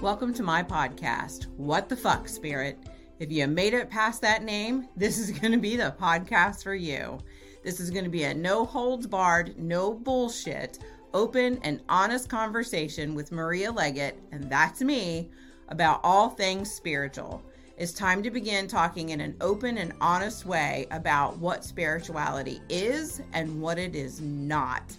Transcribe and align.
Welcome 0.00 0.32
to 0.34 0.44
my 0.44 0.62
podcast, 0.62 1.48
What 1.56 1.88
the 1.88 1.96
Fuck, 1.96 2.28
Spirit. 2.28 2.78
If 3.18 3.32
you 3.32 3.48
made 3.48 3.74
it 3.74 3.90
past 3.90 4.22
that 4.22 4.44
name, 4.44 4.86
this 4.96 5.18
is 5.18 5.32
going 5.32 5.50
to 5.50 5.58
be 5.58 5.74
the 5.74 5.92
podcast 6.00 6.62
for 6.62 6.76
you. 6.76 7.18
This 7.64 7.80
is 7.80 7.90
going 7.90 8.04
to 8.04 8.10
be 8.10 8.22
a 8.22 8.32
no 8.32 8.64
holds 8.64 9.08
barred, 9.08 9.58
no 9.58 9.92
bullshit, 9.92 10.78
open 11.14 11.58
and 11.64 11.82
honest 11.88 12.28
conversation 12.28 13.12
with 13.16 13.32
Maria 13.32 13.72
Leggett, 13.72 14.16
and 14.30 14.48
that's 14.48 14.82
me, 14.82 15.30
about 15.68 15.98
all 16.04 16.28
things 16.28 16.70
spiritual. 16.70 17.42
It's 17.76 17.92
time 17.92 18.22
to 18.22 18.30
begin 18.30 18.68
talking 18.68 19.08
in 19.08 19.20
an 19.20 19.34
open 19.40 19.78
and 19.78 19.92
honest 20.00 20.46
way 20.46 20.86
about 20.92 21.38
what 21.38 21.64
spirituality 21.64 22.60
is 22.68 23.20
and 23.32 23.60
what 23.60 23.78
it 23.78 23.96
is 23.96 24.20
not. 24.20 24.96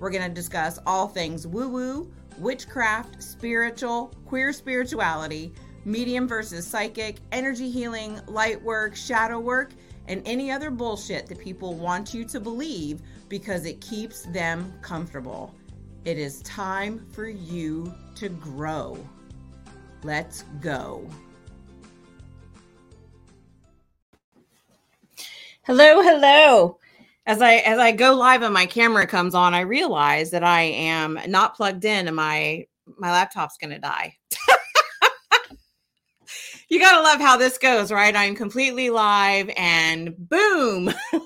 We're 0.00 0.10
going 0.10 0.28
to 0.28 0.34
discuss 0.34 0.80
all 0.86 1.06
things 1.06 1.46
woo 1.46 1.68
woo, 1.68 2.12
witchcraft, 2.40 3.22
spiritual, 3.22 4.12
queer 4.26 4.52
spirituality, 4.52 5.52
medium 5.84 6.26
versus 6.26 6.66
psychic, 6.66 7.16
energy 7.32 7.70
healing, 7.70 8.20
light 8.26 8.60
work, 8.62 8.96
shadow 8.96 9.38
work, 9.38 9.72
and 10.08 10.22
any 10.26 10.50
other 10.50 10.70
bullshit 10.70 11.26
that 11.26 11.38
people 11.38 11.74
want 11.74 12.12
you 12.12 12.24
to 12.24 12.40
believe 12.40 13.00
because 13.28 13.64
it 13.64 13.80
keeps 13.80 14.22
them 14.32 14.72
comfortable. 14.82 15.54
It 16.04 16.18
is 16.18 16.40
time 16.42 17.06
for 17.12 17.28
you 17.28 17.94
to 18.16 18.28
grow. 18.28 18.98
Let's 20.02 20.44
go. 20.60 21.06
Hello, 25.62 26.02
hello. 26.02 26.78
As 27.26 27.42
I 27.42 27.56
as 27.56 27.78
I 27.78 27.92
go 27.92 28.14
live 28.14 28.42
and 28.42 28.54
my 28.54 28.66
camera 28.66 29.06
comes 29.06 29.34
on, 29.34 29.54
I 29.54 29.60
realize 29.60 30.30
that 30.30 30.42
I 30.42 30.62
am 30.62 31.18
not 31.26 31.54
plugged 31.54 31.84
in 31.84 32.06
and 32.06 32.16
my 32.16 32.66
my 32.98 33.10
laptop's 33.10 33.56
to 33.58 33.78
die. 33.78 34.16
you 36.68 36.80
got 36.80 36.96
to 36.96 37.02
love 37.02 37.20
how 37.20 37.36
this 37.36 37.58
goes, 37.58 37.92
right? 37.92 38.16
I'm 38.16 38.34
completely 38.34 38.90
live 38.90 39.50
and 39.56 40.14
boom. 40.28 40.92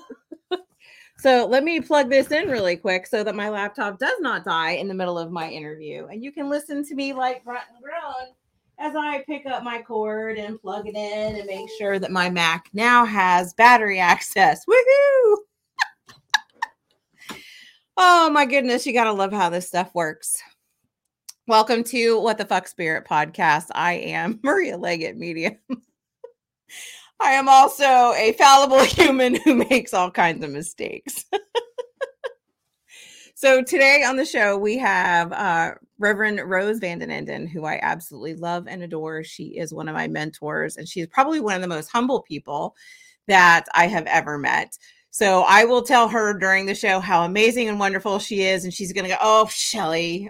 so 1.17 1.47
let 1.47 1.63
me 1.63 1.81
plug 1.81 2.09
this 2.09 2.31
in 2.31 2.49
really 2.49 2.75
quick 2.75 3.07
so 3.07 3.23
that 3.23 3.35
my 3.35 3.49
laptop 3.49 3.99
does 3.99 4.19
not 4.19 4.45
die 4.45 4.71
in 4.71 4.87
the 4.87 4.93
middle 4.93 5.17
of 5.17 5.31
my 5.31 5.49
interview. 5.49 6.07
And 6.07 6.23
you 6.23 6.31
can 6.31 6.49
listen 6.49 6.83
to 6.85 6.95
me 6.95 7.13
like 7.13 7.43
grunt 7.43 7.63
and 7.73 7.83
groan 7.83 8.33
as 8.77 8.95
I 8.95 9.23
pick 9.25 9.45
up 9.45 9.63
my 9.63 9.81
cord 9.81 10.37
and 10.37 10.59
plug 10.59 10.87
it 10.87 10.95
in 10.95 11.37
and 11.37 11.45
make 11.45 11.69
sure 11.77 11.99
that 11.99 12.11
my 12.11 12.29
Mac 12.29 12.69
now 12.73 13.05
has 13.05 13.53
battery 13.53 13.99
access. 13.99 14.65
Woohoo! 14.65 15.35
Oh 17.97 18.29
my 18.29 18.45
goodness, 18.45 18.85
you 18.85 18.91
got 18.91 19.05
to 19.05 19.13
love 19.13 19.31
how 19.31 19.49
this 19.49 19.67
stuff 19.67 19.89
works. 19.95 20.43
Welcome 21.47 21.81
to 21.85 22.19
What 22.19 22.37
the 22.37 22.43
Fuck 22.43 22.67
Spirit 22.67 23.07
podcast. 23.07 23.67
I 23.73 23.93
am 23.93 24.37
Maria 24.43 24.75
Leggett 24.77 25.15
Medium. 25.15 25.57
I 27.21 27.31
am 27.31 27.47
also 27.47 27.85
a 27.85 28.35
fallible 28.37 28.79
human 28.83 29.35
who 29.35 29.55
makes 29.55 29.93
all 29.93 30.11
kinds 30.11 30.43
of 30.43 30.51
mistakes. 30.51 31.23
so 33.33 33.63
today 33.63 34.03
on 34.05 34.17
the 34.17 34.25
show 34.25 34.57
we 34.57 34.77
have 34.77 35.31
uh, 35.31 35.75
Reverend 35.97 36.41
Rose 36.49 36.79
Vanden 36.79 37.11
Eynden, 37.11 37.47
who 37.47 37.63
I 37.63 37.79
absolutely 37.81 38.35
love 38.35 38.67
and 38.67 38.83
adore. 38.83 39.23
She 39.23 39.57
is 39.57 39.73
one 39.73 39.87
of 39.87 39.95
my 39.95 40.09
mentors, 40.09 40.75
and 40.75 40.85
she's 40.85 41.07
probably 41.07 41.39
one 41.39 41.55
of 41.55 41.61
the 41.61 41.69
most 41.69 41.87
humble 41.87 42.23
people 42.23 42.75
that 43.27 43.67
I 43.73 43.87
have 43.87 44.05
ever 44.07 44.37
met. 44.37 44.77
So 45.15 45.45
I 45.47 45.63
will 45.63 45.81
tell 45.81 46.09
her 46.09 46.33
during 46.33 46.65
the 46.65 46.75
show 46.75 46.99
how 46.99 47.23
amazing 47.23 47.69
and 47.69 47.79
wonderful 47.79 48.19
she 48.19 48.41
is, 48.41 48.65
and 48.65 48.73
she's 48.73 48.91
going 48.91 49.05
to 49.05 49.11
go, 49.11 49.17
"Oh, 49.21 49.47
Shelly," 49.49 50.29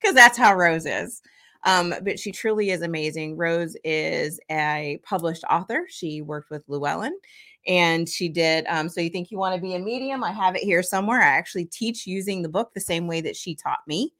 because 0.00 0.14
that's 0.14 0.38
how 0.38 0.54
Rose 0.54 0.86
is. 0.86 1.20
Um, 1.64 1.92
but 2.04 2.16
she 2.16 2.30
truly 2.30 2.70
is 2.70 2.82
amazing. 2.82 3.36
Rose 3.36 3.76
is 3.82 4.38
a 4.52 5.00
published 5.02 5.42
author. 5.50 5.84
She 5.88 6.22
worked 6.22 6.48
with 6.48 6.62
Llewellyn 6.68 7.18
and 7.66 8.08
she 8.08 8.28
did 8.28 8.64
um, 8.68 8.88
so 8.88 9.00
you 9.00 9.10
think 9.10 9.32
you 9.32 9.38
want 9.38 9.52
to 9.52 9.60
be 9.60 9.74
a 9.74 9.78
medium 9.80 10.22
i 10.22 10.30
have 10.30 10.54
it 10.54 10.62
here 10.62 10.84
somewhere 10.84 11.20
i 11.20 11.26
actually 11.26 11.64
teach 11.64 12.06
using 12.06 12.42
the 12.42 12.48
book 12.48 12.72
the 12.72 12.80
same 12.80 13.08
way 13.08 13.20
that 13.20 13.34
she 13.34 13.56
taught 13.56 13.80
me 13.88 14.12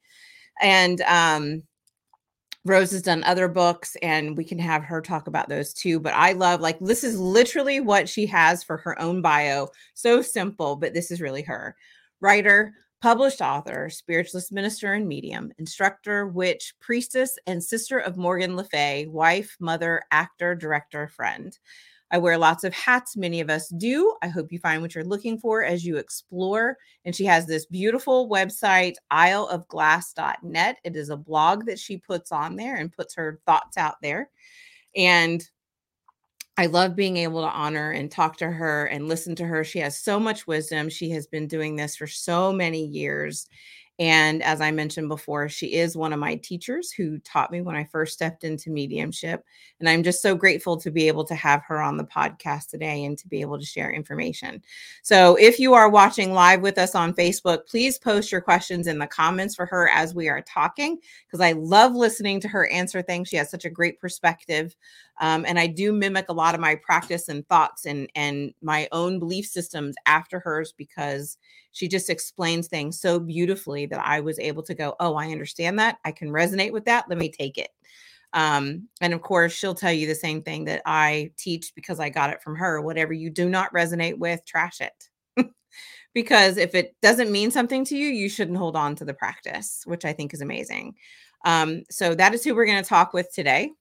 and 0.61 0.99
um, 1.03 1.63
Rose 2.67 2.91
has 2.91 3.01
done 3.01 3.23
other 3.23 3.47
books, 3.47 3.95
and 4.01 4.37
we 4.37 4.43
can 4.43 4.59
have 4.59 4.83
her 4.83 5.01
talk 5.01 5.27
about 5.27 5.49
those 5.49 5.73
too. 5.73 5.99
But 5.99 6.13
I 6.13 6.33
love, 6.33 6.61
like, 6.61 6.77
this 6.79 7.03
is 7.03 7.19
literally 7.19 7.79
what 7.79 8.09
she 8.09 8.25
has 8.27 8.63
for 8.63 8.77
her 8.77 8.99
own 9.01 9.21
bio. 9.21 9.69
So 9.93 10.21
simple, 10.21 10.75
but 10.75 10.93
this 10.93 11.09
is 11.09 11.21
really 11.21 11.41
her. 11.43 11.75
Writer, 12.19 12.73
published 13.01 13.41
author, 13.41 13.89
spiritualist 13.89 14.51
minister 14.51 14.93
and 14.93 15.07
medium, 15.07 15.51
instructor, 15.59 16.27
witch, 16.27 16.73
priestess, 16.79 17.37
and 17.45 17.63
sister 17.63 17.99
of 17.99 18.17
Morgan 18.17 18.55
Le 18.55 18.63
Fay, 18.63 19.07
wife, 19.07 19.55
mother, 19.59 20.01
actor, 20.11 20.55
director, 20.55 21.07
friend. 21.07 21.57
I 22.11 22.17
wear 22.17 22.37
lots 22.37 22.63
of 22.63 22.73
hats. 22.73 23.17
Many 23.17 23.41
of 23.41 23.49
us 23.49 23.67
do. 23.69 24.15
I 24.21 24.27
hope 24.27 24.51
you 24.51 24.59
find 24.59 24.81
what 24.81 24.95
you're 24.95 25.03
looking 25.03 25.37
for 25.37 25.63
as 25.63 25.85
you 25.85 25.97
explore. 25.97 26.77
And 27.03 27.15
she 27.15 27.25
has 27.25 27.45
this 27.45 27.65
beautiful 27.65 28.29
website, 28.29 28.95
isleofglass.net. 29.11 30.77
It 30.83 30.95
is 30.95 31.09
a 31.09 31.17
blog 31.17 31.65
that 31.65 31.79
she 31.79 31.97
puts 31.97 32.31
on 32.31 32.55
there 32.55 32.75
and 32.75 32.93
puts 32.93 33.15
her 33.15 33.39
thoughts 33.45 33.77
out 33.77 33.95
there. 34.01 34.29
And 34.95 35.43
I 36.59 36.65
love 36.65 36.95
being 36.95 37.17
able 37.17 37.41
to 37.41 37.51
honor 37.51 37.91
and 37.91 38.09
talk 38.09 38.37
to 38.37 38.49
her 38.49 38.85
and 38.85 39.07
listen 39.07 39.35
to 39.35 39.45
her. 39.45 39.63
She 39.63 39.79
has 39.79 40.01
so 40.01 40.19
much 40.19 40.47
wisdom. 40.47 40.89
She 40.89 41.11
has 41.11 41.27
been 41.27 41.47
doing 41.47 41.75
this 41.75 41.95
for 41.95 42.07
so 42.07 42.51
many 42.51 42.83
years. 42.83 43.47
And 43.99 44.43
as 44.43 44.61
I 44.61 44.69
mentioned 44.69 45.09
before, 45.09 45.49
she 45.49 45.73
is 45.73 45.97
one 45.97 46.13
of 46.13 46.19
my 46.19 46.35
teachers 46.35 46.91
who 46.91 47.17
taught 47.19 47.51
me 47.51 47.61
when 47.61 47.75
I 47.75 47.83
first 47.85 48.13
stepped 48.13 48.43
into 48.43 48.69
mediumship. 48.69 49.43
And 49.79 49.89
I'm 49.89 50.03
just 50.03 50.21
so 50.21 50.35
grateful 50.35 50.77
to 50.77 50.91
be 50.91 51.07
able 51.07 51.23
to 51.25 51.33
have 51.33 51.63
her 51.63 51.81
on 51.81 51.97
the 51.97 52.03
podcast 52.03 52.69
today 52.69 53.05
and 53.05 53.17
to 53.17 53.27
be 53.27 53.41
able 53.41 53.57
to 53.57 53.65
share 53.65 53.91
information. 53.91 54.61
So 55.01 55.35
if 55.37 55.59
you 55.59 55.73
are 55.73 55.89
watching 55.89 56.31
live 56.31 56.61
with 56.61 56.77
us 56.77 56.93
on 56.93 57.13
Facebook, 57.13 57.65
please 57.65 57.97
post 57.97 58.31
your 58.31 58.41
questions 58.41 58.85
in 58.85 58.99
the 58.99 59.07
comments 59.07 59.55
for 59.55 59.65
her 59.65 59.89
as 59.89 60.13
we 60.13 60.29
are 60.29 60.41
talking, 60.41 60.99
because 61.25 61.41
I 61.41 61.53
love 61.53 61.95
listening 61.95 62.39
to 62.41 62.47
her 62.47 62.67
answer 62.71 63.01
things. 63.01 63.29
She 63.29 63.37
has 63.37 63.49
such 63.49 63.65
a 63.65 63.69
great 63.69 63.99
perspective. 63.99 64.75
Um, 65.19 65.45
and 65.47 65.57
I 65.57 65.67
do 65.67 65.91
mimic 65.91 66.25
a 66.29 66.33
lot 66.33 66.53
of 66.53 66.61
my 66.61 66.75
practice 66.75 67.27
and 67.27 67.47
thoughts 67.47 67.85
and, 67.85 68.09
and 68.15 68.53
my 68.61 68.87
own 68.91 69.19
belief 69.19 69.47
systems 69.47 69.95
after 70.05 70.39
hers 70.39 70.73
because 70.77 71.37
she 71.71 71.87
just 71.87 72.09
explains 72.09 72.67
things 72.67 72.99
so 72.99 73.19
beautifully 73.19 73.85
that 73.87 74.05
I 74.05 74.19
was 74.19 74.39
able 74.39 74.63
to 74.63 74.75
go, 74.75 74.95
oh, 74.99 75.15
I 75.15 75.31
understand 75.31 75.79
that. 75.79 75.97
I 76.05 76.11
can 76.11 76.29
resonate 76.29 76.71
with 76.71 76.85
that. 76.85 77.05
Let 77.09 77.17
me 77.17 77.29
take 77.29 77.57
it. 77.57 77.69
Um, 78.33 78.87
and 79.01 79.13
of 79.13 79.21
course, 79.21 79.53
she'll 79.53 79.73
tell 79.73 79.91
you 79.91 80.05
the 80.05 80.15
same 80.15 80.43
thing 80.43 80.65
that 80.65 80.81
I 80.85 81.31
teach 81.37 81.73
because 81.73 81.99
I 81.99 82.09
got 82.09 82.29
it 82.29 82.41
from 82.41 82.55
her. 82.55 82.81
Whatever 82.81 83.13
you 83.13 83.29
do 83.29 83.49
not 83.49 83.73
resonate 83.73 84.17
with, 84.17 84.45
trash 84.45 84.81
it. 84.81 85.09
because 86.13 86.57
if 86.57 86.75
it 86.75 86.95
doesn't 87.01 87.31
mean 87.31 87.51
something 87.51 87.85
to 87.85 87.97
you, 87.97 88.09
you 88.09 88.29
shouldn't 88.29 88.57
hold 88.57 88.75
on 88.75 88.95
to 88.95 89.05
the 89.05 89.13
practice, 89.13 89.83
which 89.85 90.05
I 90.05 90.13
think 90.13 90.33
is 90.33 90.41
amazing. 90.41 90.95
Um, 91.45 91.83
so 91.89 92.13
that 92.15 92.33
is 92.33 92.43
who 92.43 92.53
we're 92.53 92.65
going 92.65 92.83
to 92.83 92.89
talk 92.89 93.13
with 93.13 93.31
today. 93.33 93.71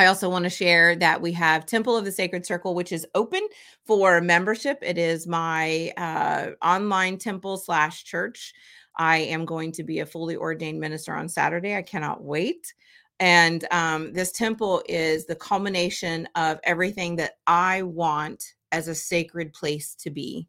I 0.00 0.06
also 0.06 0.30
want 0.30 0.44
to 0.44 0.50
share 0.50 0.96
that 0.96 1.20
we 1.20 1.30
have 1.32 1.66
Temple 1.66 1.94
of 1.94 2.06
the 2.06 2.10
Sacred 2.10 2.46
Circle, 2.46 2.74
which 2.74 2.90
is 2.90 3.06
open 3.14 3.46
for 3.84 4.22
membership. 4.22 4.78
It 4.80 4.96
is 4.96 5.26
my 5.26 5.92
uh, 5.98 6.52
online 6.64 7.18
temple 7.18 7.58
slash 7.58 8.04
church. 8.04 8.54
I 8.96 9.18
am 9.18 9.44
going 9.44 9.72
to 9.72 9.82
be 9.82 9.98
a 9.98 10.06
fully 10.06 10.36
ordained 10.36 10.80
minister 10.80 11.14
on 11.14 11.28
Saturday. 11.28 11.76
I 11.76 11.82
cannot 11.82 12.24
wait. 12.24 12.72
And 13.18 13.66
um, 13.70 14.14
this 14.14 14.32
temple 14.32 14.82
is 14.88 15.26
the 15.26 15.36
culmination 15.36 16.26
of 16.34 16.60
everything 16.64 17.16
that 17.16 17.32
I 17.46 17.82
want 17.82 18.54
as 18.72 18.88
a 18.88 18.94
sacred 18.94 19.52
place 19.52 19.94
to 19.96 20.08
be. 20.08 20.48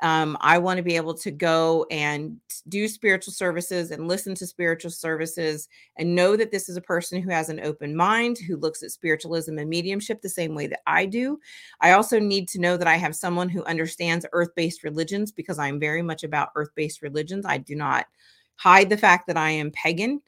Um, 0.00 0.38
I 0.40 0.58
want 0.58 0.76
to 0.76 0.82
be 0.82 0.96
able 0.96 1.14
to 1.14 1.30
go 1.30 1.84
and 1.90 2.36
do 2.68 2.86
spiritual 2.86 3.32
services 3.32 3.90
and 3.90 4.06
listen 4.06 4.34
to 4.36 4.46
spiritual 4.46 4.92
services 4.92 5.68
and 5.96 6.14
know 6.14 6.36
that 6.36 6.52
this 6.52 6.68
is 6.68 6.76
a 6.76 6.82
person 6.82 7.20
who 7.20 7.30
has 7.30 7.48
an 7.48 7.60
open 7.60 7.96
mind, 7.96 8.38
who 8.38 8.56
looks 8.56 8.82
at 8.82 8.92
spiritualism 8.92 9.58
and 9.58 9.68
mediumship 9.68 10.22
the 10.22 10.28
same 10.28 10.54
way 10.54 10.68
that 10.68 10.82
I 10.86 11.06
do. 11.06 11.40
I 11.80 11.92
also 11.92 12.20
need 12.20 12.48
to 12.50 12.60
know 12.60 12.76
that 12.76 12.86
I 12.86 12.96
have 12.96 13.16
someone 13.16 13.48
who 13.48 13.64
understands 13.64 14.24
earth 14.32 14.54
based 14.54 14.84
religions 14.84 15.32
because 15.32 15.58
I'm 15.58 15.80
very 15.80 16.02
much 16.02 16.22
about 16.22 16.50
earth 16.54 16.70
based 16.76 17.02
religions. 17.02 17.44
I 17.44 17.58
do 17.58 17.74
not 17.74 18.06
hide 18.54 18.90
the 18.90 18.96
fact 18.96 19.26
that 19.26 19.36
I 19.36 19.50
am 19.50 19.70
pagan. 19.72 20.20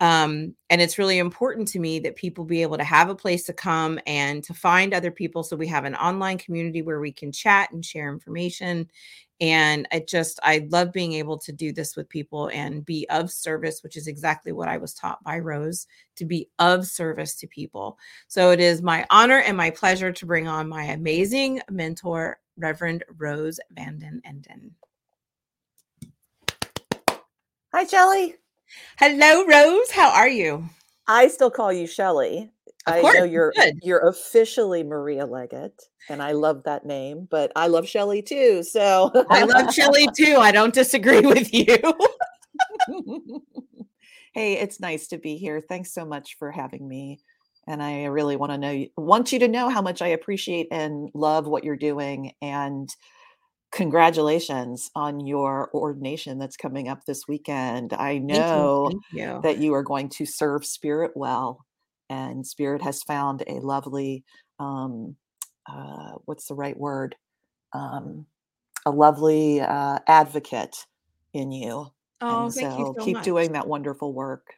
Um, 0.00 0.54
and 0.68 0.82
it's 0.82 0.98
really 0.98 1.18
important 1.18 1.68
to 1.68 1.78
me 1.78 1.98
that 2.00 2.16
people 2.16 2.44
be 2.44 2.62
able 2.62 2.76
to 2.76 2.84
have 2.84 3.08
a 3.08 3.14
place 3.14 3.44
to 3.44 3.52
come 3.54 3.98
and 4.06 4.44
to 4.44 4.52
find 4.52 4.92
other 4.92 5.10
people. 5.10 5.42
So 5.42 5.56
we 5.56 5.66
have 5.68 5.84
an 5.84 5.94
online 5.94 6.38
community 6.38 6.82
where 6.82 7.00
we 7.00 7.12
can 7.12 7.32
chat 7.32 7.70
and 7.72 7.84
share 7.84 8.12
information. 8.12 8.90
And 9.40 9.86
I 9.92 10.04
just, 10.06 10.38
I 10.42 10.66
love 10.70 10.92
being 10.92 11.12
able 11.14 11.38
to 11.38 11.52
do 11.52 11.72
this 11.72 11.96
with 11.96 12.08
people 12.08 12.48
and 12.48 12.84
be 12.84 13.06
of 13.10 13.30
service, 13.30 13.82
which 13.82 13.96
is 13.96 14.06
exactly 14.06 14.52
what 14.52 14.68
I 14.68 14.76
was 14.78 14.94
taught 14.94 15.22
by 15.24 15.38
Rose 15.38 15.86
to 16.16 16.24
be 16.24 16.48
of 16.58 16.86
service 16.86 17.34
to 17.36 17.46
people. 17.46 17.98
So 18.28 18.50
it 18.50 18.60
is 18.60 18.82
my 18.82 19.06
honor 19.10 19.38
and 19.38 19.56
my 19.56 19.70
pleasure 19.70 20.12
to 20.12 20.26
bring 20.26 20.48
on 20.48 20.68
my 20.68 20.84
amazing 20.84 21.60
mentor, 21.70 22.38
Reverend 22.58 23.04
Rose 23.18 23.60
Vanden 23.72 24.22
Eynden. 24.26 24.70
Hi, 27.74 27.84
Shelly. 27.84 28.36
Hello, 28.98 29.44
Rose. 29.46 29.90
How 29.90 30.10
are 30.10 30.28
you? 30.28 30.68
I 31.06 31.28
still 31.28 31.50
call 31.50 31.72
you 31.72 31.86
Shelly. 31.86 32.50
I 32.86 33.02
know 33.02 33.24
you 33.24 33.32
you're 33.32 33.52
should. 33.56 33.78
you're 33.82 34.08
officially 34.08 34.82
Maria 34.84 35.26
Leggett, 35.26 35.82
and 36.08 36.22
I 36.22 36.32
love 36.32 36.62
that 36.64 36.86
name, 36.86 37.26
but 37.30 37.50
I 37.56 37.66
love 37.66 37.88
Shelly 37.88 38.22
too. 38.22 38.62
So 38.62 39.10
I 39.28 39.42
love 39.42 39.74
Shelly 39.74 40.08
too. 40.16 40.36
I 40.38 40.52
don't 40.52 40.74
disagree 40.74 41.20
with 41.20 41.52
you. 41.52 41.78
hey, 44.34 44.54
it's 44.54 44.80
nice 44.80 45.08
to 45.08 45.18
be 45.18 45.36
here. 45.36 45.60
Thanks 45.60 45.92
so 45.92 46.04
much 46.04 46.36
for 46.38 46.52
having 46.52 46.86
me. 46.86 47.20
And 47.66 47.82
I 47.82 48.04
really 48.04 48.36
want 48.36 48.52
to 48.52 48.58
know 48.58 48.86
want 48.96 49.32
you 49.32 49.40
to 49.40 49.48
know 49.48 49.68
how 49.68 49.82
much 49.82 50.00
I 50.00 50.08
appreciate 50.08 50.68
and 50.70 51.10
love 51.12 51.48
what 51.48 51.64
you're 51.64 51.76
doing 51.76 52.32
and 52.40 52.88
congratulations 53.76 54.90
on 54.96 55.20
your 55.26 55.70
ordination 55.74 56.38
that's 56.38 56.56
coming 56.56 56.88
up 56.88 57.04
this 57.06 57.28
weekend. 57.28 57.92
I 57.92 58.18
Thank 58.28 58.54
you. 58.54 58.70
know 58.70 58.86
Thank 58.86 59.02
you. 59.10 59.44
that 59.44 59.58
you 59.58 59.74
are 59.74 59.84
going 59.84 60.08
to 60.10 60.26
serve 60.26 60.66
spirit 60.66 61.12
well 61.16 61.64
and 62.10 62.46
spirit 62.46 62.82
has 62.82 63.02
found 63.04 63.44
a 63.46 63.60
lovely 63.60 64.24
um 64.60 65.16
uh 65.70 66.12
what's 66.24 66.48
the 66.48 66.54
right 66.54 66.78
word 66.78 67.16
um 67.74 68.26
a 68.86 68.90
lovely 68.92 69.60
uh 69.60 69.98
advocate 70.08 70.76
in 71.34 71.52
you 71.52 71.88
Oh, 72.20 72.50
and 72.50 72.52
thank 72.52 72.78
you 72.78 72.86
so 72.86 72.94
so 72.96 73.06
keep 73.06 73.16
much. 73.16 73.24
doing 73.24 73.52
that 73.52 73.68
wonderful 73.68 74.12
work 74.14 74.55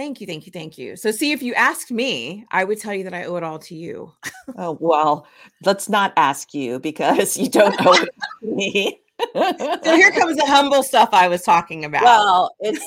Thank 0.00 0.18
you. 0.22 0.26
Thank 0.26 0.46
you. 0.46 0.52
Thank 0.52 0.78
you. 0.78 0.96
So, 0.96 1.10
see, 1.10 1.32
if 1.32 1.42
you 1.42 1.52
asked 1.52 1.90
me, 1.92 2.46
I 2.50 2.64
would 2.64 2.80
tell 2.80 2.94
you 2.94 3.04
that 3.04 3.12
I 3.12 3.24
owe 3.24 3.36
it 3.36 3.42
all 3.42 3.58
to 3.58 3.74
you. 3.74 4.10
oh 4.56 4.78
well 4.80 5.26
let's 5.66 5.90
not 5.90 6.14
ask 6.16 6.54
you 6.54 6.78
because 6.80 7.36
you 7.36 7.50
don't 7.50 7.76
owe 7.86 7.92
it 7.92 8.08
to 8.42 8.46
me 8.46 8.98
So, 9.34 9.94
here 9.96 10.10
comes 10.12 10.38
the 10.38 10.46
humble 10.46 10.82
stuff 10.82 11.10
I 11.12 11.28
was 11.28 11.42
talking 11.42 11.84
about. 11.84 12.02
well 12.02 12.54
it's 12.60 12.82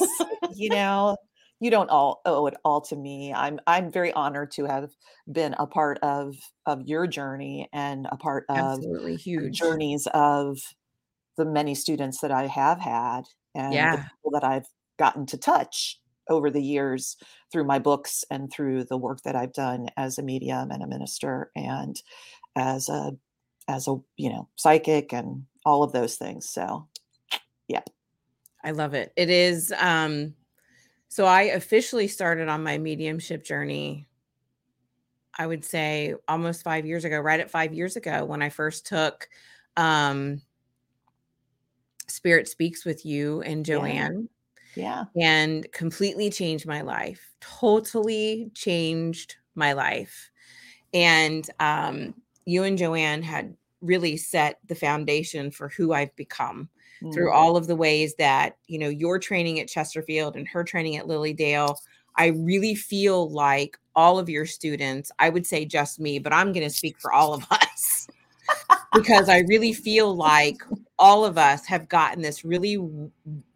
you 0.55 0.69
know 0.69 1.15
you 1.59 1.69
don't 1.69 1.89
all 1.91 2.21
owe 2.25 2.47
it 2.47 2.55
all 2.65 2.81
to 2.81 2.95
me 2.95 3.31
i'm 3.33 3.59
i'm 3.67 3.91
very 3.91 4.11
honored 4.13 4.49
to 4.53 4.65
have 4.65 4.89
been 5.31 5.53
a 5.59 5.67
part 5.67 5.99
of 5.99 6.35
of 6.65 6.81
your 6.81 7.05
journey 7.05 7.69
and 7.71 8.07
a 8.11 8.17
part 8.17 8.45
of 8.49 8.57
Absolutely 8.57 9.11
the 9.11 9.17
huge. 9.17 9.53
journeys 9.57 10.07
of 10.15 10.57
the 11.37 11.45
many 11.45 11.75
students 11.75 12.19
that 12.21 12.31
i 12.31 12.47
have 12.47 12.79
had 12.79 13.21
and 13.55 13.73
the 13.93 13.97
people 13.97 14.31
that 14.31 14.43
i've 14.43 14.65
gotten 14.97 15.25
to 15.27 15.37
touch 15.37 15.99
over 16.29 16.49
the 16.49 16.61
years 16.61 17.17
through 17.51 17.63
my 17.63 17.79
books 17.79 18.23
and 18.31 18.51
through 18.51 18.83
the 18.85 18.97
work 18.97 19.21
that 19.23 19.35
i've 19.35 19.53
done 19.53 19.87
as 19.97 20.17
a 20.17 20.23
medium 20.23 20.71
and 20.71 20.83
a 20.83 20.87
minister 20.87 21.51
and 21.55 22.01
as 22.55 22.89
a 22.89 23.11
as 23.67 23.87
a 23.87 23.95
you 24.17 24.29
know 24.29 24.47
psychic 24.55 25.13
and 25.13 25.45
all 25.65 25.83
of 25.83 25.91
those 25.91 26.15
things 26.15 26.49
so 26.49 26.87
yeah. 27.67 27.81
I 28.63 28.71
love 28.71 28.93
it. 28.93 29.11
It 29.15 29.29
is 29.29 29.73
um 29.77 30.35
so 31.09 31.25
I 31.25 31.43
officially 31.43 32.07
started 32.07 32.49
on 32.49 32.63
my 32.63 32.77
mediumship 32.77 33.43
journey 33.43 34.07
I 35.35 35.47
would 35.47 35.65
say 35.65 36.13
almost 36.27 36.63
5 36.63 36.85
years 36.85 37.05
ago, 37.05 37.19
right 37.19 37.39
at 37.39 37.49
5 37.49 37.73
years 37.73 37.95
ago 37.95 38.23
when 38.23 38.41
I 38.41 38.49
first 38.49 38.85
took 38.85 39.27
um 39.75 40.41
Spirit 42.07 42.47
Speaks 42.47 42.85
with 42.85 43.05
you 43.05 43.41
and. 43.41 43.65
Joanne 43.65 44.29
yeah 44.75 45.05
and 45.19 45.71
completely 45.71 46.29
changed 46.29 46.65
my 46.67 46.81
life. 46.81 47.33
Totally 47.41 48.51
changed 48.55 49.35
my 49.55 49.73
life. 49.73 50.31
And 50.93 51.47
um 51.59 52.15
you 52.45 52.63
and 52.63 52.77
Joanne 52.77 53.23
had 53.23 53.55
really 53.81 54.17
set 54.17 54.59
the 54.67 54.75
foundation 54.75 55.51
for 55.51 55.69
who 55.69 55.93
I've 55.93 56.15
become 56.15 56.69
through 57.13 57.29
Mm. 57.29 57.35
all 57.35 57.57
of 57.57 57.67
the 57.67 57.75
ways 57.75 58.15
that 58.15 58.57
you 58.67 58.79
know 58.79 58.89
your 58.89 59.19
training 59.19 59.59
at 59.59 59.67
Chesterfield 59.67 60.35
and 60.35 60.47
her 60.47 60.63
training 60.63 60.97
at 60.97 61.05
Lilydale. 61.05 61.75
I 62.17 62.27
really 62.27 62.75
feel 62.75 63.29
like 63.31 63.77
all 63.95 64.19
of 64.19 64.29
your 64.29 64.45
students, 64.45 65.11
I 65.19 65.29
would 65.29 65.45
say 65.47 65.65
just 65.65 65.99
me, 65.99 66.19
but 66.19 66.33
I'm 66.33 66.53
going 66.53 66.67
to 66.67 66.73
speak 66.73 66.99
for 66.99 67.11
all 67.11 67.33
of 67.33 67.45
us 67.51 68.07
because 68.93 69.29
I 69.29 69.39
really 69.47 69.73
feel 69.73 70.15
like 70.15 70.61
all 70.99 71.25
of 71.25 71.37
us 71.37 71.65
have 71.67 71.89
gotten 71.89 72.21
this 72.21 72.45
really 72.45 72.77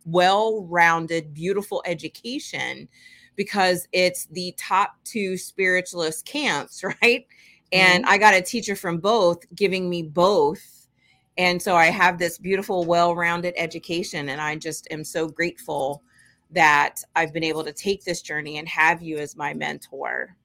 well 0.06 0.64
rounded, 0.66 1.34
beautiful 1.34 1.84
education 1.86 2.88
because 3.36 3.88
it's 3.92 4.26
the 4.28 4.54
top 4.58 4.96
two 5.04 5.38
spiritualist 5.38 6.26
camps, 6.26 6.84
right? 7.02 7.26
And 7.72 8.04
mm-hmm. 8.04 8.14
I 8.14 8.18
got 8.18 8.34
a 8.34 8.42
teacher 8.42 8.76
from 8.76 8.98
both 8.98 9.46
giving 9.56 9.90
me 9.90 10.04
both. 10.04 10.88
And 11.38 11.62
so 11.62 11.76
I 11.76 11.88
have 11.88 12.18
this 12.18 12.38
beautiful, 12.38 12.86
well 12.86 13.16
rounded 13.16 13.54
education. 13.58 14.30
And 14.30 14.42
I 14.42 14.56
just 14.56 14.88
am 14.92 15.04
so 15.04 15.28
grateful 15.28 16.02
that 16.52 17.04
I've 17.16 17.34
been 17.34 17.44
able 17.44 17.64
to 17.64 17.74
take 17.74 18.04
this 18.04 18.22
journey 18.22 18.58
and 18.58 18.68
have 18.68 19.02
you 19.02 19.18
as 19.18 19.36
my 19.36 19.54
mentor. 19.54 20.36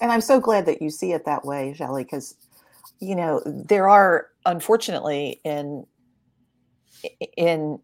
And 0.00 0.10
I'm 0.10 0.20
so 0.20 0.40
glad 0.40 0.66
that 0.66 0.82
you 0.82 0.90
see 0.90 1.12
it 1.12 1.24
that 1.24 1.44
way, 1.44 1.72
Shelley, 1.72 2.02
because 2.02 2.36
you 3.00 3.16
know 3.16 3.42
there 3.46 3.88
are 3.88 4.28
unfortunately 4.46 5.40
in 5.44 5.86
in 7.36 7.78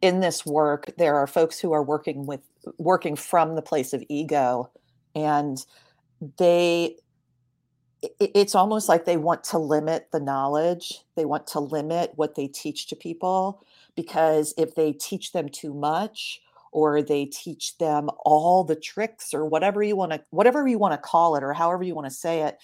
in 0.00 0.20
this 0.20 0.44
work 0.44 0.90
there 0.98 1.16
are 1.16 1.26
folks 1.26 1.58
who 1.58 1.72
are 1.72 1.82
working 1.82 2.26
with 2.26 2.40
working 2.78 3.16
from 3.16 3.54
the 3.54 3.62
place 3.62 3.92
of 3.92 4.02
ego, 4.08 4.70
and 5.14 5.64
they 6.38 6.96
it's 8.18 8.56
almost 8.56 8.88
like 8.88 9.04
they 9.04 9.16
want 9.16 9.44
to 9.44 9.58
limit 9.58 10.08
the 10.10 10.18
knowledge. 10.18 11.00
They 11.14 11.24
want 11.24 11.46
to 11.48 11.60
limit 11.60 12.12
what 12.16 12.34
they 12.34 12.48
teach 12.48 12.88
to 12.88 12.96
people 12.96 13.64
because 13.94 14.54
if 14.58 14.74
they 14.74 14.92
teach 14.92 15.30
them 15.32 15.48
too 15.48 15.72
much 15.72 16.40
or 16.72 17.00
they 17.00 17.26
teach 17.26 17.78
them 17.78 18.10
all 18.24 18.64
the 18.64 18.74
tricks 18.74 19.32
or 19.32 19.46
whatever 19.46 19.82
you 19.84 19.94
want 19.94 20.10
to 20.12 20.20
whatever 20.30 20.66
you 20.66 20.78
want 20.78 20.94
to 20.94 20.98
call 20.98 21.36
it 21.36 21.44
or 21.44 21.52
however 21.52 21.84
you 21.84 21.94
want 21.94 22.06
to 22.06 22.14
say 22.14 22.42
it 22.42 22.58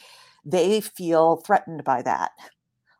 they 0.49 0.81
feel 0.81 1.37
threatened 1.37 1.85
by 1.85 2.03
that 2.03 2.33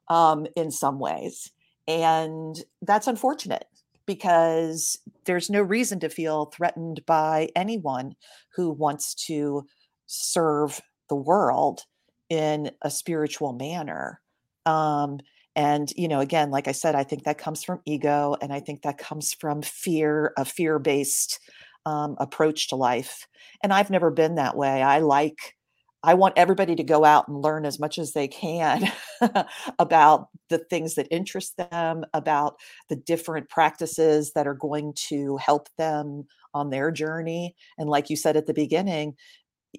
um, 0.09 0.47
in 0.57 0.71
some 0.71 0.99
ways 0.99 1.51
and 1.87 2.63
that's 2.83 3.07
unfortunate 3.07 3.65
because 4.07 4.99
there's 5.25 5.51
no 5.51 5.63
reason 5.63 6.01
to 6.01 6.09
feel 6.09 6.47
threatened 6.47 7.05
by 7.07 7.49
anyone 7.57 8.15
who 8.55 8.71
wants 8.71 9.15
to 9.15 9.67
serve 10.07 10.81
the 11.09 11.17
world 11.17 11.83
in 12.29 12.71
a 12.83 12.91
spiritual 12.91 13.53
manner 13.53 14.21
um, 14.67 15.19
and 15.57 15.93
you 15.97 16.09
know 16.09 16.21
again 16.21 16.51
like 16.51 16.69
i 16.69 16.73
said 16.73 16.95
i 16.95 17.03
think 17.03 17.25
that 17.25 17.39
comes 17.39 17.65
from 17.65 17.81
ego 17.87 18.37
and 18.43 18.53
i 18.53 18.61
think 18.61 18.83
that 18.83 18.99
comes 18.99 19.35
from 19.35 19.63
fear 19.63 20.33
a 20.37 20.45
fear-based 20.45 21.41
um, 21.87 22.17
approach 22.19 22.69
to 22.69 22.77
life 22.77 23.27
and 23.63 23.73
i've 23.73 23.91
never 23.91 24.11
been 24.11 24.35
that 24.35 24.57
way. 24.57 24.83
I 24.83 24.99
like 24.99 25.57
i 26.03 26.15
want 26.15 26.35
everybody 26.37 26.75
to 26.77 26.85
go 26.85 27.05
out 27.05 27.29
and 27.29 27.43
learn 27.43 27.65
as 27.65 27.79
much 27.79 27.99
as 27.99 28.13
they 28.13 28.29
can 28.29 28.91
about 29.79 30.29
the 30.49 30.59
things 30.59 30.95
that 30.95 31.09
interest 31.11 31.57
them 31.57 32.05
about 32.15 32.57
the 32.89 32.97
different 32.97 33.49
practices 33.49 34.33
that 34.33 34.47
are 34.47 34.55
going 34.55 34.93
to 34.95 35.37
help 35.39 35.69
them 35.77 36.27
on 36.55 36.71
their 36.71 36.91
journey. 36.91 37.55
And 37.77 37.89
like 37.89 38.11
you 38.11 38.17
said 38.17 38.37
at 38.37 38.47
the 38.47 38.55
beginning 38.55 39.15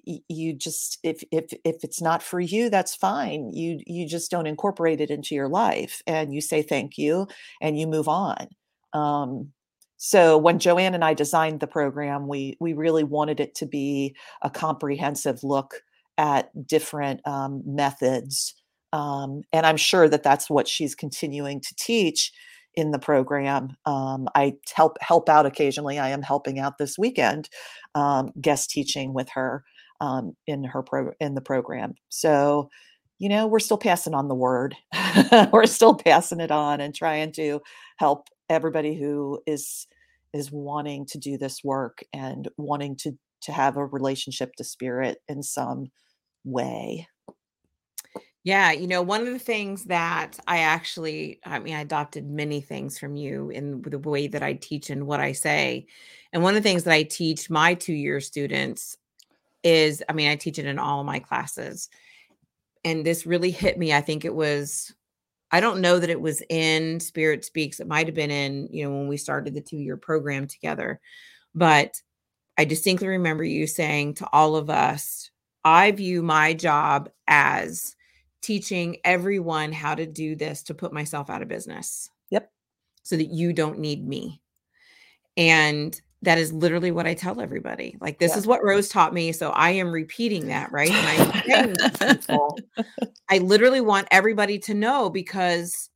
you 0.04 0.54
just 0.54 0.98
if 1.02 1.24
if 1.32 1.52
if 1.64 1.82
it's 1.82 2.00
not 2.00 2.22
for 2.22 2.38
you 2.38 2.70
that's 2.70 2.94
fine. 2.94 3.50
You 3.50 3.80
you 3.86 4.06
just 4.06 4.30
don't 4.30 4.46
incorporate 4.46 5.00
it 5.00 5.10
into 5.10 5.34
your 5.34 5.48
life 5.48 6.00
and 6.06 6.32
you 6.32 6.40
say 6.40 6.62
thank 6.62 6.96
you 6.96 7.26
and 7.60 7.78
you 7.78 7.86
move 7.86 8.08
on. 8.08 8.48
Um 8.92 9.52
so 10.02 10.38
when 10.38 10.58
joanne 10.58 10.94
and 10.94 11.04
i 11.04 11.12
designed 11.12 11.60
the 11.60 11.66
program 11.66 12.26
we 12.26 12.56
we 12.58 12.72
really 12.72 13.04
wanted 13.04 13.38
it 13.38 13.54
to 13.54 13.66
be 13.66 14.16
a 14.40 14.48
comprehensive 14.48 15.44
look 15.44 15.82
at 16.18 16.50
different 16.66 17.26
um, 17.26 17.62
methods 17.64 18.54
um, 18.92 19.42
and 19.52 19.66
i'm 19.66 19.76
sure 19.76 20.08
that 20.08 20.22
that's 20.22 20.50
what 20.50 20.68
she's 20.68 20.94
continuing 20.94 21.60
to 21.60 21.74
teach 21.78 22.32
in 22.74 22.90
the 22.90 22.98
program 22.98 23.70
um, 23.86 24.28
i 24.34 24.54
help 24.74 24.96
help 25.00 25.28
out 25.28 25.46
occasionally 25.46 25.98
i 25.98 26.08
am 26.08 26.22
helping 26.22 26.58
out 26.58 26.78
this 26.78 26.96
weekend 26.98 27.48
um, 27.94 28.30
guest 28.40 28.70
teaching 28.70 29.12
with 29.12 29.28
her 29.30 29.64
um, 30.00 30.34
in 30.46 30.64
her 30.64 30.82
pro 30.82 31.12
in 31.20 31.34
the 31.34 31.40
program. 31.40 31.94
So, 32.08 32.70
you 33.18 33.28
know, 33.28 33.46
we're 33.46 33.58
still 33.58 33.78
passing 33.78 34.14
on 34.14 34.28
the 34.28 34.34
word. 34.34 34.74
we're 35.52 35.66
still 35.66 35.94
passing 35.94 36.40
it 36.40 36.50
on 36.50 36.80
and 36.80 36.94
trying 36.94 37.32
to 37.32 37.60
help 37.98 38.28
everybody 38.48 38.94
who 38.94 39.40
is 39.46 39.86
is 40.32 40.50
wanting 40.52 41.06
to 41.06 41.18
do 41.18 41.36
this 41.36 41.62
work 41.64 42.02
and 42.12 42.48
wanting 42.56 42.96
to 42.96 43.12
to 43.42 43.52
have 43.52 43.76
a 43.76 43.86
relationship 43.86 44.54
to 44.56 44.64
spirit 44.64 45.22
in 45.28 45.42
some 45.42 45.90
way. 46.44 47.08
Yeah, 48.42 48.72
you 48.72 48.86
know, 48.86 49.02
one 49.02 49.20
of 49.20 49.26
the 49.26 49.38
things 49.38 49.84
that 49.84 50.38
I 50.46 50.60
actually, 50.60 51.40
I 51.44 51.58
mean, 51.58 51.74
I 51.74 51.80
adopted 51.80 52.26
many 52.26 52.62
things 52.62 52.98
from 52.98 53.14
you 53.14 53.50
in 53.50 53.82
the 53.82 53.98
way 53.98 54.28
that 54.28 54.42
I 54.42 54.54
teach 54.54 54.88
and 54.88 55.06
what 55.06 55.20
I 55.20 55.32
say. 55.32 55.86
And 56.32 56.42
one 56.42 56.56
of 56.56 56.62
the 56.62 56.68
things 56.68 56.84
that 56.84 56.94
I 56.94 57.02
teach 57.02 57.50
my 57.50 57.74
two 57.74 57.92
year 57.92 58.18
students 58.20 58.96
is, 59.62 60.02
I 60.08 60.14
mean, 60.14 60.30
I 60.30 60.36
teach 60.36 60.58
it 60.58 60.64
in 60.64 60.78
all 60.78 61.00
of 61.00 61.06
my 61.06 61.18
classes. 61.18 61.90
And 62.82 63.04
this 63.04 63.26
really 63.26 63.50
hit 63.50 63.78
me. 63.78 63.92
I 63.92 64.00
think 64.00 64.24
it 64.24 64.34
was, 64.34 64.94
I 65.52 65.60
don't 65.60 65.82
know 65.82 65.98
that 65.98 66.08
it 66.08 66.20
was 66.20 66.42
in 66.48 66.98
Spirit 66.98 67.44
Speaks. 67.44 67.78
It 67.78 67.88
might 67.88 68.06
have 68.06 68.14
been 68.14 68.30
in, 68.30 68.68
you 68.70 68.84
know, 68.84 68.96
when 68.96 69.08
we 69.08 69.18
started 69.18 69.52
the 69.52 69.60
two 69.60 69.76
year 69.76 69.98
program 69.98 70.46
together. 70.46 70.98
But 71.54 72.00
I 72.60 72.64
distinctly 72.66 73.08
remember 73.08 73.42
you 73.42 73.66
saying 73.66 74.16
to 74.16 74.28
all 74.34 74.54
of 74.54 74.68
us, 74.68 75.30
I 75.64 75.92
view 75.92 76.22
my 76.22 76.52
job 76.52 77.08
as 77.26 77.96
teaching 78.42 78.98
everyone 79.02 79.72
how 79.72 79.94
to 79.94 80.04
do 80.04 80.36
this 80.36 80.62
to 80.64 80.74
put 80.74 80.92
myself 80.92 81.30
out 81.30 81.40
of 81.40 81.48
business. 81.48 82.10
Yep. 82.28 82.52
So 83.02 83.16
that 83.16 83.30
you 83.30 83.54
don't 83.54 83.78
need 83.78 84.06
me. 84.06 84.42
And 85.38 85.98
that 86.20 86.36
is 86.36 86.52
literally 86.52 86.90
what 86.90 87.06
I 87.06 87.14
tell 87.14 87.40
everybody. 87.40 87.96
Like, 87.98 88.18
this 88.18 88.32
yeah. 88.32 88.38
is 88.40 88.46
what 88.46 88.62
Rose 88.62 88.90
taught 88.90 89.14
me. 89.14 89.32
So 89.32 89.52
I 89.52 89.70
am 89.70 89.90
repeating 89.90 90.48
that, 90.48 90.70
right? 90.70 90.90
And 90.90 91.78
I, 91.80 92.14
people, 92.14 92.58
I 93.30 93.38
literally 93.38 93.80
want 93.80 94.06
everybody 94.10 94.58
to 94.58 94.74
know 94.74 95.08
because 95.08 95.88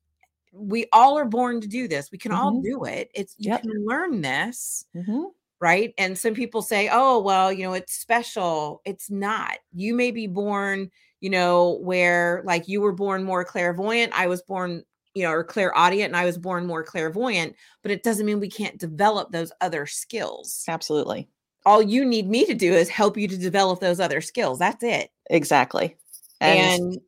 we 0.51 0.87
all 0.95 1.19
are 1.19 1.27
born 1.27 1.61
to 1.61 1.69
do 1.69 1.89
this. 1.89 2.11
We 2.11 2.17
can 2.17 2.33
mm-hmm. 2.33 2.41
all 2.41 2.63
do 2.63 2.85
it. 2.85 3.11
It's 3.15 3.35
you 3.37 3.51
yep. 3.51 3.61
can 3.61 3.85
learn 3.85 4.23
this. 4.23 4.87
Mm-hmm. 4.97 5.25
Right. 5.65 5.95
And 5.97 6.19
some 6.19 6.35
people 6.35 6.61
say, 6.61 6.91
oh, 6.93 7.19
well, 7.21 7.51
you 7.51 7.63
know, 7.63 7.73
it's 7.73 7.95
special. 7.95 8.83
It's 8.85 9.11
not. 9.11 9.57
You 9.73 9.95
may 9.95 10.11
be 10.11 10.27
born, 10.27 10.91
you 11.21 11.31
know, 11.31 11.79
where 11.81 12.43
like 12.45 12.69
you 12.69 12.83
were 12.83 12.93
born 12.93 13.25
more 13.25 13.47
clairvoyant. 13.47 14.13
I 14.15 14.27
was 14.27 14.43
born 14.43 14.85
you 15.15 15.23
know, 15.23 15.31
or 15.31 15.43
clairaudient 15.43 16.09
and 16.09 16.17
I 16.19 16.27
was 16.27 16.37
born 16.37 16.67
more 16.67 16.83
clairvoyant, 16.83 17.57
but 17.81 17.91
it 17.91 18.03
doesn't 18.03 18.27
mean 18.27 18.41
we 18.41 18.51
can't 18.51 18.77
develop 18.77 19.31
those 19.31 19.53
other 19.63 19.87
skills. 19.87 20.65
Absolutely. 20.69 21.31
All 21.65 21.81
you 21.81 22.05
need 22.05 22.29
me 22.29 22.45
to 22.45 22.53
do 22.53 22.75
is 22.75 22.91
help 22.91 23.17
you 23.17 23.27
to 23.29 23.39
develop 23.39 23.81
those 23.81 24.01
other 24.01 24.21
skills. 24.21 24.59
That's 24.59 24.85
it. 24.85 25.09
Exactly. 25.31 25.97
And, 26.43 26.99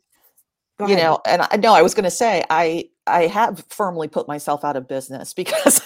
and 0.78 0.88
you 0.88 0.96
know, 0.96 1.20
and 1.26 1.42
I 1.50 1.58
know 1.58 1.74
I 1.74 1.82
was 1.82 1.92
going 1.92 2.04
to 2.04 2.10
say 2.10 2.42
I 2.48 2.88
I 3.06 3.26
have 3.26 3.66
firmly 3.68 4.08
put 4.08 4.26
myself 4.26 4.64
out 4.64 4.76
of 4.76 4.88
business 4.88 5.34
because 5.42 5.82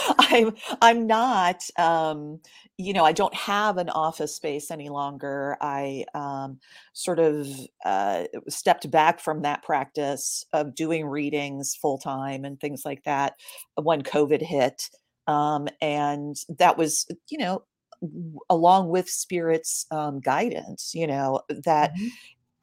I'm 0.18 0.54
I'm 0.80 1.06
not 1.06 1.62
um, 1.78 2.40
you 2.76 2.92
know 2.92 3.04
I 3.04 3.12
don't 3.12 3.34
have 3.34 3.78
an 3.78 3.88
office 3.90 4.34
space 4.34 4.70
any 4.70 4.88
longer. 4.88 5.56
I 5.60 6.04
um, 6.14 6.58
sort 6.92 7.18
of 7.18 7.48
uh, 7.84 8.24
stepped 8.48 8.90
back 8.90 9.20
from 9.20 9.42
that 9.42 9.62
practice 9.62 10.44
of 10.52 10.74
doing 10.74 11.06
readings 11.06 11.74
full 11.74 11.98
time 11.98 12.44
and 12.44 12.60
things 12.60 12.82
like 12.84 13.04
that 13.04 13.34
when 13.80 14.02
COVID 14.02 14.42
hit, 14.42 14.90
um, 15.26 15.68
and 15.80 16.36
that 16.58 16.76
was 16.76 17.06
you 17.28 17.38
know 17.38 17.62
along 18.50 18.88
with 18.88 19.08
spirit's 19.08 19.86
um, 19.90 20.20
guidance. 20.20 20.92
You 20.94 21.06
know 21.06 21.42
that. 21.48 21.92
Mm-hmm. 21.94 22.08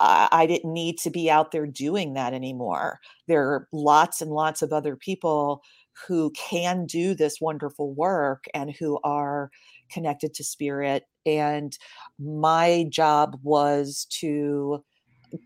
I, 0.01 0.45
didn't 0.47 0.71
need 0.71 0.97
to 0.99 1.09
be 1.09 1.29
out 1.29 1.51
there 1.51 1.67
doing 1.67 2.13
that 2.13 2.33
anymore. 2.33 3.01
There 3.27 3.49
are 3.49 3.67
lots 3.73 4.21
and 4.21 4.31
lots 4.31 4.61
of 4.61 4.71
other 4.71 4.95
people 4.95 5.61
who 6.07 6.31
can 6.31 6.85
do 6.85 7.13
this 7.13 7.41
wonderful 7.41 7.93
work 7.93 8.45
and 8.53 8.71
who 8.71 8.99
are 9.03 9.49
connected 9.91 10.33
to 10.35 10.43
spirit. 10.43 11.03
And 11.25 11.77
my 12.19 12.85
job 12.89 13.39
was 13.43 14.07
to 14.19 14.83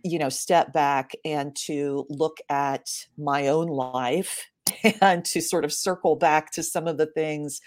you 0.04 0.18
know 0.18 0.30
step 0.30 0.72
back 0.72 1.12
and 1.26 1.54
to 1.58 2.06
look 2.10 2.38
at 2.50 2.88
my 3.18 3.48
own 3.48 3.68
life 3.68 4.46
and 5.02 5.26
to 5.26 5.42
sort 5.42 5.66
of 5.66 5.74
circle 5.74 6.16
back 6.16 6.52
to 6.52 6.64
some 6.64 6.88
of 6.88 6.98
the 6.98 7.06
things 7.06 7.60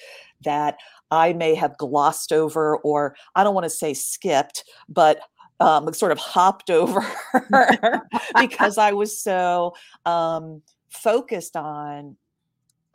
that 0.45 0.79
I 1.11 1.33
may 1.33 1.55
have 1.55 1.77
glossed 1.79 2.33
over, 2.33 2.79
or 2.79 3.17
I 3.35 3.45
don't 3.45 3.55
want 3.55 3.65
to 3.65 3.71
say 3.71 3.95
skipped, 3.95 4.65
but 4.89 5.21
um, 5.61 5.93
sort 5.95 6.13
of 6.13 6.19
hopped 6.19 6.71
over 6.71 7.07
because 8.39 8.79
I 8.79 8.93
was 8.93 9.21
so 9.21 9.75
um, 10.05 10.63
focused 10.89 11.57
on 11.57 12.17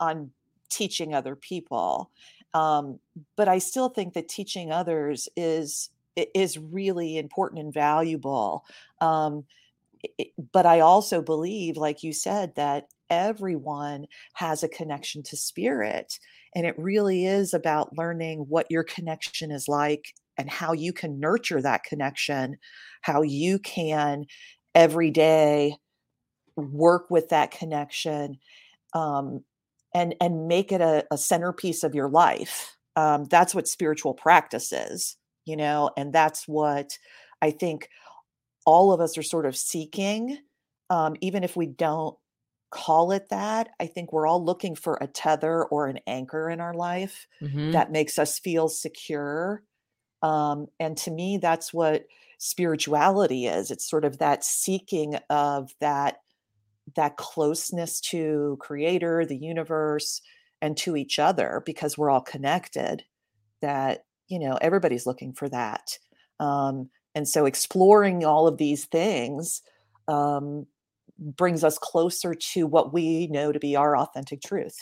on 0.02 0.30
teaching 0.68 1.14
other 1.14 1.36
people 1.36 2.10
um, 2.54 2.98
but 3.36 3.48
i 3.48 3.58
still 3.58 3.88
think 3.88 4.14
that 4.14 4.28
teaching 4.28 4.72
others 4.72 5.28
is 5.36 5.90
is 6.34 6.58
really 6.58 7.16
important 7.16 7.60
and 7.62 7.72
valuable 7.72 8.64
um, 9.00 9.44
but 10.52 10.66
i 10.66 10.80
also 10.80 11.22
believe 11.22 11.76
like 11.76 12.02
you 12.02 12.12
said 12.12 12.54
that 12.56 12.86
everyone 13.10 14.06
has 14.32 14.62
a 14.62 14.68
connection 14.68 15.22
to 15.22 15.36
spirit 15.36 16.18
and 16.54 16.66
it 16.66 16.78
really 16.78 17.26
is 17.26 17.54
about 17.54 17.96
learning 17.96 18.40
what 18.48 18.70
your 18.70 18.82
connection 18.82 19.50
is 19.50 19.68
like 19.68 20.14
and 20.38 20.50
how 20.50 20.72
you 20.72 20.92
can 20.92 21.20
nurture 21.20 21.62
that 21.62 21.84
connection 21.84 22.56
how 23.02 23.22
you 23.22 23.58
can 23.58 24.24
every 24.74 25.10
day 25.10 25.76
work 26.56 27.10
with 27.10 27.28
that 27.28 27.50
connection 27.50 28.38
um, 28.94 29.42
and 29.94 30.14
and 30.20 30.48
make 30.48 30.72
it 30.72 30.80
a, 30.80 31.04
a 31.10 31.18
centerpiece 31.18 31.84
of 31.84 31.94
your 31.94 32.08
life 32.08 32.76
um, 32.96 33.24
that's 33.24 33.54
what 33.54 33.68
spiritual 33.68 34.14
practice 34.14 34.72
is 34.72 35.16
you 35.44 35.56
know 35.56 35.90
and 35.96 36.12
that's 36.12 36.46
what 36.46 36.98
i 37.40 37.50
think 37.50 37.88
all 38.64 38.92
of 38.92 39.00
us 39.00 39.16
are 39.18 39.22
sort 39.22 39.46
of 39.46 39.56
seeking 39.56 40.38
um, 40.90 41.16
even 41.20 41.42
if 41.42 41.56
we 41.56 41.66
don't 41.66 42.16
call 42.70 43.12
it 43.12 43.28
that 43.28 43.68
i 43.80 43.86
think 43.86 44.12
we're 44.12 44.26
all 44.26 44.42
looking 44.42 44.74
for 44.74 44.98
a 45.00 45.06
tether 45.06 45.64
or 45.64 45.86
an 45.86 45.98
anchor 46.06 46.48
in 46.48 46.60
our 46.60 46.74
life 46.74 47.26
mm-hmm. 47.42 47.72
that 47.72 47.92
makes 47.92 48.18
us 48.18 48.38
feel 48.38 48.68
secure 48.68 49.62
um, 50.22 50.66
and 50.80 50.96
to 50.96 51.10
me 51.10 51.36
that's 51.36 51.72
what 51.72 52.04
spirituality 52.38 53.46
is 53.46 53.70
it's 53.70 53.88
sort 53.88 54.04
of 54.04 54.18
that 54.18 54.42
seeking 54.42 55.16
of 55.30 55.72
that 55.80 56.21
that 56.96 57.16
closeness 57.16 58.00
to 58.00 58.56
creator 58.60 59.24
the 59.24 59.36
universe 59.36 60.20
and 60.60 60.76
to 60.76 60.96
each 60.96 61.18
other 61.18 61.62
because 61.64 61.96
we're 61.96 62.10
all 62.10 62.20
connected 62.20 63.04
that 63.60 64.04
you 64.28 64.38
know 64.38 64.58
everybody's 64.60 65.06
looking 65.06 65.32
for 65.32 65.48
that. 65.48 65.98
Um, 66.40 66.90
and 67.14 67.28
so 67.28 67.44
exploring 67.44 68.24
all 68.24 68.46
of 68.46 68.56
these 68.56 68.86
things 68.86 69.62
um, 70.08 70.66
brings 71.18 71.62
us 71.62 71.78
closer 71.78 72.34
to 72.34 72.66
what 72.66 72.92
we 72.92 73.26
know 73.28 73.52
to 73.52 73.58
be 73.58 73.76
our 73.76 73.96
authentic 73.96 74.42
truth. 74.42 74.78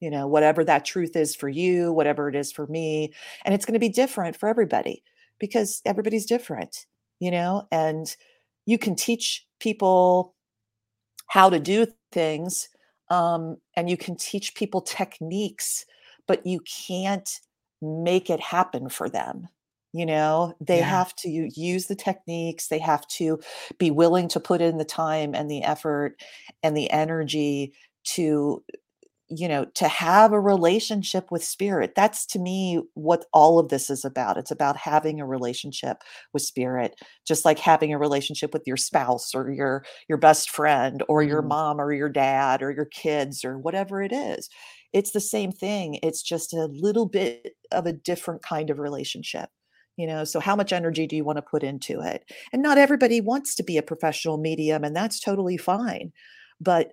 You 0.00 0.10
know 0.10 0.26
whatever 0.26 0.64
that 0.64 0.84
truth 0.84 1.16
is 1.16 1.34
for 1.34 1.48
you 1.48 1.92
whatever 1.92 2.28
it 2.28 2.34
is 2.34 2.52
for 2.52 2.66
me 2.66 3.14
and 3.44 3.54
it's 3.54 3.64
going 3.64 3.74
to 3.74 3.78
be 3.80 3.88
different 3.88 4.36
for 4.36 4.48
everybody 4.48 5.02
because 5.38 5.80
everybody's 5.86 6.26
different 6.26 6.84
you 7.20 7.30
know 7.30 7.66
and 7.72 8.14
you 8.66 8.76
can 8.76 8.96
teach 8.96 9.46
people 9.60 10.33
how 11.26 11.50
to 11.50 11.58
do 11.58 11.86
things 12.12 12.68
um, 13.10 13.56
and 13.76 13.90
you 13.90 13.96
can 13.96 14.16
teach 14.16 14.54
people 14.54 14.80
techniques 14.80 15.84
but 16.26 16.46
you 16.46 16.60
can't 16.60 17.40
make 17.82 18.30
it 18.30 18.40
happen 18.40 18.88
for 18.88 19.08
them 19.08 19.48
you 19.92 20.04
know 20.04 20.54
they 20.60 20.78
yeah. 20.78 20.88
have 20.88 21.14
to 21.16 21.28
use 21.28 21.86
the 21.86 21.94
techniques 21.94 22.68
they 22.68 22.78
have 22.78 23.06
to 23.08 23.38
be 23.78 23.90
willing 23.90 24.28
to 24.28 24.40
put 24.40 24.60
in 24.60 24.78
the 24.78 24.84
time 24.84 25.34
and 25.34 25.50
the 25.50 25.62
effort 25.62 26.20
and 26.62 26.76
the 26.76 26.90
energy 26.90 27.72
to 28.04 28.62
you 29.28 29.48
know 29.48 29.64
to 29.74 29.88
have 29.88 30.32
a 30.32 30.40
relationship 30.40 31.30
with 31.30 31.42
spirit 31.42 31.94
that's 31.96 32.26
to 32.26 32.38
me 32.38 32.80
what 32.94 33.24
all 33.32 33.58
of 33.58 33.68
this 33.68 33.88
is 33.88 34.04
about. 34.04 34.36
It's 34.36 34.50
about 34.50 34.76
having 34.76 35.20
a 35.20 35.26
relationship 35.26 36.02
with 36.32 36.42
spirit 36.42 36.94
just 37.26 37.44
like 37.44 37.58
having 37.58 37.92
a 37.92 37.98
relationship 37.98 38.52
with 38.52 38.62
your 38.66 38.76
spouse 38.76 39.34
or 39.34 39.50
your 39.50 39.84
your 40.08 40.18
best 40.18 40.50
friend 40.50 41.02
or 41.08 41.22
your 41.22 41.42
mm. 41.42 41.48
mom 41.48 41.80
or 41.80 41.92
your 41.92 42.08
dad 42.08 42.62
or 42.62 42.70
your 42.70 42.86
kids 42.86 43.44
or 43.44 43.58
whatever 43.58 44.02
it 44.02 44.12
is. 44.12 44.50
It's 44.92 45.12
the 45.12 45.20
same 45.20 45.52
thing 45.52 45.98
it's 46.02 46.22
just 46.22 46.52
a 46.52 46.66
little 46.66 47.06
bit 47.06 47.56
of 47.72 47.86
a 47.86 47.92
different 47.92 48.42
kind 48.42 48.70
of 48.70 48.78
relationship 48.78 49.48
you 49.96 50.06
know 50.06 50.24
so 50.24 50.40
how 50.40 50.56
much 50.56 50.72
energy 50.72 51.06
do 51.06 51.16
you 51.16 51.24
want 51.24 51.36
to 51.38 51.42
put 51.42 51.62
into 51.62 52.00
it? 52.00 52.30
And 52.52 52.62
not 52.62 52.78
everybody 52.78 53.20
wants 53.20 53.54
to 53.56 53.62
be 53.62 53.78
a 53.78 53.82
professional 53.82 54.36
medium 54.38 54.84
and 54.84 54.94
that's 54.94 55.18
totally 55.20 55.56
fine 55.56 56.12
but 56.60 56.92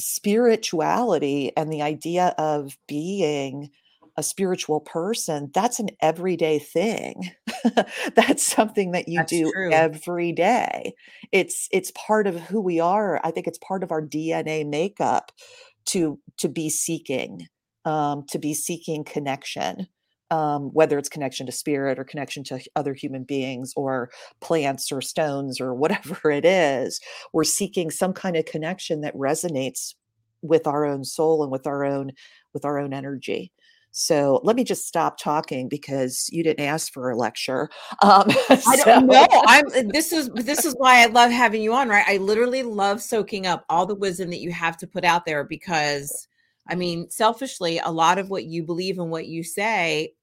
spirituality 0.00 1.52
and 1.56 1.72
the 1.72 1.82
idea 1.82 2.34
of 2.38 2.76
being 2.88 3.70
a 4.16 4.22
spiritual 4.22 4.80
person 4.80 5.50
that's 5.54 5.78
an 5.78 5.88
everyday 6.00 6.58
thing. 6.58 7.30
That's 8.14 8.42
something 8.42 8.90
that 8.92 9.08
you 9.08 9.18
that's 9.18 9.32
do 9.32 9.50
true. 9.52 9.70
every 9.72 10.32
day. 10.32 10.94
It's 11.32 11.68
it's 11.70 11.92
part 11.92 12.26
of 12.26 12.38
who 12.40 12.60
we 12.60 12.80
are. 12.80 13.20
I 13.22 13.30
think 13.30 13.46
it's 13.46 13.58
part 13.58 13.82
of 13.82 13.92
our 13.92 14.02
dna 14.02 14.68
makeup 14.68 15.32
to 15.86 16.18
to 16.38 16.48
be 16.48 16.68
seeking 16.70 17.46
um 17.84 18.24
to 18.30 18.38
be 18.38 18.52
seeking 18.52 19.04
connection 19.04 19.86
um, 20.30 20.70
whether 20.72 20.98
it's 20.98 21.08
connection 21.08 21.46
to 21.46 21.52
spirit 21.52 21.98
or 21.98 22.04
connection 22.04 22.44
to 22.44 22.60
other 22.76 22.94
human 22.94 23.24
beings 23.24 23.72
or 23.76 24.10
plants 24.40 24.92
or 24.92 25.00
stones 25.00 25.60
or 25.60 25.74
whatever 25.74 26.30
it 26.30 26.44
is, 26.44 27.00
we're 27.32 27.44
seeking 27.44 27.90
some 27.90 28.12
kind 28.12 28.36
of 28.36 28.44
connection 28.44 29.00
that 29.00 29.14
resonates 29.14 29.94
with 30.42 30.66
our 30.66 30.84
own 30.86 31.04
soul 31.04 31.42
and 31.42 31.52
with 31.52 31.66
our 31.66 31.84
own 31.84 32.12
with 32.54 32.64
our 32.64 32.78
own 32.78 32.92
energy. 32.92 33.52
So 33.92 34.40
let 34.44 34.54
me 34.54 34.62
just 34.62 34.86
stop 34.86 35.18
talking 35.18 35.68
because 35.68 36.28
you 36.30 36.44
didn't 36.44 36.64
ask 36.64 36.92
for 36.92 37.10
a 37.10 37.16
lecture. 37.16 37.68
Um, 38.02 38.24
I 38.48 38.80
don't 38.82 39.06
know. 39.08 39.26
I'm. 39.46 39.88
This 39.88 40.12
is 40.12 40.30
this 40.30 40.64
is 40.64 40.74
why 40.78 41.02
I 41.02 41.06
love 41.06 41.30
having 41.30 41.60
you 41.60 41.74
on. 41.74 41.88
Right. 41.88 42.04
I 42.06 42.16
literally 42.16 42.62
love 42.62 43.02
soaking 43.02 43.46
up 43.46 43.64
all 43.68 43.84
the 43.84 43.94
wisdom 43.94 44.30
that 44.30 44.40
you 44.40 44.50
have 44.52 44.78
to 44.78 44.86
put 44.86 45.04
out 45.04 45.26
there 45.26 45.44
because, 45.44 46.28
I 46.66 46.76
mean, 46.76 47.10
selfishly, 47.10 47.78
a 47.78 47.90
lot 47.90 48.16
of 48.18 48.30
what 48.30 48.44
you 48.44 48.62
believe 48.62 48.98
and 48.98 49.10
what 49.10 49.26
you 49.26 49.44
say 49.44 50.14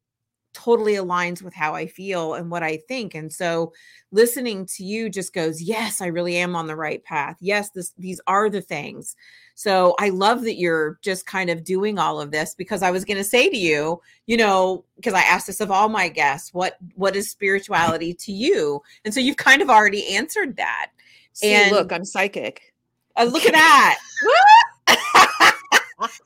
totally 0.57 0.93
aligns 0.93 1.43
with 1.43 1.53
how 1.53 1.75
I 1.75 1.85
feel 1.85 2.33
and 2.33 2.49
what 2.49 2.63
I 2.63 2.77
think. 2.87 3.13
And 3.13 3.31
so 3.31 3.73
listening 4.11 4.65
to 4.77 4.83
you 4.83 5.07
just 5.07 5.31
goes, 5.31 5.61
yes, 5.61 6.01
I 6.01 6.07
really 6.07 6.35
am 6.35 6.55
on 6.55 6.65
the 6.65 6.75
right 6.75 7.03
path. 7.03 7.37
Yes, 7.39 7.69
this 7.69 7.93
these 7.99 8.19
are 8.25 8.49
the 8.49 8.61
things. 8.61 9.15
So 9.53 9.93
I 9.99 10.09
love 10.09 10.41
that 10.41 10.57
you're 10.57 10.97
just 11.03 11.27
kind 11.27 11.51
of 11.51 11.63
doing 11.63 11.99
all 11.99 12.19
of 12.19 12.31
this 12.31 12.55
because 12.55 12.81
I 12.81 12.89
was 12.89 13.05
going 13.05 13.17
to 13.17 13.23
say 13.23 13.49
to 13.49 13.57
you, 13.57 14.01
you 14.25 14.35
know, 14.35 14.83
because 14.95 15.13
I 15.13 15.21
asked 15.21 15.45
this 15.45 15.61
of 15.61 15.69
all 15.69 15.89
my 15.89 16.09
guests, 16.09 16.55
what 16.55 16.77
what 16.95 17.15
is 17.15 17.29
spirituality 17.29 18.15
to 18.15 18.31
you? 18.31 18.81
And 19.05 19.13
so 19.13 19.19
you've 19.19 19.37
kind 19.37 19.61
of 19.61 19.69
already 19.69 20.15
answered 20.15 20.57
that. 20.57 20.87
See, 21.33 21.53
and 21.53 21.71
look, 21.71 21.91
I'm 21.91 22.03
psychic. 22.03 22.73
Uh, 23.15 23.25
look 23.25 23.45
at 23.45 23.53
that. 23.53 23.99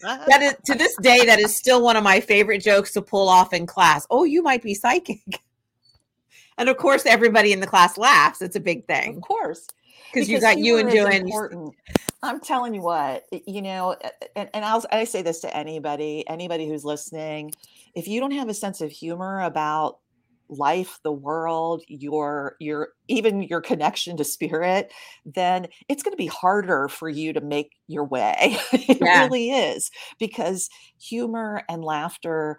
that 0.01 0.41
is 0.41 0.55
to 0.65 0.75
this 0.75 0.95
day 1.01 1.25
that 1.25 1.39
is 1.39 1.55
still 1.55 1.81
one 1.81 1.95
of 1.95 2.03
my 2.03 2.19
favorite 2.19 2.61
jokes 2.61 2.91
to 2.93 3.01
pull 3.01 3.29
off 3.29 3.53
in 3.53 3.65
class. 3.65 4.05
Oh, 4.09 4.23
you 4.23 4.41
might 4.43 4.61
be 4.61 4.73
psychic. 4.73 5.21
And 6.57 6.69
of 6.69 6.77
course 6.77 7.05
everybody 7.05 7.53
in 7.53 7.59
the 7.59 7.67
class 7.67 7.97
laughs. 7.97 8.41
It's 8.41 8.55
a 8.55 8.59
big 8.59 8.85
thing. 8.85 9.17
Of 9.17 9.23
course. 9.23 9.67
Because 10.13 10.29
you 10.29 10.41
got 10.41 10.57
you 10.57 10.77
and 10.77 10.91
doing 10.91 11.23
important. 11.23 11.73
I'm 12.21 12.39
telling 12.41 12.73
you 12.73 12.81
what, 12.81 13.23
you 13.47 13.61
know, 13.61 13.95
and, 14.35 14.49
and 14.53 14.65
I'll 14.65 14.83
I 14.91 15.05
say 15.05 15.21
this 15.21 15.39
to 15.39 15.55
anybody, 15.55 16.27
anybody 16.27 16.67
who's 16.67 16.85
listening, 16.85 17.51
if 17.95 18.07
you 18.07 18.19
don't 18.19 18.31
have 18.31 18.49
a 18.49 18.53
sense 18.53 18.81
of 18.81 18.91
humor 18.91 19.41
about 19.41 19.99
life 20.51 21.00
the 21.03 21.12
world 21.12 21.81
your 21.88 22.55
your 22.60 22.89
even 23.08 23.41
your 23.41 23.62
connection 23.62 24.17
to 24.17 24.24
spirit 24.24 24.91
then 25.25 25.67
it's 25.88 26.03
going 26.03 26.12
to 26.12 26.17
be 26.17 26.27
harder 26.27 26.89
for 26.89 27.08
you 27.08 27.31
to 27.31 27.41
make 27.41 27.72
your 27.88 28.05
way 28.05 28.58
it 28.74 29.00
yeah. 29.01 29.24
really 29.24 29.50
is 29.50 29.89
because 30.20 30.70
humor 31.00 31.63
and 31.70 31.84
laughter 31.84 32.58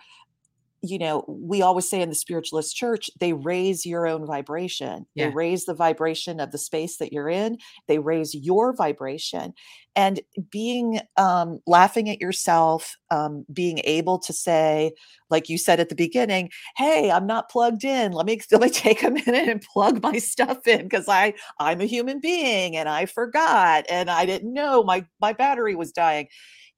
you 0.82 0.98
know, 0.98 1.24
we 1.28 1.62
always 1.62 1.88
say 1.88 2.02
in 2.02 2.08
the 2.08 2.14
spiritualist 2.14 2.74
church, 2.74 3.08
they 3.20 3.32
raise 3.32 3.86
your 3.86 4.06
own 4.06 4.26
vibration. 4.26 5.06
Yeah. 5.14 5.28
They 5.28 5.34
raise 5.34 5.64
the 5.64 5.74
vibration 5.74 6.40
of 6.40 6.50
the 6.50 6.58
space 6.58 6.96
that 6.96 7.12
you're 7.12 7.28
in. 7.28 7.58
They 7.86 8.00
raise 8.00 8.34
your 8.34 8.74
vibration. 8.74 9.54
And 9.94 10.20
being 10.50 11.00
um, 11.16 11.60
laughing 11.66 12.10
at 12.10 12.20
yourself, 12.20 12.96
um, 13.12 13.44
being 13.52 13.80
able 13.84 14.18
to 14.20 14.32
say, 14.32 14.92
like 15.30 15.48
you 15.48 15.56
said 15.56 15.78
at 15.78 15.88
the 15.88 15.94
beginning, 15.94 16.50
"Hey, 16.76 17.10
I'm 17.10 17.26
not 17.26 17.50
plugged 17.50 17.84
in. 17.84 18.12
Let 18.12 18.26
me 18.26 18.40
let 18.50 18.62
me 18.62 18.70
take 18.70 19.02
a 19.02 19.10
minute 19.10 19.48
and 19.48 19.62
plug 19.62 20.02
my 20.02 20.18
stuff 20.18 20.66
in 20.66 20.82
because 20.82 21.08
I 21.08 21.34
I'm 21.60 21.80
a 21.80 21.84
human 21.86 22.20
being 22.20 22.76
and 22.76 22.88
I 22.88 23.06
forgot 23.06 23.84
and 23.88 24.10
I 24.10 24.26
didn't 24.26 24.52
know 24.52 24.82
my 24.82 25.04
my 25.20 25.32
battery 25.32 25.74
was 25.76 25.92
dying." 25.92 26.26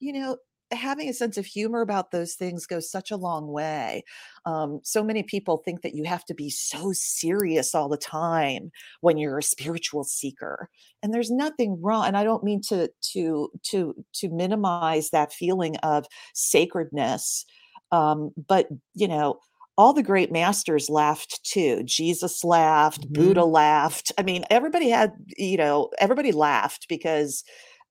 You 0.00 0.12
know, 0.12 0.37
having 0.73 1.09
a 1.09 1.14
sense 1.14 1.37
of 1.37 1.47
humor 1.47 1.80
about 1.80 2.11
those 2.11 2.35
things 2.35 2.66
goes 2.66 2.90
such 2.90 3.11
a 3.11 3.16
long 3.16 3.49
way. 3.49 4.02
Um, 4.47 4.80
so 4.83 5.02
many 5.02 5.23
people 5.23 5.59
think 5.59 5.83
that 5.83 5.94
you 5.94 6.04
have 6.04 6.25
to 6.26 6.35
be 6.35 6.50
so 6.50 6.92
serious 6.92 7.75
all 7.75 7.88
the 7.88 7.97
time 7.97 8.71
when 9.00 9.18
you're 9.18 9.38
a 9.38 9.42
spiritual 9.42 10.04
seeker, 10.04 10.68
and 11.02 11.12
there's 11.12 11.30
nothing 11.30 11.80
wrong. 11.80 12.06
And 12.06 12.16
I 12.16 12.25
don't 12.25 12.44
mean 12.44 12.61
to 12.68 12.90
to 13.12 13.50
to 13.71 13.94
to 14.14 14.28
minimize 14.30 15.11
that 15.11 15.33
feeling 15.33 15.76
of 15.78 16.06
sacredness, 16.35 17.44
um, 17.92 18.30
but 18.49 18.68
you 18.94 19.09
know 19.09 19.38
all 19.76 19.92
the 19.92 20.02
great 20.02 20.30
masters 20.30 20.88
laughed 20.88 21.40
too. 21.42 21.83
Jesus 21.85 22.44
laughed, 22.44 23.02
mm-hmm. 23.02 23.14
Buddha 23.14 23.44
laughed. 23.44 24.12
I 24.16 24.23
mean, 24.23 24.44
everybody 24.50 24.88
had, 24.88 25.12
you 25.37 25.56
know, 25.56 25.90
everybody 25.99 26.33
laughed 26.33 26.87
because 26.88 27.42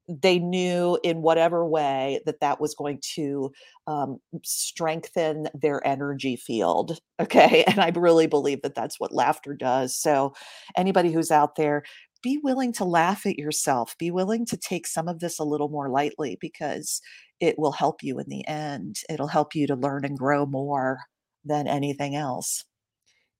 they 0.07 0.37
knew 0.39 0.97
in 1.03 1.21
whatever 1.21 1.65
way 1.65 2.19
that 2.25 2.41
that 2.41 2.59
was 2.59 2.75
going 2.75 2.99
to 3.15 3.51
um, 3.87 4.19
strengthen 4.43 5.47
their 5.53 5.85
energy 5.85 6.35
field. 6.35 6.99
Okay. 7.21 7.63
And 7.67 7.79
I 7.79 7.89
really 7.95 8.27
believe 8.27 8.63
that 8.63 8.75
that's 8.75 8.99
what 8.99 9.13
laughter 9.13 9.53
does. 9.53 9.95
So, 9.95 10.33
anybody 10.75 11.11
who's 11.13 11.31
out 11.31 11.55
there, 11.55 11.83
be 12.21 12.39
willing 12.43 12.73
to 12.73 12.83
laugh 12.85 13.25
at 13.25 13.37
yourself, 13.37 13.95
be 13.99 14.11
willing 14.11 14.45
to 14.47 14.57
take 14.57 14.87
some 14.87 15.07
of 15.07 15.19
this 15.19 15.39
a 15.39 15.43
little 15.43 15.69
more 15.69 15.89
lightly 15.89 16.37
because 16.41 17.01
it 17.39 17.57
will 17.57 17.71
help 17.71 18.01
you 18.01 18.19
in 18.19 18.25
the 18.29 18.45
end. 18.47 18.97
It'll 19.09 19.27
help 19.27 19.55
you 19.55 19.67
to 19.67 19.75
learn 19.75 20.05
and 20.05 20.17
grow 20.17 20.45
more 20.45 20.99
than 21.45 21.67
anything 21.67 22.15
else. 22.15 22.65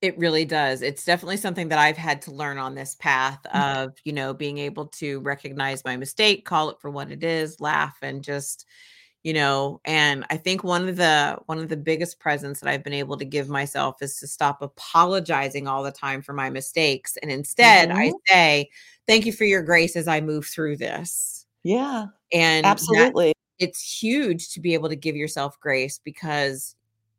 It 0.03 0.17
really 0.17 0.43
does. 0.43 0.81
It's 0.81 1.05
definitely 1.05 1.37
something 1.37 1.69
that 1.69 1.79
I've 1.79 1.95
had 1.95 2.21
to 2.23 2.31
learn 2.31 2.57
on 2.57 2.75
this 2.75 2.93
path 2.95 3.39
mm-hmm. 3.45 3.83
of, 3.83 3.95
you 4.03 4.11
know, 4.11 4.33
being 4.33 4.57
able 4.57 4.87
to 4.87 5.21
recognize 5.21 5.85
my 5.85 5.95
mistake, 5.95 6.43
call 6.43 6.69
it 6.71 6.81
for 6.81 6.89
what 6.89 7.09
it 7.09 7.23
is, 7.23 7.61
laugh 7.61 7.95
and 8.01 8.21
just, 8.21 8.65
you 9.23 9.31
know, 9.31 9.79
and 9.85 10.25
I 10.29 10.35
think 10.35 10.61
one 10.61 10.89
of 10.89 10.97
the 10.97 11.37
one 11.45 11.57
of 11.57 11.69
the 11.69 11.77
biggest 11.77 12.19
presents 12.19 12.59
that 12.59 12.69
I've 12.69 12.83
been 12.83 12.91
able 12.91 13.15
to 13.15 13.23
give 13.23 13.47
myself 13.47 14.01
is 14.01 14.17
to 14.17 14.27
stop 14.27 14.61
apologizing 14.61 15.69
all 15.69 15.83
the 15.83 15.91
time 15.93 16.21
for 16.21 16.33
my 16.33 16.49
mistakes 16.49 17.15
and 17.21 17.31
instead 17.31 17.87
mm-hmm. 17.87 17.97
I 17.97 18.11
say, 18.27 18.69
thank 19.07 19.25
you 19.25 19.31
for 19.31 19.45
your 19.45 19.63
grace 19.63 19.95
as 19.95 20.09
I 20.09 20.19
move 20.19 20.45
through 20.45 20.75
this. 20.75 21.45
Yeah. 21.63 22.07
And 22.33 22.65
absolutely. 22.65 23.31
it's 23.57 24.01
huge 24.01 24.49
to 24.49 24.59
be 24.59 24.73
able 24.73 24.89
to 24.89 24.97
give 24.97 25.15
yourself 25.15 25.57
grace 25.61 25.97
because 26.03 26.75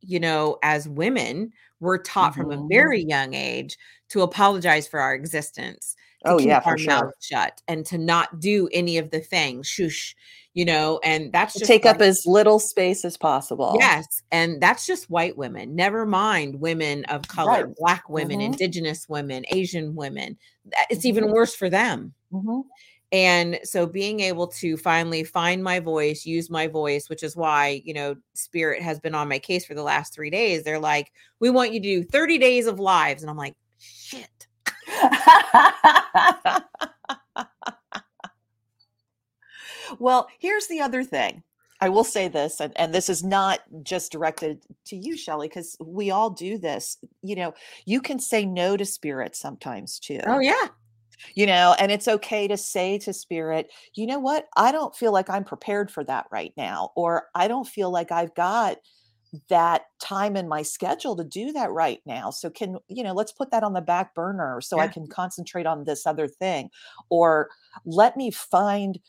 you 0.07 0.21
know, 0.21 0.59
as 0.63 0.89
women, 0.89 1.53
we're 1.85 1.99
taught 1.99 2.33
mm-hmm. 2.33 2.43
from 2.43 2.51
a 2.51 2.57
mm-hmm. 2.57 2.69
very 2.69 3.03
young 3.03 3.35
age 3.35 3.77
to 4.11 4.23
apologize 4.23 4.89
for 4.89 5.01
our 5.01 5.15
existence. 5.15 5.95
oh 6.25 6.39
yeah, 6.39 6.63
our 6.65 6.79
sure. 6.79 6.89
mouth 6.89 7.13
shut 7.21 7.61
and 7.69 7.85
to 7.87 7.99
not 7.99 8.41
do 8.41 8.69
any 8.73 8.99
of 8.99 9.11
the 9.11 9.21
things. 9.21 9.67
Shush, 9.67 10.17
you 10.55 10.65
know, 10.65 11.01
and 11.05 11.33
that's 11.33 11.55
just 11.55 11.67
take 11.67 11.85
up 11.85 12.01
as 12.01 12.25
little 12.27 12.59
space 12.59 13.05
as 13.05 13.17
possible. 13.17 13.77
Yes, 13.79 14.23
and 14.33 14.61
that's 14.61 14.87
just 14.87 15.11
white 15.11 15.37
women. 15.37 15.77
Never 15.77 16.07
mind 16.07 16.61
women 16.61 17.05
of 17.07 17.29
color, 17.29 17.67
right. 17.67 17.77
black 17.77 18.09
women, 18.09 18.39
mm-hmm. 18.39 18.53
indigenous 18.53 19.09
women, 19.09 19.45
Asian 19.51 19.95
women. 19.95 20.39
It's 20.89 21.01
mm-hmm. 21.01 21.09
even 21.09 21.33
worse 21.33 21.55
for 21.55 21.69
them. 21.69 22.15
Mm-hmm. 22.33 22.61
And 23.15 23.61
so 23.63 23.87
being 23.87 24.19
able 24.19 24.49
to 24.49 24.77
finally 24.77 25.23
find 25.23 25.63
my 25.63 25.79
voice, 25.79 26.27
use 26.27 26.51
my 26.51 26.67
voice, 26.67 27.09
which 27.09 27.23
is 27.23 27.37
why, 27.37 27.81
you 27.85 27.95
know, 27.95 28.17
Spirit 28.33 28.83
has 28.83 28.99
been 28.99 29.15
on 29.15 29.29
my 29.29 29.39
case 29.39 29.65
for 29.65 29.75
the 29.75 29.85
last 29.85 30.13
three 30.13 30.31
days. 30.31 30.65
They're 30.65 30.81
like, 30.81 31.13
we 31.39 31.49
want 31.49 31.73
you 31.73 31.79
to 31.81 32.01
do 32.01 32.03
30 32.03 32.39
days 32.39 32.67
of 32.67 32.81
lives. 32.81 33.23
And 33.23 33.31
I'm 33.31 33.37
like, 33.37 33.55
shit. 33.79 34.49
well, 40.01 40.27
here's 40.41 40.67
the 40.67 40.81
other 40.81 41.05
thing. 41.05 41.45
I 41.81 41.91
will 41.91 42.03
say 42.03 42.27
this, 42.27 42.59
and, 42.59 42.73
and 42.77 42.93
this 42.93 43.09
is 43.09 43.23
not 43.23 43.61
just 43.85 44.11
directed 44.11 44.65
to 44.87 44.97
you, 44.97 45.17
Shelly, 45.17 45.47
because 45.47 45.77
we 45.81 46.11
all 46.11 46.31
do 46.31 46.59
this. 46.59 46.99
You 47.23 47.37
know, 47.37 47.55
you 47.85 48.01
can 48.01 48.19
say 48.19 48.45
no 48.45 48.77
to 48.77 48.85
spirit 48.85 49.37
sometimes 49.37 50.01
too. 50.01 50.19
Oh, 50.27 50.41
yeah 50.41 50.67
you 51.35 51.47
know 51.47 51.75
and 51.79 51.91
it's 51.93 52.09
okay 52.09 52.47
to 52.49 52.57
say 52.57 52.99
to 52.99 53.13
spirit 53.13 53.71
you 53.95 54.07
know 54.07 54.19
what 54.19 54.47
i 54.57 54.73
don't 54.73 54.97
feel 54.97 55.13
like 55.13 55.31
i'm 55.31 55.45
prepared 55.45 55.91
for 55.91 56.05
that 56.05 56.27
right 56.31 56.53
now 56.57 56.91
or 56.97 57.25
i 57.35 57.49
don't 57.49 57.69
feel 57.69 57.91
like 57.91 58.13
i've 58.13 58.35
got 58.35 58.77
that 59.49 59.83
time 60.01 60.37
in 60.37 60.49
my 60.49 60.63
schedule 60.63 61.17
to 61.17 61.25
do 61.25 61.53
that 61.53 61.71
right 61.73 62.01
now 62.07 62.31
so 62.31 62.49
can 62.49 62.77
you 62.89 63.03
know 63.03 63.13
let's 63.13 63.33
put 63.33 63.51
that 63.51 63.65
on 63.65 63.73
the 63.73 63.81
back 63.81 64.15
burner 64.15 64.61
so 64.61 64.77
yeah. 64.77 64.85
i 64.85 64.89
can 64.89 65.07
concentrate 65.09 65.67
on 65.67 65.85
this 65.85 66.07
other 66.07 66.29
thing 66.29 66.71
or 67.11 67.49
let 67.85 68.17
me 68.17 68.31
find 68.31 69.01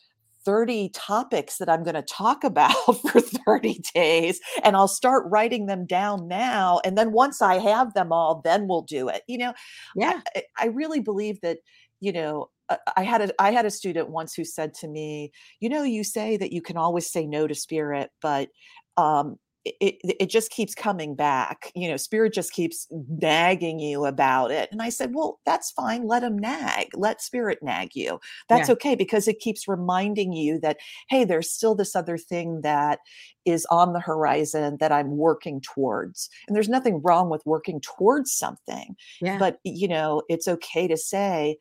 30 0.46 0.90
topics 0.90 1.58
that 1.58 1.68
I'm 1.68 1.84
going 1.84 1.96
to 1.96 2.04
talk 2.04 2.44
about 2.44 2.72
for 3.12 3.20
30 3.20 3.82
days 3.94 4.40
and 4.64 4.76
I'll 4.76 4.88
start 4.88 5.26
writing 5.28 5.66
them 5.66 5.86
down 5.86 6.28
now 6.28 6.80
and 6.86 6.98
then 6.98 7.12
once 7.12 7.42
I 7.42 7.58
have 7.58 7.94
them 7.94 8.14
all 8.14 8.42
then 8.46 8.68
we'll 8.68 8.84
do 8.84 9.10
it. 9.10 9.24
You 9.28 9.40
know, 9.40 9.54
yeah. 9.96 10.22
I, 10.36 10.44
I 10.58 10.66
really 10.68 11.00
believe 11.00 11.42
that 11.42 11.58
you 12.06 12.14
know 12.14 12.50
uh, 12.70 12.78
i 12.96 13.04
had 13.04 13.22
a 13.22 13.42
i 13.42 13.52
had 13.52 13.66
a 13.66 13.72
student 13.72 14.10
once 14.10 14.36
who 14.36 14.46
said 14.46 14.74
to 14.74 14.88
me 14.88 15.32
you 15.60 15.68
know 15.68 15.82
you 15.82 16.04
say 16.04 16.38
that 16.38 16.54
you 16.54 16.62
can 16.62 16.78
always 16.78 17.12
say 17.12 17.26
no 17.26 17.48
to 17.48 17.56
spirit 17.56 18.12
but 18.22 18.50
um 18.98 19.38
it, 19.66 19.96
it 20.04 20.30
just 20.30 20.52
keeps 20.52 20.76
coming 20.76 21.16
back 21.16 21.72
you 21.74 21.90
know 21.90 21.98
spirit 21.98 22.34
just 22.34 22.54
keeps 22.54 22.88
nagging 22.92 23.80
you 23.80 24.06
about 24.06 24.52
it 24.52 24.70
and 24.72 24.80
i 24.80 24.90
said 24.90 25.16
well 25.16 25.40
that's 25.44 25.72
fine 25.72 26.06
let 26.06 26.22
him 26.22 26.38
nag 26.38 26.88
let 26.94 27.20
spirit 27.20 27.58
nag 27.64 27.90
you 27.96 28.20
that's 28.48 28.70
yeah. 28.70 28.74
okay 28.74 28.94
because 28.94 29.28
it 29.28 29.40
keeps 29.40 29.68
reminding 29.68 30.34
you 30.34 30.60
that 30.60 30.78
hey 31.10 31.26
there's 31.26 31.50
still 31.50 31.74
this 31.74 31.96
other 31.96 32.16
thing 32.18 32.62
that 32.62 33.00
is 33.46 33.66
on 33.72 33.94
the 33.94 34.00
horizon 34.00 34.78
that 34.80 34.92
i'm 34.92 35.18
working 35.18 35.60
towards 35.60 36.30
and 36.48 36.56
there's 36.56 36.70
nothing 36.70 37.02
wrong 37.02 37.32
with 37.32 37.42
working 37.44 37.82
towards 37.82 38.32
something 38.32 38.96
yeah. 39.20 39.40
but 39.40 39.58
you 39.64 39.88
know 39.88 40.22
it's 40.30 40.48
okay 40.48 40.88
to 40.88 40.96
say 40.96 41.58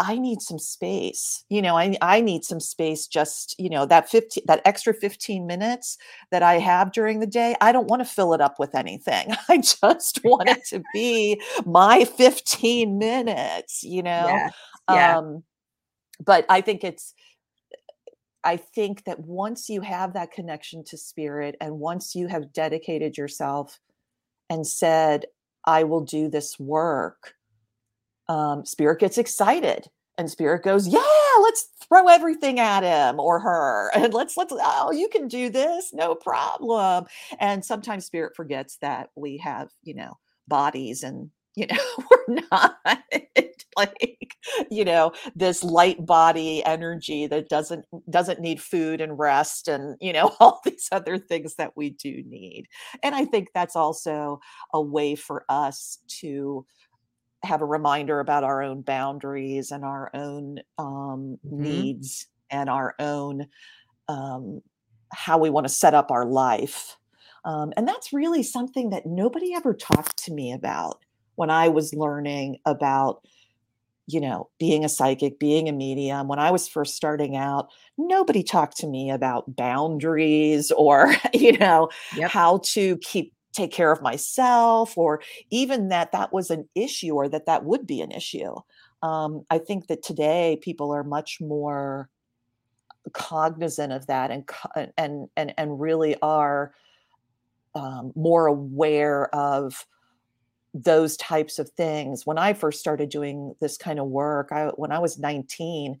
I 0.00 0.18
need 0.18 0.40
some 0.40 0.58
space. 0.58 1.44
You 1.50 1.60
know, 1.60 1.76
I 1.76 1.94
I 2.00 2.22
need 2.22 2.44
some 2.44 2.58
space 2.58 3.06
just, 3.06 3.54
you 3.58 3.68
know, 3.68 3.84
that 3.86 4.08
15 4.08 4.44
that 4.46 4.62
extra 4.64 4.94
15 4.94 5.46
minutes 5.46 5.98
that 6.30 6.42
I 6.42 6.54
have 6.54 6.90
during 6.92 7.20
the 7.20 7.26
day, 7.26 7.54
I 7.60 7.70
don't 7.70 7.86
want 7.86 8.00
to 8.00 8.08
fill 8.08 8.32
it 8.32 8.40
up 8.40 8.58
with 8.58 8.74
anything. 8.74 9.28
I 9.48 9.58
just 9.58 10.20
want 10.24 10.48
it 10.48 10.64
to 10.70 10.82
be 10.94 11.40
my 11.66 12.04
15 12.04 12.98
minutes, 12.98 13.82
you 13.82 14.02
know. 14.02 14.26
Yeah. 14.26 14.50
yeah. 14.88 15.18
Um 15.18 15.44
but 16.24 16.46
I 16.48 16.62
think 16.62 16.82
it's 16.82 17.14
I 18.42 18.56
think 18.56 19.04
that 19.04 19.20
once 19.20 19.68
you 19.68 19.82
have 19.82 20.14
that 20.14 20.32
connection 20.32 20.82
to 20.84 20.96
spirit 20.96 21.56
and 21.60 21.78
once 21.78 22.14
you 22.14 22.26
have 22.28 22.54
dedicated 22.54 23.18
yourself 23.18 23.78
and 24.48 24.66
said, 24.66 25.26
I 25.66 25.84
will 25.84 26.00
do 26.00 26.30
this 26.30 26.58
work, 26.58 27.34
um, 28.30 28.64
spirit 28.64 29.00
gets 29.00 29.18
excited 29.18 29.88
and 30.16 30.30
spirit 30.30 30.62
goes, 30.62 30.86
Yeah, 30.86 31.00
let's 31.42 31.68
throw 31.82 32.06
everything 32.06 32.60
at 32.60 32.84
him 32.84 33.18
or 33.18 33.40
her. 33.40 33.90
And 33.96 34.14
let's, 34.14 34.36
let's, 34.36 34.52
oh, 34.56 34.92
you 34.92 35.08
can 35.08 35.26
do 35.26 35.50
this, 35.50 35.92
no 35.92 36.14
problem. 36.14 37.06
And 37.40 37.64
sometimes 37.64 38.06
spirit 38.06 38.36
forgets 38.36 38.76
that 38.82 39.10
we 39.16 39.38
have, 39.38 39.70
you 39.82 39.94
know, 39.94 40.18
bodies 40.46 41.02
and 41.02 41.30
you 41.56 41.66
know 41.66 41.76
we're 42.10 42.38
not 42.50 42.78
like 43.76 44.36
you 44.70 44.84
know 44.84 45.12
this 45.34 45.62
light 45.64 46.04
body 46.06 46.64
energy 46.64 47.26
that 47.26 47.48
doesn't 47.48 47.84
doesn't 48.08 48.40
need 48.40 48.60
food 48.60 49.00
and 49.00 49.18
rest 49.18 49.68
and 49.68 49.96
you 50.00 50.12
know 50.12 50.34
all 50.40 50.60
these 50.64 50.88
other 50.92 51.18
things 51.18 51.54
that 51.56 51.76
we 51.76 51.90
do 51.90 52.22
need 52.26 52.66
and 53.02 53.14
i 53.14 53.24
think 53.24 53.48
that's 53.52 53.76
also 53.76 54.40
a 54.72 54.80
way 54.80 55.14
for 55.14 55.44
us 55.48 55.98
to 56.06 56.64
have 57.42 57.62
a 57.62 57.66
reminder 57.66 58.20
about 58.20 58.44
our 58.44 58.62
own 58.62 58.82
boundaries 58.82 59.70
and 59.70 59.84
our 59.84 60.10
own 60.14 60.60
um, 60.78 61.38
mm-hmm. 61.46 61.62
needs 61.62 62.26
and 62.50 62.68
our 62.68 62.94
own 62.98 63.46
um, 64.08 64.60
how 65.12 65.38
we 65.38 65.50
want 65.50 65.66
to 65.66 65.72
set 65.72 65.94
up 65.94 66.10
our 66.10 66.24
life 66.26 66.96
um, 67.44 67.72
and 67.76 67.86
that's 67.88 68.12
really 68.12 68.42
something 68.42 68.90
that 68.90 69.06
nobody 69.06 69.54
ever 69.54 69.74
talked 69.74 70.24
to 70.24 70.32
me 70.32 70.52
about 70.52 71.02
when 71.36 71.50
I 71.50 71.68
was 71.68 71.94
learning 71.94 72.58
about, 72.66 73.26
you 74.06 74.20
know, 74.20 74.50
being 74.58 74.84
a 74.84 74.88
psychic, 74.88 75.38
being 75.38 75.68
a 75.68 75.72
medium. 75.72 76.28
When 76.28 76.38
I 76.38 76.50
was 76.50 76.68
first 76.68 76.96
starting 76.96 77.36
out, 77.36 77.70
nobody 77.96 78.42
talked 78.42 78.76
to 78.78 78.86
me 78.86 79.10
about 79.10 79.56
boundaries 79.56 80.70
or, 80.72 81.14
you 81.34 81.56
know, 81.56 81.88
yep. 82.16 82.30
how 82.30 82.60
to 82.64 82.98
keep 82.98 83.32
take 83.52 83.72
care 83.72 83.90
of 83.90 84.02
myself 84.02 84.96
or 84.96 85.20
even 85.50 85.88
that 85.88 86.12
that 86.12 86.32
was 86.32 86.50
an 86.50 86.68
issue 86.74 87.14
or 87.14 87.28
that 87.28 87.46
that 87.46 87.64
would 87.64 87.86
be 87.86 88.00
an 88.00 88.12
issue. 88.12 88.54
Um, 89.02 89.44
I 89.50 89.58
think 89.58 89.88
that 89.88 90.02
today 90.02 90.58
people 90.62 90.92
are 90.92 91.04
much 91.04 91.40
more 91.40 92.08
cognizant 93.12 93.92
of 93.92 94.06
that 94.06 94.30
and 94.30 94.48
and 94.96 95.28
and 95.36 95.54
and 95.56 95.80
really 95.80 96.16
are 96.20 96.72
um, 97.74 98.12
more 98.14 98.46
aware 98.46 99.34
of 99.34 99.86
those 100.74 101.16
types 101.16 101.58
of 101.58 101.70
things. 101.70 102.26
When 102.26 102.38
I 102.38 102.52
first 102.52 102.78
started 102.78 103.08
doing 103.08 103.54
this 103.60 103.76
kind 103.76 103.98
of 103.98 104.06
work, 104.06 104.50
I 104.52 104.66
when 104.76 104.92
I 104.92 104.98
was 104.98 105.18
19, 105.18 105.98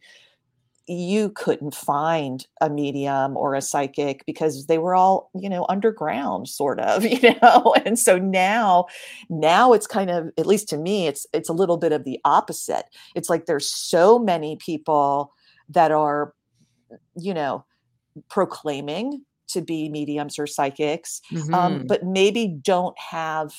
you 0.86 1.30
couldn't 1.30 1.74
find 1.74 2.46
a 2.60 2.68
medium 2.68 3.36
or 3.36 3.54
a 3.54 3.62
psychic 3.62 4.24
because 4.26 4.66
they 4.66 4.78
were 4.78 4.94
all, 4.94 5.30
you 5.34 5.48
know, 5.48 5.66
underground 5.68 6.48
sort 6.48 6.80
of, 6.80 7.04
you 7.22 7.34
know. 7.42 7.74
And 7.84 7.98
so 7.98 8.18
now 8.18 8.86
now 9.28 9.72
it's 9.72 9.86
kind 9.86 10.10
of 10.10 10.30
at 10.38 10.46
least 10.46 10.68
to 10.70 10.76
me 10.76 11.06
it's 11.06 11.26
it's 11.32 11.48
a 11.48 11.54
little 11.54 11.76
bit 11.76 11.92
of 11.92 12.04
the 12.04 12.18
opposite. 12.24 12.84
It's 13.14 13.28
like 13.28 13.46
there's 13.46 13.68
so 13.68 14.18
many 14.18 14.56
people 14.56 15.32
that 15.68 15.90
are 15.90 16.34
you 17.16 17.34
know 17.34 17.64
proclaiming 18.28 19.24
to 19.48 19.60
be 19.60 19.88
mediums 19.88 20.38
or 20.38 20.46
psychics 20.46 21.20
um, 21.32 21.38
mm-hmm. 21.38 21.54
um, 21.54 21.86
but 21.86 22.04
maybe 22.04 22.46
don't 22.46 22.98
have 22.98 23.52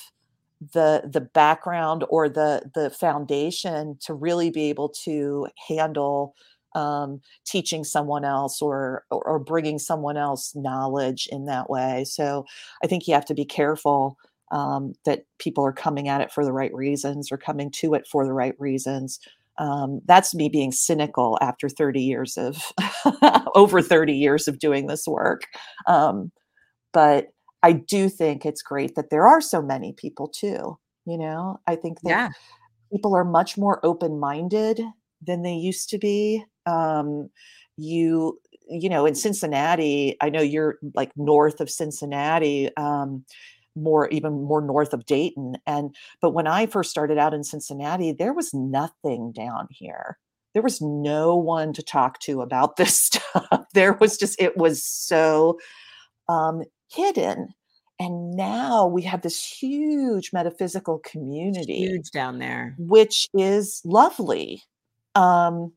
the 0.72 1.02
the 1.10 1.20
background 1.20 2.04
or 2.08 2.28
the 2.28 2.70
the 2.74 2.90
foundation 2.90 3.96
to 4.00 4.14
really 4.14 4.50
be 4.50 4.68
able 4.68 4.88
to 4.88 5.48
handle 5.68 6.34
um, 6.74 7.20
teaching 7.46 7.84
someone 7.84 8.24
else 8.24 8.62
or, 8.62 9.04
or, 9.10 9.22
or 9.26 9.38
bringing 9.38 9.78
someone 9.78 10.16
else 10.16 10.54
knowledge 10.54 11.28
in 11.30 11.46
that 11.46 11.68
way. 11.68 12.04
So 12.04 12.44
I 12.82 12.86
think 12.86 13.06
you 13.06 13.14
have 13.14 13.26
to 13.26 13.34
be 13.34 13.44
careful 13.44 14.16
um, 14.50 14.94
that 15.04 15.24
people 15.38 15.64
are 15.64 15.72
coming 15.72 16.08
at 16.08 16.20
it 16.20 16.32
for 16.32 16.44
the 16.44 16.52
right 16.52 16.72
reasons 16.74 17.32
or 17.32 17.38
coming 17.38 17.70
to 17.72 17.94
it 17.94 18.06
for 18.06 18.24
the 18.24 18.34
right 18.34 18.54
reasons. 18.58 19.18
Um, 19.58 20.00
that's 20.06 20.34
me 20.34 20.48
being 20.48 20.72
cynical 20.72 21.38
after 21.40 21.68
30 21.68 22.00
years 22.00 22.36
of 22.36 22.72
over 23.54 23.82
30 23.82 24.14
years 24.14 24.48
of 24.48 24.58
doing 24.58 24.86
this 24.86 25.06
work. 25.06 25.42
Um, 25.86 26.32
but 26.92 27.28
I 27.62 27.72
do 27.72 28.08
think 28.08 28.44
it's 28.44 28.62
great 28.62 28.94
that 28.94 29.10
there 29.10 29.26
are 29.26 29.40
so 29.40 29.62
many 29.62 29.92
people 29.92 30.28
too. 30.28 30.78
You 31.04 31.18
know, 31.18 31.60
I 31.66 31.76
think 31.76 32.00
that 32.02 32.08
yeah. 32.08 32.28
people 32.92 33.14
are 33.14 33.24
much 33.24 33.58
more 33.58 33.84
open 33.84 34.18
minded 34.20 34.80
than 35.20 35.42
they 35.42 35.54
used 35.54 35.88
to 35.90 35.98
be. 35.98 36.44
Um, 36.66 37.30
you, 37.76 38.38
you 38.68 38.88
know, 38.88 39.06
in 39.06 39.14
Cincinnati, 39.14 40.16
I 40.20 40.30
know 40.30 40.40
you're 40.40 40.78
like 40.94 41.10
north 41.16 41.60
of 41.60 41.70
Cincinnati. 41.70 42.74
Um, 42.76 43.24
more 43.74 44.06
even 44.10 44.44
more 44.44 44.60
north 44.60 44.92
of 44.92 45.06
Dayton 45.06 45.56
and 45.66 45.96
but 46.20 46.32
when 46.32 46.46
I 46.46 46.66
first 46.66 46.90
started 46.90 47.16
out 47.16 47.32
in 47.32 47.42
Cincinnati 47.42 48.12
there 48.12 48.34
was 48.34 48.52
nothing 48.52 49.32
down 49.32 49.66
here 49.70 50.18
there 50.52 50.62
was 50.62 50.82
no 50.82 51.34
one 51.34 51.72
to 51.72 51.82
talk 51.82 52.18
to 52.18 52.42
about 52.42 52.76
this 52.76 52.98
stuff 52.98 53.64
there 53.72 53.94
was 53.94 54.18
just 54.18 54.38
it 54.38 54.58
was 54.58 54.84
so 54.84 55.58
um 56.28 56.64
hidden. 56.94 57.54
And 57.98 58.32
now 58.32 58.86
we 58.86 59.02
have 59.02 59.22
this 59.22 59.44
huge 59.44 60.30
metaphysical 60.32 60.98
community. 61.04 61.76
Huge 61.76 62.10
down 62.10 62.38
there. 62.38 62.74
Which 62.78 63.28
is 63.34 63.80
lovely. 63.84 64.62
Um, 65.14 65.72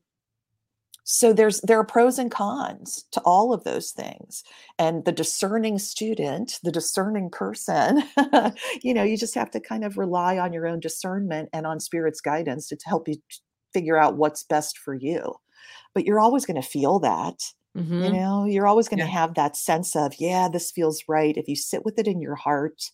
so 1.08 1.32
there's 1.32 1.60
there 1.60 1.78
are 1.78 1.84
pros 1.84 2.18
and 2.18 2.32
cons 2.32 3.04
to 3.12 3.20
all 3.20 3.52
of 3.52 3.62
those 3.62 3.92
things 3.92 4.42
and 4.76 5.04
the 5.04 5.12
discerning 5.12 5.78
student 5.78 6.58
the 6.64 6.72
discerning 6.72 7.30
person 7.30 8.02
you 8.82 8.92
know 8.92 9.04
you 9.04 9.16
just 9.16 9.34
have 9.34 9.50
to 9.50 9.60
kind 9.60 9.84
of 9.84 9.96
rely 9.96 10.36
on 10.36 10.52
your 10.52 10.66
own 10.66 10.80
discernment 10.80 11.48
and 11.52 11.64
on 11.64 11.78
spirit's 11.78 12.20
guidance 12.20 12.68
to, 12.68 12.76
help 12.84 13.06
you 13.08 13.14
figure 13.72 13.96
out 13.96 14.16
what's 14.16 14.42
best 14.42 14.78
for 14.78 14.94
you 14.94 15.32
but 15.94 16.04
you're 16.04 16.20
always 16.20 16.44
going 16.44 16.60
to 16.60 16.68
feel 16.68 16.98
that 16.98 17.36
Mm-hmm. 17.76 18.04
You 18.04 18.12
know, 18.12 18.46
you're 18.46 18.66
always 18.66 18.88
going 18.88 19.00
to 19.00 19.04
yeah. 19.04 19.10
have 19.10 19.34
that 19.34 19.54
sense 19.54 19.94
of, 19.94 20.14
yeah, 20.18 20.48
this 20.50 20.70
feels 20.70 21.02
right. 21.08 21.36
If 21.36 21.46
you 21.46 21.56
sit 21.56 21.84
with 21.84 21.98
it 21.98 22.06
in 22.06 22.22
your 22.22 22.34
heart, 22.34 22.90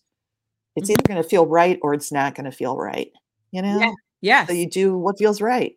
it's 0.75 0.89
mm-hmm. 0.89 0.91
either 0.91 1.07
going 1.07 1.23
to 1.23 1.29
feel 1.29 1.45
right 1.45 1.79
or 1.81 1.93
it's 1.93 2.11
not 2.11 2.35
going 2.35 2.45
to 2.45 2.51
feel 2.51 2.75
right. 2.75 3.09
You 3.51 3.61
know? 3.61 3.79
Yeah. 3.79 3.91
Yes. 4.19 4.47
So 4.47 4.53
you 4.53 4.69
do 4.69 4.97
what 4.97 5.17
feels 5.17 5.39
right. 5.39 5.73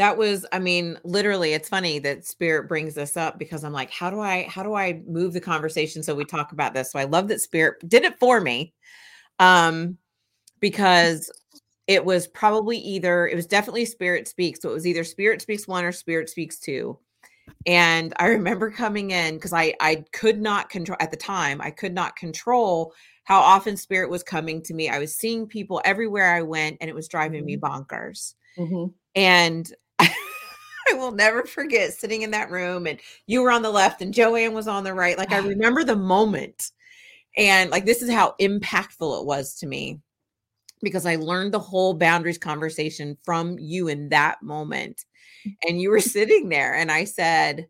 That 0.00 0.16
was, 0.16 0.46
I 0.50 0.58
mean, 0.58 0.98
literally, 1.04 1.52
it's 1.52 1.68
funny 1.68 1.98
that 1.98 2.24
spirit 2.24 2.68
brings 2.68 2.94
this 2.94 3.18
up 3.18 3.38
because 3.38 3.64
I'm 3.64 3.74
like, 3.74 3.90
how 3.90 4.08
do 4.08 4.18
I, 4.18 4.44
how 4.44 4.62
do 4.62 4.72
I 4.72 5.02
move 5.06 5.34
the 5.34 5.42
conversation 5.42 6.02
so 6.02 6.14
we 6.14 6.24
talk 6.24 6.52
about 6.52 6.72
this? 6.72 6.90
So 6.90 6.98
I 6.98 7.04
love 7.04 7.28
that 7.28 7.42
spirit 7.42 7.86
did 7.86 8.04
it 8.04 8.18
for 8.18 8.40
me. 8.40 8.72
Um, 9.38 9.98
because 10.58 11.30
it 11.86 12.02
was 12.02 12.26
probably 12.26 12.78
either, 12.78 13.28
it 13.28 13.36
was 13.36 13.46
definitely 13.46 13.84
spirit 13.84 14.26
speaks. 14.26 14.62
So 14.62 14.70
it 14.70 14.72
was 14.72 14.86
either 14.86 15.04
spirit 15.04 15.42
speaks 15.42 15.68
one 15.68 15.84
or 15.84 15.92
spirit 15.92 16.30
speaks 16.30 16.58
two 16.58 16.98
and 17.66 18.14
i 18.18 18.26
remember 18.26 18.70
coming 18.70 19.10
in 19.10 19.34
because 19.34 19.52
i 19.52 19.74
i 19.80 20.02
could 20.12 20.40
not 20.40 20.70
control 20.70 20.96
at 21.00 21.10
the 21.10 21.16
time 21.16 21.60
i 21.60 21.70
could 21.70 21.92
not 21.92 22.16
control 22.16 22.94
how 23.24 23.38
often 23.38 23.76
spirit 23.76 24.08
was 24.08 24.22
coming 24.22 24.62
to 24.62 24.74
me 24.74 24.88
i 24.88 24.98
was 24.98 25.14
seeing 25.14 25.46
people 25.46 25.80
everywhere 25.84 26.34
i 26.34 26.42
went 26.42 26.76
and 26.80 26.88
it 26.88 26.94
was 26.94 27.08
driving 27.08 27.40
mm-hmm. 27.40 27.46
me 27.46 27.56
bonkers 27.56 28.34
mm-hmm. 28.56 28.86
and 29.14 29.74
I 30.90 30.94
will 30.94 31.12
never 31.12 31.44
forget 31.44 31.92
sitting 31.92 32.22
in 32.22 32.32
that 32.32 32.50
room 32.50 32.86
and 32.86 32.98
you 33.26 33.42
were 33.42 33.50
on 33.50 33.62
the 33.62 33.70
left 33.70 34.02
and 34.02 34.12
Joanne 34.12 34.54
was 34.54 34.66
on 34.66 34.84
the 34.84 34.94
right. 34.94 35.16
Like 35.16 35.32
I 35.32 35.38
remember 35.46 35.84
the 35.84 35.96
moment. 35.96 36.70
And 37.36 37.70
like 37.70 37.86
this 37.86 38.02
is 38.02 38.10
how 38.10 38.34
impactful 38.40 39.20
it 39.20 39.26
was 39.26 39.54
to 39.56 39.66
me 39.66 40.00
because 40.82 41.06
I 41.06 41.16
learned 41.16 41.52
the 41.52 41.58
whole 41.58 41.94
boundaries 41.94 42.38
conversation 42.38 43.16
from 43.24 43.58
you 43.58 43.88
in 43.88 44.08
that 44.08 44.42
moment 44.42 45.04
mm. 45.46 45.54
and 45.68 45.80
you 45.80 45.90
were 45.90 46.00
sitting 46.00 46.48
there 46.48 46.74
and 46.74 46.90
I 46.90 47.04
said, 47.04 47.68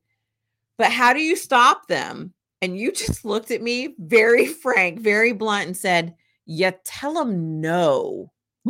"But 0.79 0.93
how 0.93 1.13
do 1.13 1.21
you 1.21 1.37
stop 1.37 1.89
them?" 1.89 2.33
And 2.63 2.79
you 2.79 2.93
just 2.93 3.25
looked 3.25 3.51
at 3.51 3.63
me 3.63 3.95
very 3.99 4.47
frank, 4.47 5.01
very 5.01 5.33
blunt 5.33 5.67
and 5.67 5.77
said, 5.77 6.15
"You 6.47 6.73
tell 6.85 7.15
them 7.15 7.61
no." 7.61 8.33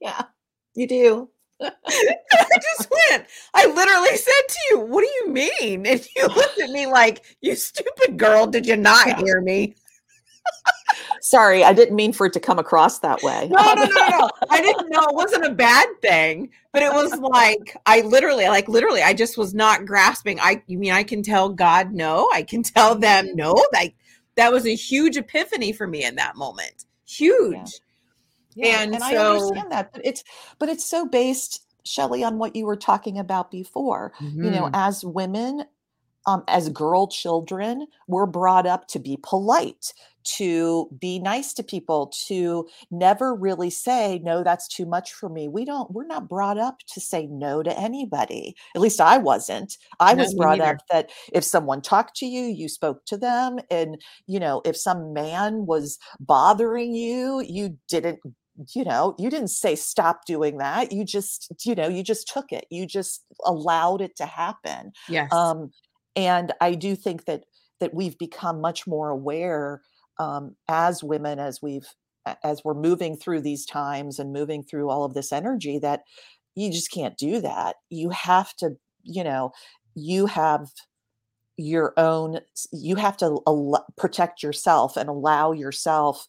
yeah, 0.00 0.24
you 0.76 0.86
do. 0.86 1.30
I 1.62 1.70
just 2.62 2.90
went. 2.90 3.26
I 3.54 3.66
literally 3.66 4.16
said 4.16 4.32
to 4.48 4.58
you, 4.70 4.80
"What 4.80 5.02
do 5.02 5.08
you 5.08 5.32
mean?" 5.32 5.86
And 5.86 6.06
you 6.14 6.26
looked 6.36 6.60
at 6.60 6.70
me 6.70 6.86
like, 6.86 7.24
"You 7.40 7.56
stupid 7.56 8.18
girl, 8.18 8.46
did 8.46 8.66
you 8.66 8.76
not 8.76 9.18
hear 9.18 9.40
me?" 9.40 9.74
Sorry, 11.20 11.64
I 11.64 11.72
didn't 11.72 11.96
mean 11.96 12.12
for 12.12 12.26
it 12.26 12.32
to 12.34 12.40
come 12.40 12.58
across 12.58 13.00
that 13.00 13.22
way. 13.22 13.48
No, 13.50 13.74
no, 13.74 13.84
no, 13.84 14.08
no. 14.08 14.30
I 14.50 14.60
didn't 14.60 14.90
know 14.90 15.02
it 15.02 15.14
wasn't 15.14 15.44
a 15.44 15.50
bad 15.50 15.88
thing, 16.00 16.50
but 16.72 16.82
it 16.82 16.92
was 16.92 17.18
like 17.18 17.76
I 17.86 18.02
literally, 18.02 18.46
like 18.46 18.68
literally, 18.68 19.02
I 19.02 19.12
just 19.12 19.36
was 19.36 19.54
not 19.54 19.86
grasping. 19.86 20.38
I 20.40 20.62
you 20.66 20.78
mean 20.78 20.92
I 20.92 21.02
can 21.02 21.22
tell 21.22 21.48
God 21.48 21.92
no, 21.92 22.28
I 22.32 22.42
can 22.42 22.62
tell 22.62 22.94
them 22.94 23.26
mm-hmm. 23.26 23.36
no. 23.36 23.66
Like 23.72 23.94
that 24.36 24.52
was 24.52 24.66
a 24.66 24.74
huge 24.74 25.16
epiphany 25.16 25.72
for 25.72 25.86
me 25.86 26.04
in 26.04 26.16
that 26.16 26.36
moment. 26.36 26.84
Huge. 27.06 27.54
Yeah. 27.54 27.64
Yeah, 28.56 28.82
and, 28.82 28.94
and 28.94 29.02
so, 29.02 29.08
I 29.08 29.16
understand 29.16 29.70
that, 29.70 29.92
but 29.92 30.00
it's 30.04 30.24
but 30.58 30.68
it's 30.68 30.84
so 30.84 31.06
based, 31.06 31.66
Shelly, 31.84 32.24
on 32.24 32.38
what 32.38 32.56
you 32.56 32.66
were 32.66 32.76
talking 32.76 33.18
about 33.18 33.50
before. 33.50 34.12
Mm-hmm. 34.18 34.44
You 34.44 34.50
know, 34.50 34.62
mm-hmm. 34.62 34.74
as 34.74 35.04
women, 35.04 35.64
um, 36.26 36.42
as 36.48 36.68
girl 36.70 37.06
children, 37.06 37.86
we're 38.08 38.26
brought 38.26 38.66
up 38.66 38.88
to 38.88 38.98
be 38.98 39.18
polite, 39.22 39.92
to 40.24 40.88
be 40.98 41.20
nice 41.20 41.52
to 41.52 41.62
people, 41.62 42.08
to 42.26 42.66
never 42.90 43.32
really 43.32 43.70
say, 43.70 44.20
no, 44.24 44.42
that's 44.42 44.66
too 44.66 44.84
much 44.84 45.12
for 45.12 45.28
me. 45.28 45.46
We 45.46 45.64
don't, 45.64 45.88
we're 45.92 46.06
not 46.06 46.28
brought 46.28 46.58
up 46.58 46.80
to 46.94 47.00
say 47.00 47.28
no 47.28 47.62
to 47.62 47.78
anybody. 47.78 48.56
At 48.74 48.80
least 48.80 49.00
I 49.00 49.18
wasn't. 49.18 49.78
I 50.00 50.14
No, 50.14 50.24
was 50.24 50.34
brought 50.34 50.58
neither. 50.58 50.72
up 50.72 50.78
that 50.90 51.10
if 51.32 51.44
someone 51.44 51.80
talked 51.80 52.16
to 52.16 52.26
you, 52.26 52.46
you 52.46 52.68
spoke 52.68 53.04
to 53.04 53.16
them. 53.16 53.60
And, 53.70 54.02
you 54.26 54.40
know, 54.40 54.62
if 54.64 54.76
some 54.76 55.12
man 55.12 55.64
was 55.66 55.96
bothering 56.18 56.92
you, 56.92 57.40
you 57.46 57.78
didn't 57.88 58.18
you 58.74 58.84
know 58.84 59.14
you 59.18 59.28
didn't 59.28 59.48
say 59.48 59.74
stop 59.74 60.24
doing 60.26 60.58
that 60.58 60.92
you 60.92 61.04
just 61.04 61.52
you 61.64 61.74
know 61.74 61.88
you 61.88 62.02
just 62.02 62.26
took 62.28 62.52
it 62.52 62.66
you 62.70 62.86
just 62.86 63.24
allowed 63.44 64.00
it 64.00 64.16
to 64.16 64.24
happen 64.26 64.92
Yes. 65.08 65.30
um 65.32 65.70
and 66.14 66.52
i 66.60 66.74
do 66.74 66.96
think 66.96 67.24
that 67.26 67.44
that 67.80 67.94
we've 67.94 68.18
become 68.18 68.60
much 68.60 68.86
more 68.86 69.10
aware 69.10 69.82
um 70.18 70.56
as 70.68 71.04
women 71.04 71.38
as 71.38 71.60
we've 71.62 71.88
as 72.42 72.62
we're 72.64 72.74
moving 72.74 73.16
through 73.16 73.40
these 73.40 73.66
times 73.66 74.18
and 74.18 74.32
moving 74.32 74.62
through 74.62 74.88
all 74.90 75.04
of 75.04 75.14
this 75.14 75.32
energy 75.32 75.78
that 75.78 76.02
you 76.54 76.70
just 76.72 76.90
can't 76.90 77.16
do 77.18 77.40
that 77.40 77.76
you 77.90 78.10
have 78.10 78.54
to 78.56 78.70
you 79.02 79.22
know 79.22 79.52
you 79.94 80.26
have 80.26 80.70
your 81.56 81.94
own 81.96 82.40
you 82.72 82.96
have 82.96 83.16
to 83.16 83.40
al- 83.46 83.86
protect 83.96 84.42
yourself 84.42 84.96
and 84.96 85.08
allow 85.08 85.52
yourself 85.52 86.26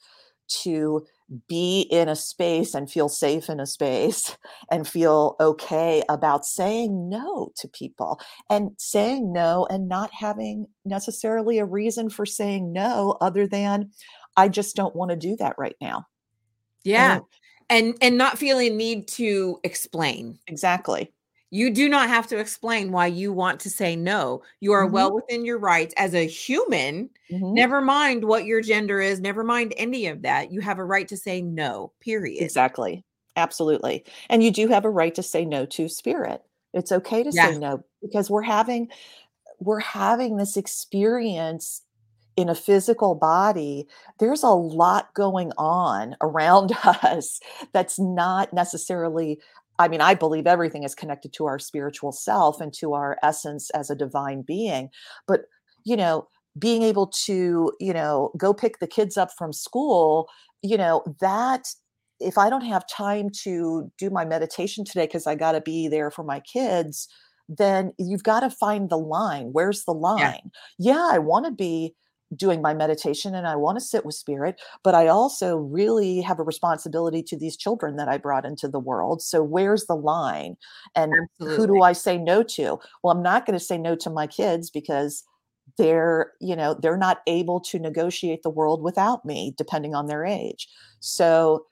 to 0.47 1.05
be 1.49 1.81
in 1.81 2.07
a 2.07 2.15
space 2.15 2.73
and 2.73 2.89
feel 2.89 3.09
safe 3.09 3.49
in 3.49 3.59
a 3.59 3.65
space 3.65 4.37
and 4.71 4.87
feel 4.87 5.35
okay 5.39 6.03
about 6.09 6.45
saying 6.45 7.09
no 7.09 7.51
to 7.57 7.67
people 7.67 8.19
and 8.49 8.71
saying 8.77 9.33
no 9.33 9.67
and 9.69 9.89
not 9.89 10.09
having 10.13 10.67
necessarily 10.85 11.59
a 11.59 11.65
reason 11.65 12.09
for 12.09 12.25
saying 12.25 12.71
no 12.71 13.17
other 13.21 13.47
than 13.47 13.91
I 14.37 14.47
just 14.49 14.75
don't 14.75 14.95
want 14.95 15.11
to 15.11 15.17
do 15.17 15.35
that 15.37 15.55
right 15.57 15.75
now. 15.81 16.05
yeah. 16.83 17.15
And 17.15 17.23
And 17.69 17.97
and 18.01 18.17
not 18.17 18.37
feeling 18.37 18.77
need 18.77 19.07
to 19.09 19.59
explain. 19.63 20.39
exactly. 20.47 21.11
You 21.49 21.69
do 21.71 21.87
not 21.89 22.09
have 22.09 22.27
to 22.27 22.37
explain 22.39 22.91
why 22.91 23.07
you 23.07 23.31
want 23.33 23.59
to 23.61 23.69
say 23.69 23.95
no. 23.95 24.43
You 24.59 24.73
are 24.73 24.85
Mhm, 24.85 24.87
well 24.87 25.13
within 25.13 25.45
your 25.45 25.57
rights 25.59 25.93
as 25.97 26.13
a 26.13 26.27
human. 26.27 27.09
mhm. 27.29 27.67
Never 27.67 27.81
mind 27.81 28.25
what 28.25 28.45
your 28.45 28.61
gender 28.61 28.99
is, 28.99 29.19
never 29.21 29.43
mind 29.43 29.73
any 29.77 30.07
of 30.07 30.21
that. 30.23 30.51
You 30.51 30.59
have 30.61 30.79
a 30.79 30.85
right 30.85 31.07
to 31.07 31.17
say 31.17 31.41
no, 31.41 31.93
period. 32.01 32.53
Exactly. 32.55 33.03
Absolutely. 33.35 34.05
And 34.29 34.43
you 34.43 34.51
do 34.51 34.67
have 34.67 34.85
a 34.85 34.89
right 34.89 35.13
to 35.15 35.23
say 35.23 35.45
no 35.45 35.65
to 35.67 35.87
spirit. 35.87 36.43
It's 36.73 36.91
okay 36.91 37.23
to 37.23 37.31
Yeah. 37.31 37.51
say 37.51 37.55
no 37.55 37.83
because 38.01 38.29
we're 38.29 38.41
having 38.43 38.89
we're 39.59 39.79
having 39.79 40.37
this 40.37 40.57
experience 40.57 41.83
in 42.37 42.49
a 42.49 42.55
physical 42.55 43.15
body. 43.15 43.87
There's 44.19 44.43
a 44.43 44.49
lot 44.49 45.13
going 45.15 45.51
on 45.57 46.15
around 46.21 46.73
us 46.83 47.39
that's 47.73 47.99
not 47.99 48.53
necessarily 48.53 49.39
I 49.79 49.87
mean, 49.87 50.01
I 50.01 50.13
believe 50.15 50.47
everything 50.47 50.83
is 50.83 50.95
connected 50.95 51.33
to 51.33 51.45
our 51.45 51.59
spiritual 51.59 52.11
self 52.11 52.59
and 52.61 52.73
to 52.75 52.93
our 52.93 53.17
essence 53.23 53.69
as 53.71 53.89
a 53.89 53.95
divine 53.95 54.41
being. 54.41 54.89
But, 55.27 55.41
you 55.85 55.95
know, 55.95 56.27
being 56.57 56.81
able 56.83 57.07
to, 57.25 57.71
you 57.79 57.93
know, 57.93 58.31
go 58.37 58.53
pick 58.53 58.79
the 58.79 58.87
kids 58.87 59.17
up 59.17 59.29
from 59.37 59.53
school, 59.53 60.27
you 60.63 60.77
know, 60.77 61.03
that 61.21 61.67
if 62.19 62.37
I 62.37 62.49
don't 62.49 62.65
have 62.65 62.87
time 62.87 63.29
to 63.43 63.91
do 63.99 64.09
my 64.09 64.25
meditation 64.25 64.83
today 64.83 65.05
because 65.05 65.27
I 65.27 65.35
got 65.35 65.51
to 65.51 65.61
be 65.61 65.87
there 65.87 66.09
for 66.09 66.23
my 66.23 66.39
kids, 66.39 67.07
then 67.47 67.93
you've 67.99 68.23
got 68.23 68.39
to 68.41 68.49
find 68.49 68.89
the 68.89 68.97
line. 68.97 69.49
Where's 69.51 69.85
the 69.85 69.93
Yeah. 70.15 70.33
line? 70.33 70.51
Yeah, 70.79 71.07
I 71.11 71.19
want 71.19 71.45
to 71.45 71.51
be 71.51 71.95
doing 72.35 72.61
my 72.61 72.73
meditation 72.73 73.33
and 73.33 73.47
I 73.47 73.55
want 73.55 73.77
to 73.77 73.83
sit 73.83 74.05
with 74.05 74.15
spirit, 74.15 74.59
but 74.83 74.93
I 74.93 75.07
also 75.07 75.57
really 75.57 76.21
have 76.21 76.39
a 76.39 76.43
responsibility 76.43 77.23
to 77.23 77.37
these 77.37 77.55
children 77.55 77.95
that 77.95 78.09
I 78.09 78.17
brought 78.17 78.45
into 78.45 78.67
the 78.67 78.79
world. 78.79 79.21
So 79.21 79.41
where's 79.41 79.85
the 79.85 79.95
line? 79.95 80.57
And 80.95 81.13
who 81.39 81.65
do 81.65 81.81
I 81.81 81.93
say 81.93 82.17
no 82.17 82.43
to? 82.43 82.79
Well, 83.01 83.15
I'm 83.15 83.23
not 83.23 83.45
going 83.45 83.57
to 83.57 83.63
say 83.63 83.77
no 83.77 83.95
to 83.95 84.09
my 84.09 84.27
kids 84.27 84.69
because 84.69 85.23
they're, 85.77 86.33
you 86.41 86.55
know, 86.55 86.73
they're 86.73 86.97
not 86.97 87.21
able 87.27 87.59
to 87.61 87.79
negotiate 87.79 88.43
the 88.43 88.49
world 88.49 88.81
without 88.81 89.23
me 89.23 89.53
depending 89.57 89.95
on 89.95 90.07
their 90.07 90.25
age. 90.25 90.67
So, 90.99 91.65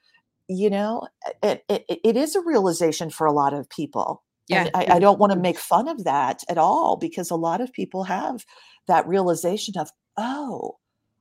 you 0.47 0.69
know, 0.69 1.07
it, 1.43 1.63
it, 1.67 1.85
it 1.89 2.15
is 2.15 2.35
a 2.35 2.41
realization 2.41 3.09
for 3.09 3.27
a 3.27 3.33
lot 3.33 3.53
of 3.53 3.69
people. 3.69 4.23
Yeah. 4.47 4.69
I, 4.73 4.85
I 4.91 4.99
don't 4.99 5.19
want 5.19 5.33
to 5.33 5.39
make 5.39 5.57
fun 5.57 5.87
of 5.87 6.03
that 6.03 6.43
at 6.49 6.57
all 6.57 6.97
because 6.97 7.31
a 7.31 7.35
lot 7.35 7.61
of 7.61 7.73
people 7.73 8.03
have 8.03 8.45
that 8.87 9.07
realization 9.07 9.77
of, 9.77 9.89
oh, 10.17 10.77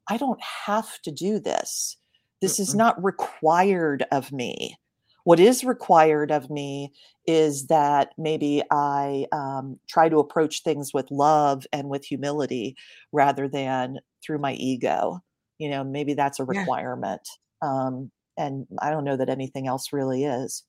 I 0.08 0.16
don't 0.16 0.40
have 0.66 1.00
to 1.02 1.10
do 1.10 1.38
this. 1.38 1.96
This 2.40 2.60
is 2.60 2.74
not 2.74 3.02
required 3.02 4.04
of 4.12 4.32
me. 4.32 4.76
What 5.24 5.40
is 5.40 5.64
required 5.64 6.30
of 6.30 6.50
me 6.50 6.92
is 7.26 7.68
that 7.68 8.10
maybe 8.18 8.62
I 8.70 9.26
um, 9.32 9.78
try 9.88 10.10
to 10.10 10.18
approach 10.18 10.62
things 10.62 10.92
with 10.92 11.10
love 11.10 11.66
and 11.72 11.88
with 11.88 12.04
humility 12.04 12.76
rather 13.12 13.48
than 13.48 13.98
through 14.22 14.38
my 14.38 14.52
ego. 14.54 15.22
You 15.58 15.70
know, 15.70 15.82
maybe 15.82 16.12
that's 16.12 16.40
a 16.40 16.46
Yeah. 16.50 16.60
requirement. 16.60 17.26
Um, 17.62 18.10
and 18.36 18.66
I 18.82 18.90
don't 18.90 19.04
know 19.04 19.16
that 19.16 19.30
anything 19.30 19.66
else 19.66 19.92
really 19.92 20.24
is. 20.24 20.64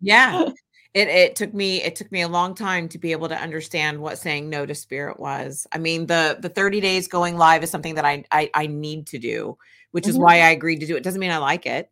Yeah. 0.00 0.50
It 0.96 1.08
it 1.08 1.36
took 1.36 1.52
me 1.52 1.82
it 1.82 1.94
took 1.94 2.10
me 2.10 2.22
a 2.22 2.28
long 2.28 2.54
time 2.54 2.88
to 2.88 2.96
be 2.98 3.12
able 3.12 3.28
to 3.28 3.36
understand 3.36 4.00
what 4.00 4.16
saying 4.16 4.48
no 4.48 4.64
to 4.64 4.74
spirit 4.74 5.20
was. 5.20 5.66
I 5.70 5.76
mean, 5.76 6.06
the 6.06 6.38
the 6.40 6.48
30 6.48 6.80
days 6.80 7.06
going 7.06 7.36
live 7.36 7.62
is 7.62 7.70
something 7.70 7.96
that 7.96 8.06
I 8.06 8.24
I, 8.32 8.50
I 8.54 8.66
need 8.66 9.06
to 9.08 9.18
do, 9.18 9.58
which 9.90 10.08
is 10.08 10.16
Mhm. 10.16 10.22
why 10.22 10.36
I 10.36 10.52
agreed 10.52 10.80
to 10.80 10.86
do 10.86 10.96
it. 10.96 11.02
Doesn't 11.02 11.20
mean 11.20 11.30
I 11.32 11.36
like 11.36 11.66
it, 11.66 11.90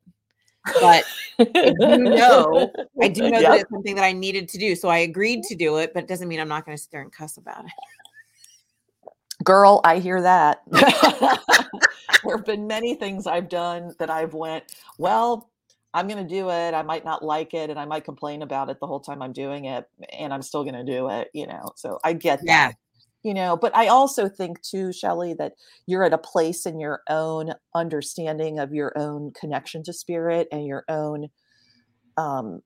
but 0.80 1.04
I 1.38 1.72
do 1.86 2.08
know 2.08 2.72
I 3.02 3.08
do 3.08 3.28
know 3.30 3.42
that 3.42 3.60
it's 3.60 3.70
something 3.70 3.94
that 3.96 4.04
I 4.04 4.12
needed 4.12 4.48
to 4.48 4.58
do. 4.58 4.74
So 4.74 4.88
I 4.88 4.98
agreed 4.98 5.42
to 5.44 5.54
do 5.54 5.76
it, 5.76 5.92
but 5.92 6.04
it 6.04 6.08
doesn't 6.08 6.26
mean 6.26 6.40
I'm 6.40 6.48
not 6.48 6.64
going 6.64 6.74
to 6.74 6.82
sit 6.82 6.90
there 6.90 7.02
and 7.02 7.12
cuss 7.12 7.36
about 7.36 7.66
it. 7.66 7.72
Girl, 9.44 9.82
I 9.84 9.98
hear 9.98 10.22
that. 10.22 10.62
there 10.70 12.36
have 12.38 12.46
been 12.46 12.66
many 12.66 12.94
things 12.94 13.26
I've 13.26 13.50
done 13.50 13.94
that 13.98 14.08
I've 14.08 14.32
went, 14.32 14.64
well, 14.96 15.50
I'm 15.94 16.08
going 16.08 16.26
to 16.26 16.34
do 16.34 16.50
it. 16.50 16.74
I 16.74 16.82
might 16.82 17.04
not 17.04 17.24
like 17.24 17.54
it 17.54 17.70
and 17.70 17.78
I 17.78 17.86
might 17.86 18.04
complain 18.04 18.42
about 18.42 18.70
it 18.70 18.80
the 18.80 18.86
whole 18.88 19.00
time 19.00 19.22
I'm 19.22 19.32
doing 19.32 19.66
it 19.66 19.86
and 20.18 20.34
I'm 20.34 20.42
still 20.42 20.64
going 20.64 20.74
to 20.74 20.84
do 20.84 21.08
it, 21.10 21.30
you 21.34 21.46
know. 21.46 21.72
So 21.76 22.00
I 22.04 22.14
get 22.14 22.40
Yeah. 22.42 22.70
that. 22.70 22.74
You 23.22 23.34
know, 23.34 23.56
but 23.56 23.74
I 23.74 23.88
also 23.88 24.28
think 24.28 24.60
too, 24.62 24.92
Shelley, 24.92 25.34
that 25.34 25.54
you're 25.86 26.04
at 26.04 26.12
a 26.12 26.18
place 26.18 26.66
in 26.66 26.78
your 26.80 27.02
own 27.08 27.54
understanding 27.74 28.58
of 28.58 28.74
your 28.74 28.92
own 28.98 29.32
connection 29.32 29.82
to 29.84 29.94
spirit 29.94 30.48
and 30.52 30.66
your 30.66 30.84
own 30.88 31.28
um 32.18 32.60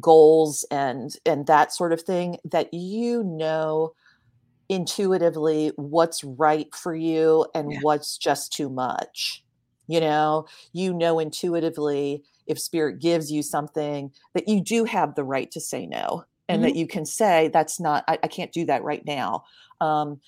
goals 0.00 0.64
and 0.70 1.16
and 1.26 1.46
that 1.46 1.72
sort 1.72 1.92
of 1.92 2.02
thing 2.02 2.38
that 2.44 2.72
you 2.72 3.22
know 3.24 3.92
intuitively 4.68 5.72
what's 5.76 6.24
right 6.24 6.74
for 6.74 6.94
you 6.94 7.46
and 7.54 7.68
Yeah. 7.72 7.78
what's 7.82 8.16
just 8.18 8.52
too 8.52 8.70
much 8.70 9.44
you 9.88 10.00
know 10.00 10.46
you 10.72 10.94
know 10.94 11.18
intuitively 11.18 12.22
if 12.46 12.58
spirit 12.58 13.00
gives 13.00 13.30
you 13.30 13.42
something 13.42 14.10
that 14.34 14.48
you 14.48 14.60
do 14.60 14.84
have 14.84 15.14
the 15.14 15.24
right 15.24 15.50
to 15.50 15.60
say 15.60 15.86
no 15.86 16.24
and 16.48 16.62
that 16.64 16.76
you 16.76 16.86
can 16.86 17.06
say 17.06 17.48
that's 17.48 17.80
not 17.80 18.04
I, 18.08 18.18
I 18.22 18.28
can't 18.28 18.52
do 18.52 18.64
that 18.66 18.82
right 18.84 19.04
now 19.06 19.44
um, 19.80 20.20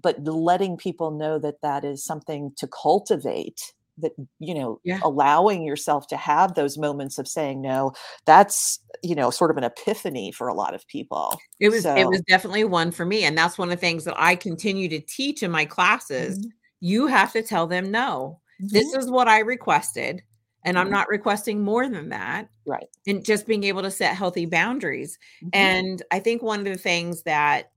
but 0.00 0.22
letting 0.24 0.76
people 0.76 1.10
know 1.10 1.38
that 1.38 1.60
that 1.62 1.84
is 1.84 2.02
something 2.04 2.52
to 2.56 2.66
cultivate 2.66 3.72
that 3.98 4.12
you 4.38 4.54
know 4.54 4.80
Yeah. 4.84 5.00
allowing 5.04 5.62
yourself 5.64 6.06
to 6.08 6.16
have 6.16 6.54
those 6.54 6.78
moments 6.78 7.18
of 7.18 7.28
saying 7.28 7.60
no 7.60 7.92
that's 8.24 8.78
you 9.02 9.14
know 9.14 9.30
sort 9.30 9.50
of 9.50 9.58
an 9.58 9.64
epiphany 9.64 10.32
for 10.32 10.48
a 10.48 10.54
lot 10.54 10.74
of 10.74 10.86
people 10.88 11.38
It 11.60 11.68
was 11.68 11.84
it 11.84 12.08
was 12.08 12.22
definitely 12.22 12.64
one 12.64 12.90
for 12.90 13.04
me 13.04 13.24
and 13.24 13.36
that's 13.36 13.58
one 13.58 13.68
of 13.68 13.76
the 13.78 13.80
things 13.80 14.04
that 14.04 14.14
I 14.16 14.34
continue 14.36 14.88
to 14.88 15.00
teach 15.00 15.42
in 15.42 15.50
my 15.50 15.66
classes. 15.66 16.46
You 16.80 17.06
have 17.06 17.32
to 17.32 17.42
tell 17.42 17.66
them 17.66 17.90
no. 17.90 18.40
This 18.58 18.94
Mhm. 18.94 18.98
is 19.00 19.10
what 19.10 19.28
I 19.28 19.40
requested 19.40 20.22
and 20.64 20.78
I'm 20.78 20.88
Mhm. 20.88 20.90
not 20.90 21.08
requesting 21.08 21.62
more 21.62 21.88
than 21.88 22.10
that. 22.10 22.48
right 22.66 22.88
And 23.06 23.24
just 23.24 23.46
being 23.46 23.64
able 23.64 23.82
to 23.82 23.90
set 23.90 24.16
healthy 24.16 24.46
boundaries. 24.46 25.18
Mhm. 25.40 25.52
And 25.52 26.02
I 26.12 26.20
think 26.20 26.42
one 26.42 26.60
of 26.60 26.66
the 26.66 26.76
things 26.78 27.24
that 27.24 27.72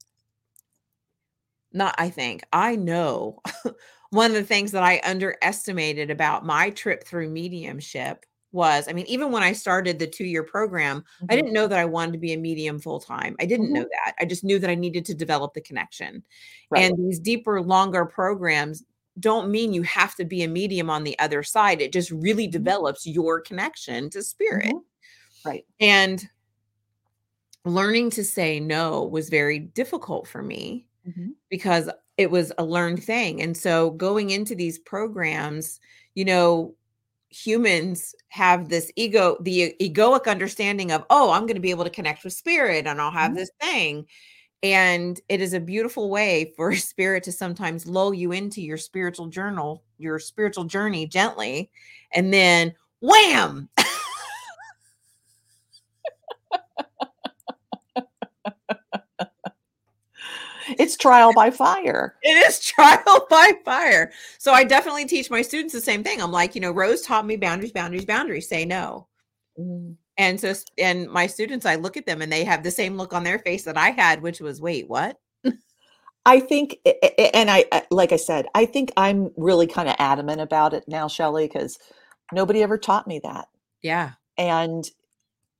not 1.74 1.96
I 1.98 2.10
think, 2.10 2.44
I 2.54 2.76
know 2.76 3.42
one 4.12 4.32
of 4.32 4.38
the 4.38 4.44
things 4.44 4.72
that 4.72 4.84
I 4.84 5.02
underestimated 5.04 6.10
about 6.10 6.46
my 6.46 6.70
trip 6.70 7.04
through 7.04 7.30
mediumship 7.30 8.26
was 8.52 8.88
I 8.88 8.94
mean, 8.94 9.06
even 9.08 9.32
when 9.32 9.44
I 9.44 9.52
started 9.52 10.00
the 10.00 10.08
two 10.08 10.24
year 10.26 10.44
program, 10.44 11.04
I 11.30 11.36
Mhm. 11.36 11.36
didn't 11.36 11.52
know 11.54 11.68
that 11.68 11.80
I 11.80 11.86
wanted 11.86 12.14
to 12.14 12.18
be 12.20 12.32
a 12.34 12.38
medium 12.38 12.80
full 12.80 13.00
time. 13.02 13.36
I 13.40 13.46
didn't 13.46 13.74
know 13.74 13.84
that. 14.06 14.16
I 14.20 14.26
just 14.26 14.44
knew 14.46 14.60
that 14.60 14.70
I 14.70 14.76
needed 14.76 15.04
to 15.06 15.14
develop 15.14 15.54
the 15.54 15.62
connection. 15.62 16.24
Right. 16.70 16.84
And 16.84 16.96
these 16.98 17.20
deeper, 17.20 17.62
longer 17.62 18.06
programs 18.06 18.84
don't 19.20 19.50
mean 19.50 19.74
you 19.74 19.84
have 19.84 20.16
to 20.16 20.26
be 20.26 20.44
a 20.44 20.48
medium 20.48 20.90
on 20.90 21.04
the 21.04 21.18
other 21.20 21.44
side. 21.44 21.82
It 21.82 21.94
just 21.94 22.12
really 22.12 22.48
Mhm. 22.48 22.52
develops 22.52 23.06
your 23.06 23.42
connection 23.42 24.10
to 24.12 24.24
spirit. 24.24 24.74
Mhm. 24.74 24.82
right 25.46 25.66
And 25.80 26.28
learning 27.66 28.10
to 28.12 28.24
say 28.24 28.60
no 28.60 29.04
was 29.04 29.30
very 29.30 29.60
difficult 29.60 30.28
for 30.28 30.42
me 30.42 30.88
mm-hmm. 31.08 31.30
because 31.50 31.90
it 32.18 32.32
was 32.32 32.52
a 32.58 32.64
learned 32.64 33.04
thing. 33.04 33.42
And 33.42 33.56
so 33.56 33.92
going 33.92 34.30
into 34.30 34.56
these 34.56 34.80
programs, 34.80 35.80
you 36.14 36.26
know, 36.26 36.76
humans 37.30 38.16
have 38.30 38.70
this 38.70 38.92
ego, 38.96 39.38
the 39.42 39.76
egoic 39.82 40.26
understanding 40.26 40.92
of, 40.92 41.04
oh, 41.10 41.32
I'm 41.32 41.42
going 41.42 41.56
to 41.56 41.62
be 41.62 41.72
able 41.72 41.84
to 41.84 41.90
connect 41.90 42.24
with 42.24 42.34
spirit 42.34 42.88
and 42.88 43.02
I'll 43.02 43.12
have 43.12 43.32
mm-hmm. 43.32 43.38
this 43.38 43.52
thing. 43.60 44.08
And 44.74 45.20
it 45.30 45.42
is 45.42 45.54
a 45.54 45.60
beautiful 45.60 46.10
way 46.10 46.54
for 46.56 46.76
spirit 46.76 47.24
to 47.24 47.32
sometimes 47.32 47.88
lull 47.88 48.14
you 48.14 48.32
into 48.32 48.62
your 48.62 48.78
spiritual 48.78 49.28
journal, 49.28 49.84
your 49.98 50.20
spiritual 50.20 50.64
journey 50.64 51.06
gently, 51.08 51.70
and 52.14 52.34
then 52.34 52.74
wham, 53.02 53.70
it's 60.80 60.98
trial 60.98 61.34
by 61.34 61.52
fire. 61.52 62.16
It 62.24 62.48
is 62.48 62.60
trial 62.60 63.28
by 63.30 63.54
fire. 63.64 64.12
So 64.38 64.54
I 64.54 64.64
definitely 64.64 65.06
teach 65.06 65.30
my 65.30 65.42
students 65.42 65.74
the 65.74 65.82
same 65.82 66.04
thing. 66.04 66.22
I'm 66.22 66.32
like, 66.32 66.56
you 66.56 66.62
know, 66.62 66.72
Rose 66.72 67.02
taught 67.02 67.26
me 67.26 67.36
boundaries, 67.36 67.72
boundaries, 67.72 68.06
boundaries, 68.06 68.50
say 68.50 68.66
no. 68.66 69.08
Mm. 69.60 69.96
And 70.18 70.40
so, 70.40 70.54
and 70.78 71.10
my 71.10 71.28
students, 71.28 71.66
I 71.66 71.76
look 71.76 71.98
at 71.98 72.06
them 72.06 72.22
and 72.22 72.32
they 72.32 72.44
have 72.46 72.64
the 72.64 72.72
same 72.72 72.96
look 72.96 73.14
on 73.14 73.24
their 73.24 73.40
face 73.40 73.64
that 73.64 73.78
I 73.78 73.90
had, 73.90 74.22
which 74.22 74.40
was, 74.40 74.62
wait, 74.62 74.90
what? 74.90 75.20
I 76.28 76.40
think, 76.40 76.78
and 77.34 77.52
I, 77.52 77.66
like 77.92 78.12
I 78.12 78.16
said, 78.16 78.48
I 78.56 78.66
think 78.66 78.92
I'm 78.98 79.30
really 79.38 79.68
kind 79.68 79.88
of 79.88 79.96
adamant 80.00 80.42
about 80.42 80.74
it 80.74 80.84
now, 80.88 81.08
Shelly, 81.08 81.48
because 81.48 81.78
nobody 82.32 82.64
ever 82.64 82.80
taught 82.80 83.08
me 83.08 83.20
that. 83.24 83.48
Yeah. 83.84 84.14
And 84.38 84.90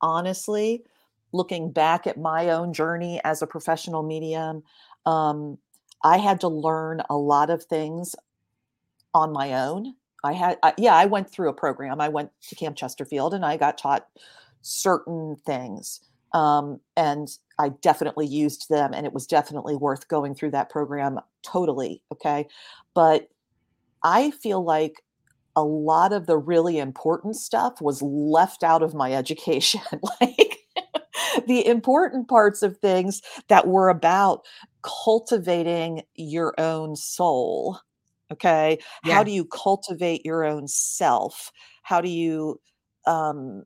honestly, 0.00 0.82
looking 1.32 1.70
back 1.70 2.08
at 2.08 2.18
my 2.18 2.50
own 2.50 2.72
journey 2.72 3.20
as 3.22 3.42
a 3.42 3.46
professional 3.46 4.02
medium, 4.02 4.64
um, 5.04 5.58
I 6.02 6.18
had 6.18 6.40
to 6.40 6.48
learn 6.48 7.00
a 7.08 7.16
lot 7.16 7.50
of 7.50 7.62
things 7.62 8.16
on 9.14 9.32
my 9.32 9.54
own. 9.54 9.94
I 10.24 10.32
had, 10.32 10.58
I, 10.64 10.74
yeah, 10.78 10.96
I 10.96 11.06
went 11.06 11.30
through 11.30 11.50
a 11.50 11.54
program. 11.54 12.00
I 12.00 12.08
went 12.08 12.30
to 12.48 12.56
Camp 12.56 12.76
Chesterfield 12.76 13.34
and 13.34 13.44
I 13.44 13.56
got 13.56 13.78
taught 13.78 14.08
certain 14.62 15.36
things. 15.46 16.00
Um, 16.32 16.80
and 16.96 17.28
I 17.58 17.70
definitely 17.80 18.26
used 18.26 18.68
them, 18.68 18.92
and 18.94 19.06
it 19.06 19.12
was 19.12 19.26
definitely 19.26 19.76
worth 19.76 20.08
going 20.08 20.34
through 20.34 20.50
that 20.52 20.70
program 20.70 21.18
totally. 21.42 22.02
Okay. 22.12 22.46
But 22.94 23.28
I 24.04 24.30
feel 24.32 24.62
like 24.64 25.02
a 25.56 25.62
lot 25.64 26.12
of 26.12 26.26
the 26.26 26.36
really 26.38 26.78
important 26.78 27.36
stuff 27.36 27.80
was 27.80 28.02
left 28.02 28.62
out 28.62 28.82
of 28.82 28.94
my 28.94 29.12
education. 29.14 29.80
like, 30.20 30.58
the 31.46 31.66
important 31.66 32.28
parts 32.28 32.62
of 32.62 32.76
things 32.78 33.22
that 33.48 33.66
were 33.66 33.88
about 33.88 34.42
cultivating 34.82 36.02
your 36.14 36.54
own 36.58 36.96
soul. 36.96 37.78
Okay. 38.32 38.78
Yeah. 39.04 39.14
How 39.14 39.22
do 39.24 39.30
you 39.30 39.44
cultivate 39.44 40.24
your 40.24 40.44
own 40.44 40.68
self? 40.68 41.52
How 41.82 42.00
do 42.00 42.08
you 42.08 42.60
um, 43.06 43.64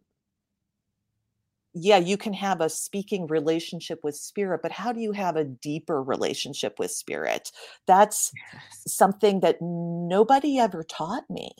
yeah, 1.73 1.99
you 1.99 2.17
can 2.17 2.33
have 2.33 2.61
a 2.61 2.69
speaking 2.69 3.27
relationship 3.29 4.01
with 4.03 4.17
spirit, 4.17 4.61
but 4.63 4.73
how 4.73 4.93
do 4.93 5.01
you 5.01 5.13
have 5.13 5.37
a 5.37 5.45
deeper 5.45 6.03
relationship 6.03 6.79
with 6.79 6.91
spirit? 6.91 7.53
That's 7.87 8.33
yes. 8.53 8.93
something 8.93 9.41
that 9.41 9.59
nobody 9.61 10.59
ever 10.59 10.83
taught 10.83 11.29
me. 11.31 11.53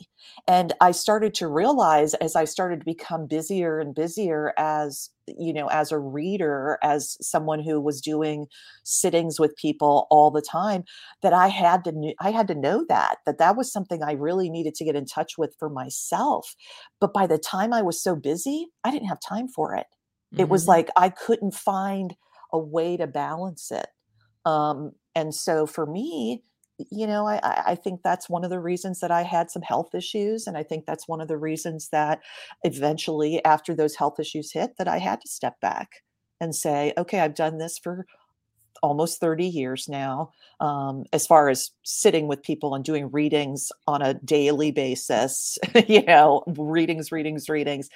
And 0.47 0.73
I 0.81 0.91
started 0.91 1.33
to 1.35 1.47
realize 1.47 2.13
as 2.15 2.35
I 2.35 2.45
started 2.45 2.79
to 2.79 2.85
become 2.85 3.25
busier 3.25 3.79
and 3.79 3.95
busier 3.95 4.53
as, 4.57 5.09
you 5.27 5.53
know, 5.53 5.67
as 5.67 5.91
a 5.91 5.99
reader, 5.99 6.77
as 6.83 7.17
someone 7.21 7.61
who 7.61 7.79
was 7.79 8.01
doing 8.01 8.47
sittings 8.83 9.39
with 9.39 9.55
people 9.55 10.07
all 10.09 10.31
the 10.31 10.41
time, 10.41 10.83
that 11.21 11.33
I 11.33 11.47
had 11.47 11.83
to 11.85 12.13
I 12.19 12.31
had 12.31 12.47
to 12.47 12.55
know 12.55 12.85
that 12.89 13.17
that 13.25 13.37
that 13.37 13.55
was 13.55 13.71
something 13.71 14.03
I 14.03 14.13
really 14.13 14.49
needed 14.49 14.75
to 14.75 14.85
get 14.85 14.95
in 14.95 15.05
touch 15.05 15.37
with 15.37 15.55
for 15.59 15.69
myself. 15.69 16.55
But 16.99 17.13
by 17.13 17.27
the 17.27 17.37
time 17.37 17.73
I 17.73 17.81
was 17.81 18.01
so 18.01 18.15
busy, 18.15 18.67
I 18.83 18.91
didn't 18.91 19.09
have 19.09 19.19
time 19.19 19.47
for 19.47 19.75
it. 19.75 19.87
It 20.37 20.49
was 20.49 20.63
mm-hmm. 20.63 20.69
like 20.69 20.89
I 20.95 21.09
couldn't 21.09 21.53
find 21.53 22.15
a 22.53 22.59
way 22.59 22.97
to 22.97 23.07
balance 23.07 23.71
it. 23.71 23.87
Um, 24.45 24.93
and 25.15 25.35
so 25.35 25.65
for 25.65 25.85
me, 25.85 26.43
you 26.89 27.07
know, 27.07 27.27
I, 27.27 27.39
I 27.67 27.75
think 27.75 28.01
that's 28.03 28.29
one 28.29 28.43
of 28.43 28.49
the 28.49 28.59
reasons 28.59 28.99
that 28.99 29.11
I 29.11 29.23
had 29.23 29.51
some 29.51 29.61
health 29.61 29.93
issues. 29.93 30.47
And 30.47 30.57
I 30.57 30.63
think 30.63 30.85
that's 30.85 31.07
one 31.07 31.21
of 31.21 31.27
the 31.27 31.37
reasons 31.37 31.89
that 31.89 32.21
eventually, 32.63 33.43
after 33.45 33.75
those 33.75 33.95
health 33.95 34.19
issues 34.19 34.51
hit, 34.51 34.77
that 34.77 34.87
I 34.87 34.97
had 34.97 35.21
to 35.21 35.27
step 35.27 35.59
back 35.59 36.03
and 36.39 36.55
say, 36.55 36.93
okay, 36.97 37.19
I've 37.19 37.35
done 37.35 37.57
this 37.57 37.77
for 37.77 38.05
almost 38.83 39.19
30 39.19 39.45
years 39.45 39.87
now 39.87 40.31
um, 40.59 41.03
as 41.13 41.27
far 41.27 41.49
as 41.49 41.69
sitting 41.83 42.27
with 42.27 42.41
people 42.41 42.73
and 42.73 42.83
doing 42.83 43.11
readings 43.11 43.71
on 43.85 44.01
a 44.01 44.15
daily 44.15 44.71
basis 44.71 45.59
you 45.87 46.01
know 46.01 46.43
readings 46.57 47.11
readings 47.11 47.47
readings 47.47 47.89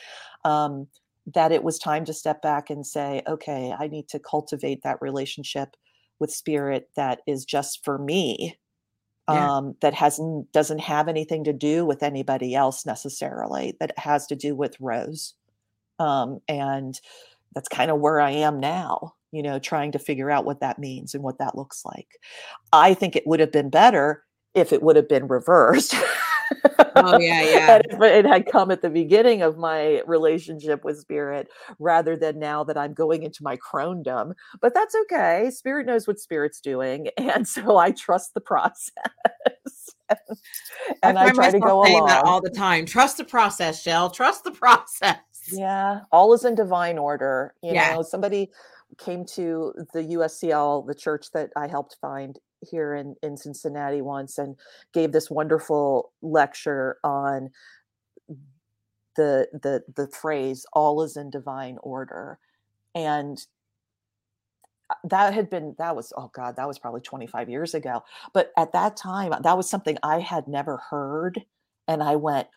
um, 0.44 0.86
that 1.34 1.52
it 1.52 1.64
was 1.64 1.80
time 1.80 2.06
to 2.06 2.14
step 2.14 2.42
back 2.42 2.70
and 2.70 2.86
say, 2.86 3.22
okay, 3.28 3.74
I 3.78 3.88
need 3.88 4.08
to 4.10 4.20
cultivate 4.20 4.84
that 4.84 5.02
relationship 5.02 5.76
with 6.20 6.32
spirit 6.32 6.90
that 6.96 7.22
is 7.28 7.46
just 7.46 7.84
for 7.84 7.98
me. 7.98 8.58
Yeah. 9.28 9.58
Um, 9.58 9.76
that 9.82 9.96
hasn't 9.96 10.52
doesn't 10.52 10.80
have 10.80 11.08
anything 11.08 11.46
to 11.46 11.54
do 11.54 11.84
with 11.84 12.04
anybody 12.04 12.54
else 12.54 12.86
necessarily. 12.86 13.76
That 13.80 13.98
has 13.98 14.28
to 14.28 14.36
do 14.36 14.56
with 14.56 14.80
Rose, 14.80 15.34
um, 15.98 16.42
and 16.48 17.00
that's 17.56 17.68
kind 17.68 17.90
of 17.90 18.00
where 18.00 18.22
I 18.22 18.32
am 18.32 18.60
now. 18.60 19.16
You 19.32 19.42
know, 19.42 19.58
trying 19.58 19.92
to 19.94 20.00
figure 20.00 20.30
out 20.30 20.46
what 20.46 20.60
that 20.60 20.78
means 20.78 21.16
and 21.16 21.24
what 21.24 21.40
that 21.40 21.56
looks 21.56 21.84
like. 21.84 22.08
I 22.72 22.94
think 22.94 23.16
it 23.16 23.26
would 23.26 23.40
have 23.40 23.52
been 23.52 23.72
better 23.72 24.24
if 24.54 24.72
it 24.72 24.84
would 24.84 24.96
have 24.96 25.10
been 25.10 25.28
reversed. 25.28 25.96
Oh 26.96 27.20
yeah, 27.20 27.42
yeah. 27.44 27.82
if 27.84 28.02
it 28.02 28.26
had 28.26 28.46
come 28.46 28.72
at 28.72 28.82
the 28.82 28.90
beginning 28.90 29.42
of 29.42 29.58
my 29.58 30.02
relationship 30.06 30.84
with 30.84 31.00
spirit 31.00 31.48
rather 31.80 32.16
than 32.16 32.40
now 32.40 32.64
that 32.64 32.78
I'm 32.78 32.94
going 32.94 33.24
into 33.24 33.44
my 33.44 33.58
crondom. 33.58 34.34
But 34.62 34.74
that's 34.74 34.96
okay. 35.04 35.50
Spirit 35.52 35.86
knows 35.86 36.08
what 36.08 36.20
spirit's 36.20 36.62
doing, 36.62 37.10
and 37.18 37.48
so 37.48 37.78
I 37.78 37.92
trust 37.92 38.34
the 38.34 38.42
process. 38.42 38.92
and 41.04 41.18
I, 41.18 41.26
I 41.26 41.32
try 41.32 41.52
to 41.52 41.60
go 41.60 41.82
along 41.82 42.10
all 42.10 42.42
the 42.42 42.50
time. 42.50 42.86
Trust 42.86 43.18
the 43.18 43.24
process, 43.24 43.82
Shell. 43.82 44.12
Trust 44.12 44.44
the 44.44 44.52
process. 44.52 45.18
Yeah, 45.52 46.02
all 46.12 46.34
is 46.34 46.46
in 46.46 46.56
divine 46.56 46.98
order. 46.98 47.54
You 47.62 47.74
yeah. 47.74 47.96
know, 47.96 48.02
somebody 48.02 48.52
came 48.98 49.26
to 49.36 49.74
the 49.94 50.02
USCL, 50.02 50.88
the 50.88 50.96
church 50.96 51.32
that 51.34 51.52
I 51.56 51.68
helped 51.68 51.98
find 52.02 52.40
here 52.62 52.96
in, 52.96 53.16
in 53.22 53.38
Cincinnati 53.38 54.02
once 54.02 54.38
and 54.38 54.56
gave 54.94 55.12
this 55.12 55.30
wonderful 55.30 56.12
lecture 56.22 56.98
on 57.04 57.50
the 59.16 59.48
the 59.54 59.84
the 59.96 60.08
phrase 60.10 60.66
all 60.74 61.02
is 61.02 61.16
in 61.16 61.30
divine 61.30 61.78
order. 61.82 62.40
And 62.94 63.38
that 65.04 65.34
had 65.34 65.50
been 65.50 65.76
that 65.80 65.96
was 65.96 66.14
oh 66.16 66.30
god 66.34 66.58
that 66.58 66.68
was 66.68 66.78
probably 66.78 67.02
25 67.02 67.50
years 67.50 67.74
ago. 67.74 68.04
But 68.34 68.52
at 68.58 68.74
that 68.74 68.98
time 68.98 69.34
that 69.42 69.58
was 69.58 69.70
something 69.70 69.98
i 70.04 70.20
had 70.20 70.48
never 70.48 70.78
heard 70.90 71.44
and 71.88 72.04
i 72.04 72.16
went 72.16 72.48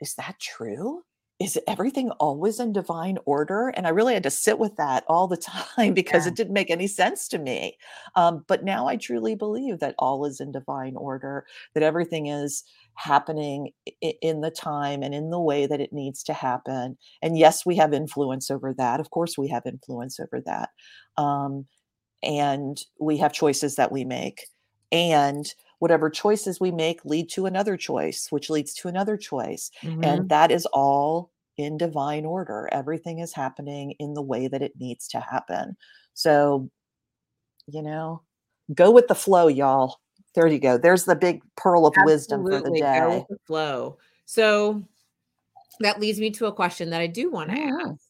is 0.00 0.14
that 0.14 0.38
true 0.40 1.04
is 1.38 1.58
everything 1.68 2.10
always 2.12 2.58
in 2.60 2.72
divine 2.72 3.18
order? 3.26 3.68
And 3.68 3.86
I 3.86 3.90
really 3.90 4.14
had 4.14 4.22
to 4.22 4.30
sit 4.30 4.58
with 4.58 4.76
that 4.76 5.04
all 5.06 5.28
the 5.28 5.36
time 5.76 5.92
because 5.92 6.24
yeah. 6.24 6.30
it 6.30 6.36
didn't 6.36 6.54
make 6.54 6.70
any 6.70 6.86
sense 6.86 7.28
to 7.28 7.38
me. 7.38 7.76
Um, 8.14 8.44
but 8.48 8.64
now 8.64 8.86
I 8.86 8.96
truly 8.96 9.34
believe 9.34 9.80
that 9.80 9.94
all 9.98 10.24
is 10.24 10.40
in 10.40 10.50
divine 10.50 10.96
order, 10.96 11.44
that 11.74 11.82
everything 11.82 12.26
is 12.26 12.64
happening 12.94 13.72
in 14.00 14.40
the 14.40 14.50
time 14.50 15.02
and 15.02 15.14
in 15.14 15.30
the 15.30 15.40
way 15.40 15.66
that 15.66 15.80
it 15.80 15.92
needs 15.92 16.22
to 16.24 16.32
happen. 16.32 16.96
And 17.20 17.36
yes, 17.36 17.66
we 17.66 17.76
have 17.76 17.92
influence 17.92 18.50
over 18.50 18.72
that. 18.74 19.00
Of 19.00 19.10
course, 19.10 19.36
we 19.36 19.48
have 19.48 19.66
influence 19.66 20.18
over 20.18 20.40
that. 20.46 20.70
Um, 21.18 21.66
and 22.22 22.78
we 22.98 23.18
have 23.18 23.34
choices 23.34 23.76
that 23.76 23.92
we 23.92 24.04
make. 24.04 24.46
And 24.90 25.46
whatever 25.78 26.08
choices 26.08 26.60
we 26.60 26.70
make 26.70 27.04
lead 27.04 27.28
to 27.30 27.46
another 27.46 27.76
choice, 27.76 28.28
which 28.30 28.50
leads 28.50 28.74
to 28.74 28.88
another 28.88 29.16
choice. 29.16 29.70
Mm-hmm. 29.82 30.04
And 30.04 30.28
that 30.28 30.50
is 30.50 30.66
all 30.66 31.30
in 31.56 31.76
divine 31.76 32.24
order. 32.24 32.68
Everything 32.72 33.18
is 33.18 33.32
happening 33.32 33.92
in 33.98 34.14
the 34.14 34.22
way 34.22 34.48
that 34.48 34.62
it 34.62 34.72
needs 34.78 35.08
to 35.08 35.20
happen. 35.20 35.76
So, 36.14 36.70
you 37.66 37.82
know, 37.82 38.22
go 38.74 38.90
with 38.90 39.08
the 39.08 39.14
flow, 39.14 39.48
y'all. 39.48 40.00
There 40.34 40.46
you 40.46 40.58
go. 40.58 40.76
There's 40.78 41.04
the 41.04 41.16
big 41.16 41.42
pearl 41.56 41.86
of 41.86 41.94
Absolutely. 41.96 42.12
wisdom 42.12 42.44
for 42.44 42.60
the 42.60 42.78
day. 42.78 42.98
Go 43.00 43.18
with 43.18 43.28
the 43.28 43.38
flow. 43.46 43.98
So 44.26 44.84
that 45.80 46.00
leads 46.00 46.20
me 46.20 46.30
to 46.32 46.46
a 46.46 46.52
question 46.52 46.90
that 46.90 47.00
I 47.00 47.06
do 47.06 47.30
want 47.30 47.50
to 47.50 47.58
yeah. 47.58 47.78
ask. 47.86 48.00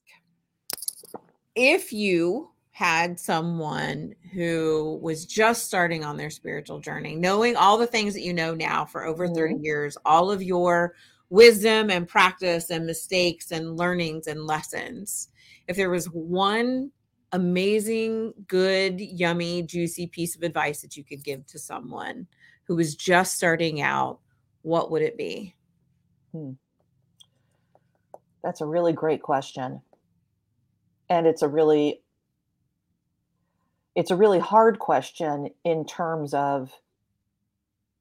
If 1.55 1.93
you 1.93 2.51
had 2.77 3.19
someone 3.19 4.15
who 4.35 5.01
was 5.01 5.25
just 5.25 5.65
starting 5.65 6.05
on 6.05 6.19
their 6.19 6.29
spiritual 6.29 6.79
journey, 6.79 7.17
knowing 7.17 7.57
all 7.57 7.79
the 7.79 7.87
things 7.87 8.13
that 8.13 8.21
you 8.21 8.35
know 8.35 8.55
now 8.55 8.85
for 8.85 9.07
over 9.07 9.27
30 9.27 9.55
mm-hmm. 9.55 9.65
years, 9.65 9.97
all 10.05 10.31
of 10.31 10.43
your 10.43 10.95
wisdom 11.31 11.89
and 11.89 12.07
practice 12.07 12.69
and 12.69 12.85
mistakes 12.85 13.51
and 13.51 13.79
learnings 13.79 14.27
and 14.27 14.47
lessons. 14.47 15.31
If 15.67 15.77
there 15.77 15.89
was 15.89 16.05
one 16.11 16.91
amazing, 17.33 18.35
good, 18.47 19.01
yummy, 19.01 19.63
juicy 19.63 20.07
piece 20.09 20.37
of 20.37 20.43
advice 20.43 20.83
that 20.83 20.99
you 20.99 21.03
could 21.03 21.25
give 21.25 21.47
to 21.47 21.59
someone 21.59 22.27
who 22.65 22.77
was 22.77 22.95
just 22.95 23.37
starting 23.37 23.81
out, 23.81 24.19
what 24.61 24.91
would 24.91 25.01
it 25.01 25.17
be? 25.17 25.55
Hmm. 26.33 26.51
That's 28.45 28.61
a 28.61 28.67
really 28.67 28.93
great 28.93 29.23
question. 29.23 29.81
And 31.09 31.27
it's 31.27 31.41
a 31.41 31.49
really 31.49 32.03
it's 33.97 34.11
a 34.11 34.17
really 34.17 34.39
hard 34.39 34.79
question 34.79 35.49
in 35.65 35.85
terms 35.85 36.35
of 36.35 36.73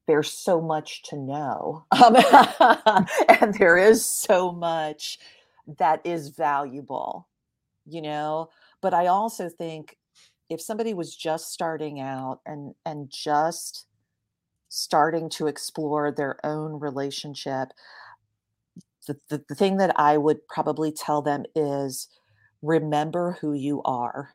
there's 0.06 0.32
so 0.32 0.60
much 0.60 1.02
to 1.04 1.16
know. 1.16 1.84
Um, 1.90 2.16
and 3.40 3.54
there 3.54 3.76
is 3.76 4.06
so 4.06 4.52
much 4.52 5.18
that 5.78 6.00
is 6.04 6.28
valuable 6.28 7.26
you 7.86 8.02
know? 8.02 8.50
But 8.82 8.94
i 8.94 9.06
also 9.06 9.48
think 9.48 9.96
if 10.50 10.60
somebody 10.60 10.94
was 10.94 11.16
just 11.16 11.52
starting 11.52 12.00
out 12.00 12.40
and 12.46 12.74
and 12.84 13.10
just 13.10 13.86
starting 14.68 15.30
to 15.30 15.46
explore 15.46 16.12
their 16.12 16.44
own 16.44 16.78
relationship 16.78 17.68
the, 19.06 19.16
the, 19.28 19.42
the 19.48 19.54
thing 19.54 19.78
that 19.78 19.98
i 19.98 20.16
would 20.18 20.46
probably 20.48 20.92
tell 20.92 21.22
them 21.22 21.44
is 21.54 22.08
remember 22.62 23.38
who 23.40 23.54
you 23.54 23.82
are 23.84 24.34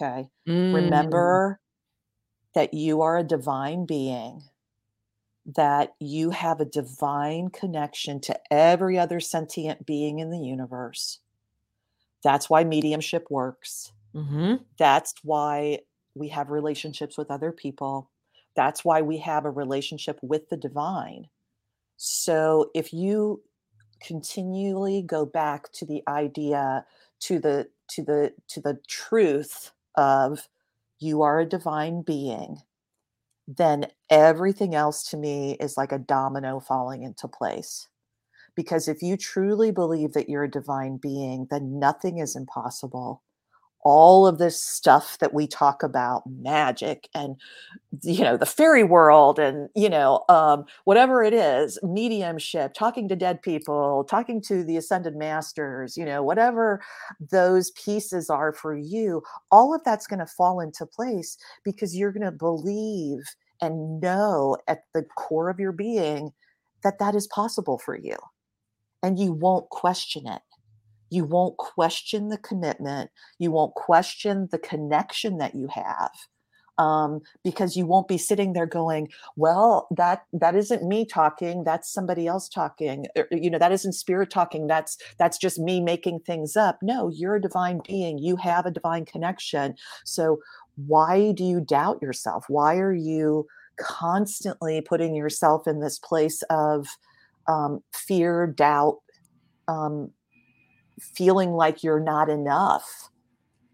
okay 0.00 0.28
mm. 0.48 0.74
remember 0.74 1.60
that 2.54 2.72
you 2.74 3.02
are 3.02 3.18
a 3.18 3.24
divine 3.24 3.86
being 3.86 4.42
that 5.54 5.94
you 6.00 6.30
have 6.30 6.60
a 6.60 6.64
divine 6.64 7.48
connection 7.50 8.20
to 8.20 8.38
every 8.50 8.98
other 8.98 9.20
sentient 9.20 9.86
being 9.86 10.18
in 10.18 10.30
the 10.30 10.38
universe. 10.38 11.20
That's 12.24 12.50
why 12.50 12.64
mediumship 12.64 13.30
works. 13.30 13.92
Mm-hmm. 14.14 14.56
That's 14.76 15.14
why 15.22 15.80
we 16.14 16.28
have 16.30 16.50
relationships 16.50 17.16
with 17.16 17.30
other 17.30 17.52
people. 17.52 18.10
That's 18.56 18.84
why 18.84 19.02
we 19.02 19.18
have 19.18 19.44
a 19.44 19.50
relationship 19.50 20.18
with 20.22 20.48
the 20.48 20.56
divine. 20.56 21.28
So 21.96 22.70
if 22.74 22.92
you 22.92 23.42
continually 24.02 25.02
go 25.02 25.24
back 25.24 25.70
to 25.72 25.86
the 25.86 26.02
idea 26.08 26.84
to 27.20 27.38
the 27.38 27.68
to 27.88 28.02
the 28.02 28.32
to 28.48 28.60
the 28.60 28.78
truth 28.88 29.70
of 29.96 30.48
you 30.98 31.22
are 31.22 31.40
a 31.40 31.46
divine 31.48 32.02
being 32.02 32.58
then 33.48 33.86
everything 34.10 34.74
else 34.74 35.04
to 35.10 35.16
me 35.16 35.52
is 35.60 35.76
like 35.76 35.92
a 35.92 35.98
domino 35.98 36.60
falling 36.60 37.02
into 37.02 37.28
place. 37.28 37.88
Because 38.56 38.88
if 38.88 39.02
you 39.02 39.16
truly 39.16 39.70
believe 39.72 40.14
that 40.14 40.28
you're 40.28 40.44
a 40.44 40.50
divine 40.50 40.98
being, 40.98 41.48
then 41.50 41.78
nothing 41.78 42.18
is 42.18 42.36
impossible. 42.36 43.22
All 43.88 44.26
of 44.26 44.38
this 44.38 44.60
stuff 44.60 45.16
that 45.20 45.32
we 45.32 45.46
talk 45.46 45.84
about, 45.84 46.24
magic 46.28 47.08
and 47.14 47.36
you 48.02 48.24
know 48.24 48.36
the 48.36 48.44
fairy 48.44 48.82
world, 48.82 49.38
and 49.38 49.68
you 49.76 49.88
know 49.88 50.24
um, 50.28 50.64
whatever 50.84 51.22
it 51.22 51.32
is, 51.32 51.78
mediumship, 51.84 52.74
talking 52.74 53.08
to 53.08 53.14
dead 53.14 53.42
people, 53.42 54.02
talking 54.10 54.42
to 54.42 54.64
the 54.64 54.76
ascended 54.76 55.14
masters, 55.14 55.96
you 55.96 56.04
know 56.04 56.20
whatever 56.20 56.82
those 57.30 57.70
pieces 57.72 58.28
are 58.28 58.52
for 58.52 58.76
you, 58.76 59.22
all 59.52 59.72
of 59.72 59.84
that's 59.84 60.08
going 60.08 60.18
to 60.18 60.26
fall 60.26 60.58
into 60.58 60.84
place 60.84 61.38
because 61.64 61.96
you're 61.96 62.12
going 62.12 62.24
to 62.24 62.32
believe 62.32 63.20
and 63.60 64.00
know 64.00 64.56
at 64.66 64.80
the 64.94 65.04
core 65.16 65.48
of 65.48 65.60
your 65.60 65.72
being 65.72 66.32
that 66.82 66.98
that 66.98 67.14
is 67.14 67.28
possible 67.28 67.78
for 67.78 67.96
you. 67.96 68.16
And 69.02 69.18
you 69.18 69.32
won't 69.32 69.68
question 69.70 70.26
it. 70.26 70.42
You 71.10 71.24
won't 71.24 71.56
question 71.56 72.28
the 72.28 72.38
commitment. 72.38 73.10
You 73.38 73.50
won't 73.50 73.74
question 73.74 74.48
the 74.50 74.58
connection 74.58 75.38
that 75.38 75.54
you 75.54 75.68
have. 75.68 76.10
Um, 76.78 77.22
because 77.42 77.74
you 77.74 77.86
won't 77.86 78.06
be 78.06 78.18
sitting 78.18 78.52
there 78.52 78.66
going, 78.66 79.08
"Well, 79.34 79.88
that 79.96 80.24
that 80.34 80.54
isn't 80.54 80.82
me 80.86 81.06
talking. 81.06 81.64
That's 81.64 81.90
somebody 81.90 82.26
else 82.26 82.50
talking. 82.50 83.06
Or, 83.16 83.22
er, 83.22 83.36
you 83.36 83.48
know, 83.48 83.58
that 83.58 83.72
isn't 83.72 83.94
spirit 83.94 84.28
talking. 84.28 84.66
That's 84.66 84.98
that's 85.16 85.38
just 85.38 85.58
me 85.58 85.80
making 85.80 86.20
things 86.20 86.54
up." 86.54 86.78
No, 86.82 87.08
you're 87.08 87.36
a 87.36 87.40
divine 87.40 87.80
being. 87.88 88.18
You 88.18 88.36
have 88.36 88.66
a 88.66 88.70
divine 88.70 89.06
connection. 89.06 89.74
So 90.04 90.40
why 90.86 91.32
do 91.32 91.44
you 91.44 91.62
doubt 91.62 92.02
yourself? 92.02 92.44
Why 92.48 92.76
are 92.76 92.92
you 92.92 93.46
constantly 93.78 94.80
putting 94.80 95.14
yourself 95.14 95.66
in 95.66 95.80
this 95.80 95.98
place 95.98 96.42
of 96.50 96.86
um, 97.48 97.82
fear, 97.92 98.46
doubt, 98.46 98.98
um, 99.68 100.10
feeling 101.00 101.52
like 101.52 101.82
you're 101.82 102.00
not 102.00 102.28
enough? 102.28 103.10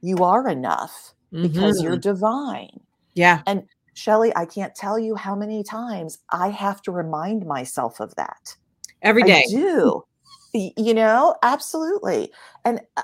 You 0.01 0.19
are 0.19 0.49
enough 0.49 1.15
mm-hmm. 1.33 1.43
because 1.43 1.83
you're 1.83 1.93
mm-hmm. 1.93 2.01
divine. 2.01 2.81
Yeah. 3.15 3.43
And 3.47 3.65
Shelly, 3.95 4.33
I 4.35 4.47
can't 4.47 4.75
tell 4.75 4.99
you 4.99 5.15
how 5.15 5.35
many 5.35 5.63
times 5.63 6.19
I 6.31 6.49
have 6.49 6.83
to 6.83 6.93
remind 6.93 7.47
myself 7.47 8.01
of 8.01 8.15
that. 8.17 8.57
Every 9.03 9.23
day. 9.23 9.45
I 9.47 9.51
do 9.51 10.05
you 10.55 10.93
know 10.93 11.35
absolutely 11.43 12.31
and 12.65 12.81
uh, 12.99 13.03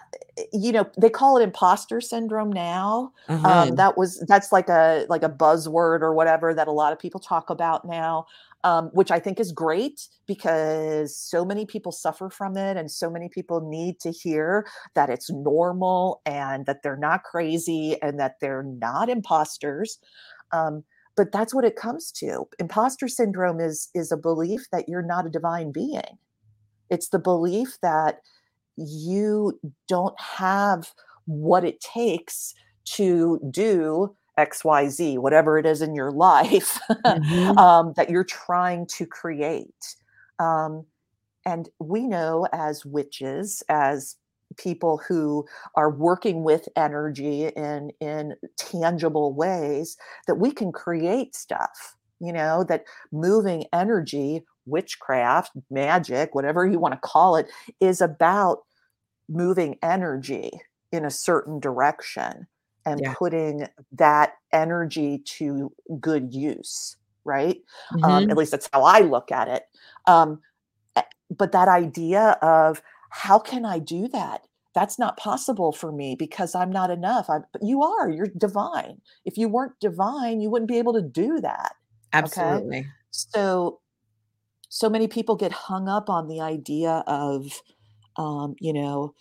you 0.53 0.71
know 0.71 0.87
they 0.99 1.09
call 1.09 1.39
it 1.39 1.43
imposter 1.43 2.01
syndrome 2.01 2.53
now 2.53 3.11
uh-huh. 3.29 3.49
um, 3.49 3.77
that 3.77 3.97
was 3.97 4.23
that's 4.29 4.53
like 4.53 4.69
a 4.69 5.07
like 5.09 5.23
a 5.23 5.31
buzzword 5.31 6.03
or 6.03 6.13
whatever 6.13 6.53
that 6.53 6.69
a 6.69 6.73
lot 6.73 6.93
of 6.93 6.99
people 6.99 7.19
talk 7.19 7.49
about 7.49 7.87
now 7.87 8.27
um, 8.65 8.91
which 8.93 9.11
i 9.11 9.19
think 9.19 9.39
is 9.41 9.53
great 9.53 10.01
because 10.27 11.17
so 11.17 11.45
many 11.45 11.65
people 11.67 11.93
suffer 11.93 12.29
from 12.31 12.57
it 12.57 12.77
and 12.77 12.91
so 12.91 13.11
many 13.11 13.29
people 13.29 13.69
need 13.69 13.99
to 14.01 14.11
hear 14.11 14.67
that 14.95 15.11
it's 15.11 15.31
normal 15.31 16.21
and 16.27 16.67
that 16.67 16.83
they're 16.83 16.97
not 16.97 17.23
crazy 17.23 17.97
and 18.03 18.19
that 18.19 18.35
they're 18.41 18.65
not 18.65 19.09
imposters 19.09 19.99
um, 20.53 20.85
but 21.19 21.33
that's 21.33 21.53
what 21.53 21.65
it 21.65 21.75
comes 21.75 22.13
to. 22.13 22.47
Imposter 22.61 23.09
syndrome 23.09 23.59
is 23.59 23.89
is 23.93 24.13
a 24.13 24.17
belief 24.17 24.67
that 24.71 24.89
you're 24.89 25.03
not 25.03 25.27
a 25.27 25.31
divine 25.31 25.73
being. 25.73 26.17
It's 26.91 27.09
the 27.09 27.19
belief 27.19 27.77
that 27.83 28.21
you 28.77 29.59
don't 29.89 30.19
have 30.21 30.93
what 31.27 31.65
it 31.65 31.81
takes 31.81 32.55
to 32.85 33.41
do 33.51 34.15
xyz 34.39 35.19
whatever 35.19 35.59
it 35.59 35.67
is 35.67 35.83
in 35.83 35.95
your 35.95 36.11
life 36.11 36.79
mm-hmm. 36.91 37.59
um, 37.59 37.93
that 37.97 38.11
you're 38.11 38.25
trying 38.25 38.87
to 38.87 39.07
create 39.07 39.97
um, 40.39 40.85
and 41.45 41.69
we 41.79 42.07
know 42.07 42.47
as 42.53 42.85
witches 42.85 43.63
as 43.69 44.17
people 44.57 45.01
who 45.07 45.45
are 45.75 45.91
working 45.91 46.43
with 46.43 46.69
energy 46.77 47.47
in 47.49 47.91
in 48.01 48.35
tangible 48.57 49.35
ways 49.35 49.97
that 50.27 50.37
we 50.37 50.51
can 50.51 50.73
create 50.73 51.35
stuff 51.35 51.97
you 52.21 52.33
know 52.33 52.65
that 52.65 52.85
moving 53.13 53.65
energy 53.73 54.43
witchcraft, 54.69 55.53
magic, 55.71 56.35
whatever 56.35 56.67
you 56.67 56.79
want 56.79 56.95
to 56.95 57.01
call 57.01 57.37
it, 57.37 57.49
is 57.81 58.01
about 58.01 58.59
moving 59.29 59.79
energy 59.83 60.51
in 60.93 61.05
a 61.05 61.11
certain 61.11 61.59
direction 61.59 62.47
and 62.85 63.01
yeah. 63.03 63.15
putting 63.15 63.67
that 63.93 64.35
energy 64.53 65.23
to 65.25 65.73
good 66.01 66.33
use, 66.33 66.97
right? 67.25 67.59
Um, 67.93 68.01
mm-hmm. 68.01 68.11
Um, 68.11 68.31
at 68.31 68.37
least 68.37 68.51
that's 68.51 68.69
how 68.73 68.83
I 68.83 69.01
look 69.01 69.31
at 69.33 69.49
it. 69.49 69.65
Um, 70.07 70.41
eh, 70.97 71.03
but 71.31 71.53
that 71.53 71.69
idea 71.69 72.39
of 72.43 72.83
how 73.11 73.39
can 73.39 73.65
I 73.65 73.79
do 73.79 74.09
that? 74.09 74.43
That's 74.75 74.99
not 74.99 75.17
possible 75.17 75.73
for 75.73 75.91
me 75.91 76.15
because 76.19 76.55
I'm 76.55 76.71
not 76.71 76.91
enough. 76.91 77.29
I'm, 77.29 77.45
but 77.53 77.63
you 77.65 77.83
are, 77.83 78.09
you're 78.09 78.29
divine. 78.37 79.01
If 79.25 79.37
you 79.37 79.49
weren't 79.49 79.79
divine, 79.81 80.41
you 80.41 80.51
wouldn't 80.51 80.69
be 80.69 80.79
able 80.79 80.93
to 80.95 81.03
do 81.03 81.41
that. 81.41 81.75
Absolutely. 82.13 82.79
Okay? 82.79 82.87
So 83.11 83.81
so 84.69 84.89
many 84.89 85.09
people 85.09 85.35
get 85.37 85.53
hung 85.53 85.89
up 85.89 86.11
on 86.11 86.29
the 86.29 86.41
idea 86.41 87.03
of 87.07 87.47
um, 88.17 88.55
you 88.61 88.73
know 88.73 89.15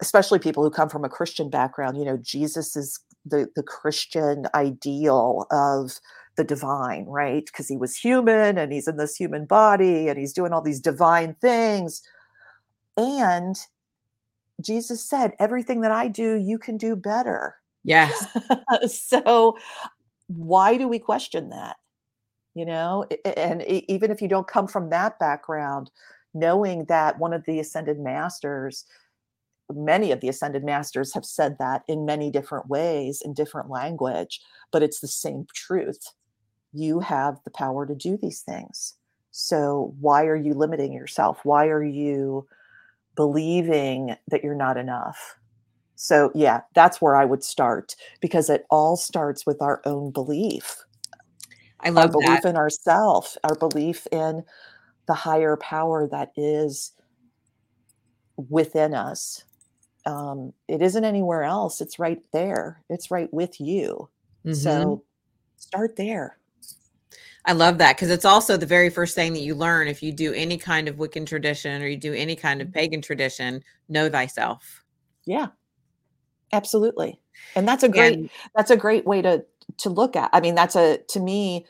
especially 0.00 0.38
people 0.38 0.62
who 0.62 0.70
come 0.70 0.88
from 0.88 1.04
a 1.04 1.08
christian 1.08 1.50
background 1.50 1.96
you 1.96 2.04
know 2.04 2.16
jesus 2.18 2.74
is 2.76 3.00
the 3.26 3.48
the 3.54 3.62
christian 3.62 4.46
ideal 4.54 5.46
of 5.50 6.00
the 6.38 6.44
divine 6.44 7.04
right? 7.06 7.44
Because 7.44 7.68
he 7.68 7.76
was 7.76 7.94
human 7.94 8.56
and 8.56 8.72
he's 8.72 8.88
in 8.88 8.96
this 8.96 9.16
human 9.16 9.44
body 9.44 10.08
and 10.08 10.18
he's 10.18 10.32
doing 10.32 10.52
all 10.52 10.62
these 10.62 10.80
divine 10.80 11.34
things. 11.42 12.00
And 12.96 13.56
jesus 14.60 15.08
said 15.08 15.34
everything 15.38 15.82
that 15.82 15.92
i 15.92 16.08
do 16.08 16.34
you 16.34 16.58
can 16.58 16.76
do 16.76 16.96
better. 16.96 17.56
Yes. 17.84 18.26
So 18.88 19.56
why 20.28 20.76
do 20.76 20.88
we 20.88 20.98
question 20.98 21.50
that? 21.50 21.76
You 22.54 22.66
know 22.66 23.04
and 23.36 23.62
even 23.62 24.10
if 24.10 24.22
you 24.22 24.28
don't 24.28 24.48
come 24.48 24.66
from 24.66 24.90
that 24.90 25.18
background 25.18 25.90
knowing 26.34 26.84
that 26.86 27.18
one 27.18 27.32
of 27.32 27.44
the 27.44 27.60
ascended 27.60 27.98
masters 27.98 28.84
many 29.72 30.12
of 30.12 30.20
the 30.20 30.28
ascended 30.28 30.64
masters 30.64 31.14
have 31.14 31.24
said 31.24 31.56
that 31.58 31.82
in 31.88 32.06
many 32.06 32.30
different 32.30 32.68
ways 32.68 33.22
in 33.24 33.34
different 33.34 33.70
language 33.70 34.40
but 34.72 34.82
it's 34.82 35.00
the 35.00 35.08
same 35.08 35.46
truth 35.54 36.14
you 36.72 37.00
have 37.00 37.38
the 37.44 37.50
power 37.52 37.86
to 37.86 37.94
do 37.94 38.18
these 38.22 38.42
things 38.42 38.94
so 39.32 39.94
why 40.00 40.24
are 40.26 40.36
you 40.36 40.54
limiting 40.54 40.92
yourself 40.92 41.40
why 41.44 41.66
are 41.68 41.84
you 41.84 42.46
believing 43.16 44.16
that 44.28 44.44
you're 44.44 44.54
not 44.54 44.76
enough 44.78 45.34
So, 45.96 46.30
yeah, 46.34 46.62
that's 46.74 47.00
where 47.00 47.16
I 47.16 47.24
would 47.24 47.44
start 47.44 47.94
because 48.20 48.50
it 48.50 48.66
all 48.70 48.96
starts 48.96 49.46
with 49.46 49.60
our 49.62 49.82
own 49.84 50.10
belief. 50.12 50.78
I 51.80 51.90
love 51.90 52.10
our 52.10 52.12
belief 52.12 52.44
that. 52.44 52.44
in 52.44 52.56
ourself, 52.56 53.36
our 53.44 53.54
belief 53.56 54.06
in 54.12 54.44
the 55.08 55.14
higher 55.14 55.56
power 55.56 56.08
that 56.08 56.32
is 56.36 56.92
within 58.36 58.94
us. 58.94 59.44
Um, 60.08 60.52
it 60.68 60.82
isn't 60.82 61.04
anywhere 61.04 61.42
else. 61.42 61.80
It's 61.80 61.98
right 61.98 62.20
there. 62.32 62.82
It's 62.88 63.10
right 63.10 63.32
with 63.32 63.60
you. 63.60 64.08
Mhm. 64.44 64.56
So 64.56 65.04
start 65.56 65.96
there. 65.96 66.38
I 67.44 67.52
love 67.52 67.78
that 67.78 67.96
because 67.96 68.10
it's 68.10 68.24
also 68.24 68.56
the 68.56 68.66
very 68.66 68.90
first 68.90 69.14
thing 69.14 69.32
that 69.32 69.40
you 69.40 69.54
learn 69.54 69.88
if 69.88 70.02
you 70.02 70.12
do 70.12 70.32
any 70.34 70.58
kind 70.58 70.88
of 70.88 70.96
Wiccan 70.96 71.26
tradition 71.26 71.82
or 71.82 71.86
you 71.86 71.96
do 71.96 72.12
any 72.12 72.36
kind 72.36 72.60
of 72.60 72.72
pagan 72.72 73.00
tradition, 73.00 73.62
know 73.88 74.08
thyself. 74.10 74.84
Yeah. 75.24 75.48
Absolutely. 76.52 77.20
And 77.54 77.66
that's 77.66 77.82
a 77.82 77.88
great 77.88 78.18
And 78.18 78.30
that's 78.54 78.70
a 78.70 78.76
great 78.76 79.06
way 79.06 79.22
to 79.22 79.44
to 79.78 79.90
look 79.90 80.16
at. 80.16 80.30
I 80.32 80.40
mean, 80.40 80.54
that's 80.54 80.76
a 80.76 80.98
to 81.08 81.20
me 81.20 81.66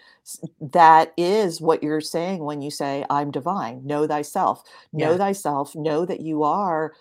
that 0.61 1.13
is 1.17 1.61
what 1.61 1.83
you're 1.83 2.01
saying 2.01 2.45
when 2.45 2.63
you 2.63 2.71
say 2.71 3.05
I'm 3.11 3.31
divine. 3.31 3.87
Know 3.87 4.07
thyself. 4.07 4.63
Know 4.93 5.13
yeah, 5.13 5.19
thyself. 5.19 5.75
Know 5.75 6.05
that 6.07 6.21
you 6.21 6.43
are 6.45 6.95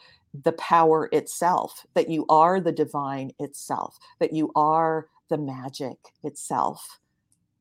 the 0.43 0.53
power 0.53 1.09
itself, 1.11 1.85
that 1.95 2.09
you 2.09 2.25
are 2.29 2.59
the 2.59 2.71
divine 2.71 3.31
itself, 3.39 3.97
that 4.19 4.33
you 4.33 4.51
are 4.55 5.07
the 5.29 5.37
magic 5.37 5.97
itself. 6.23 6.99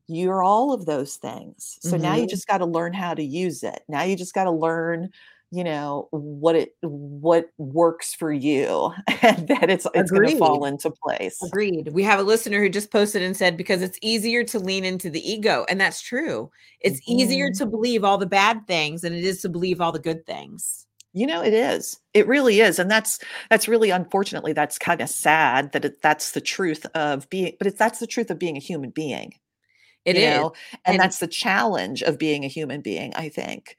You're 0.09 0.43
all 0.43 0.72
of 0.72 0.87
those 0.87 1.16
things. 1.16 1.79
So 1.83 1.97
now 1.97 2.14
you 2.16 2.27
mhm, 2.27 2.29
just 2.29 2.47
got 2.47 2.59
to 2.59 2.66
learn 2.66 2.93
how 2.95 3.14
to 3.14 3.22
use 3.24 3.62
it. 3.64 3.83
Now 3.89 4.03
you 4.05 4.16
just 4.16 4.35
got 4.35 4.45
to 4.45 4.53
learn, 4.53 5.11
you 5.51 5.64
know, 5.64 6.09
what 6.12 6.55
it 6.57 6.77
what 6.83 7.51
works 7.59 8.14
for 8.14 8.33
you 8.33 8.93
and 9.22 9.49
that 9.49 9.70
it's 9.70 9.87
it's 9.95 10.11
going 10.12 10.24
to 10.31 10.37
fall 10.37 10.64
into 10.64 10.93
place. 11.03 11.41
Agreed. 11.43 11.89
We 11.93 12.03
have 12.05 12.18
a 12.18 12.22
listener 12.22 12.61
who 12.62 12.68
just 12.70 12.91
posted 12.91 13.22
and 13.22 13.37
said, 13.37 13.57
because 13.59 13.83
it's 13.83 13.99
easier 14.03 14.43
to 14.45 14.59
lean 14.59 14.85
into 14.85 15.11
the 15.11 15.20
ego. 15.31 15.66
And 15.68 15.79
that's 15.81 16.01
true. 16.01 16.51
It's 16.81 17.01
easier 17.07 17.51
Mhm. 17.51 17.59
to 17.59 17.66
believe 17.66 18.05
all 18.05 18.16
the 18.18 18.27
bad 18.27 18.66
things 18.66 19.03
than 19.03 19.12
it 19.12 19.24
is 19.24 19.43
to 19.43 19.49
believe 19.51 19.81
all 19.81 19.93
the 19.93 19.99
good 19.99 20.24
things. 20.27 20.86
You 21.16 21.26
know, 21.26 21.42
it 21.42 21.54
is. 21.54 21.98
It 22.14 22.28
really 22.28 22.60
is, 22.60 22.78
and 22.78 22.90
that's 22.90 23.18
that's 23.50 23.68
really 23.68 23.90
unfortunately 23.90 24.52
that's 24.52 24.78
kind 24.78 25.00
of 25.00 25.08
sad 25.08 25.72
that 25.72 25.84
it, 25.86 26.02
that's 26.02 26.32
the 26.32 26.42
truth 26.42 26.84
of 26.94 27.28
being. 27.30 27.54
But 27.58 27.68
it's 27.68 27.78
that's 27.78 28.00
the 28.00 28.06
truth 28.06 28.30
of 28.30 28.38
being 28.38 28.56
a 28.56 28.60
human 28.60 28.90
being. 28.90 29.32
It 30.04 30.16
is. 30.16 30.46
know, 30.46 30.52
and 30.86 30.98
And 30.98 31.00
that's 31.00 31.18
the 31.20 31.28
challenge 31.28 32.02
of 32.02 32.18
being 32.18 32.44
a 32.44 32.48
human 32.48 32.82
being. 32.82 33.14
I 33.16 33.28
think, 33.30 33.76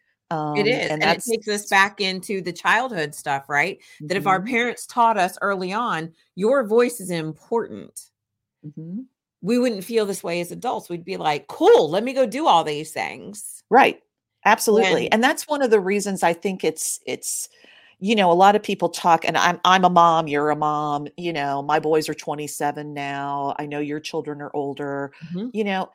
it 0.54 0.66
um, 0.66 0.68
is. 0.68 0.90
and 0.90 1.02
And 1.02 1.12
it 1.12 1.24
takes 1.30 1.48
us 1.48 1.68
back 1.68 2.02
into 2.02 2.42
the 2.42 2.52
childhood 2.54 3.14
stuff, 3.14 3.48
right? 3.48 3.80
That 4.08 4.18
if 4.18 4.26
our 4.28 4.42
mhm, 4.42 4.44
parents 4.44 4.86
taught 4.88 5.18
us 5.18 5.38
early 5.42 5.72
on, 5.72 6.14
your 6.36 6.66
voice 6.66 7.00
is 7.00 7.12
important. 7.12 8.10
mhm. 8.64 9.08
We 9.42 9.58
wouldn't 9.60 9.84
feel 9.84 10.06
this 10.06 10.24
way 10.24 10.42
as 10.42 10.52
adults. 10.52 10.90
We'd 10.90 11.04
be 11.06 11.18
like, 11.18 11.48
cool, 11.48 11.90
let 11.90 12.04
me 12.04 12.14
go 12.14 12.26
do 12.28 12.46
all 12.48 12.64
these 12.64 12.92
things. 12.92 13.64
right, 13.70 14.02
absolutely, 14.46 15.12
and 15.12 15.24
that's 15.24 15.48
one 15.48 15.62
of 15.62 15.72
the 15.72 15.80
reasons 15.80 16.24
I 16.24 16.34
think 16.34 16.64
it's 16.64 17.00
it's. 17.06 17.50
You 18.00 18.14
know, 18.16 18.32
a 18.32 18.34
lot 18.34 18.56
of 18.56 18.62
people 18.62 18.90
talk, 18.90 19.26
and 19.26 19.36
I'm 19.36 19.60
I'm 19.66 19.84
a 19.84 19.90
mom. 19.90 20.28
You're 20.28 20.52
a 20.52 20.56
mom. 20.56 21.08
You 21.18 21.34
know, 21.34 21.64
my 21.64 21.80
boys 21.80 22.08
are 22.10 22.14
27 22.14 22.94
now. 22.94 23.56
I 23.58 23.66
know 23.66 23.80
your 23.80 24.00
children 24.00 24.40
are 24.40 24.52
older. 24.54 25.12
Mhm. 25.34 25.50
You 25.52 25.64
know, 25.64 25.90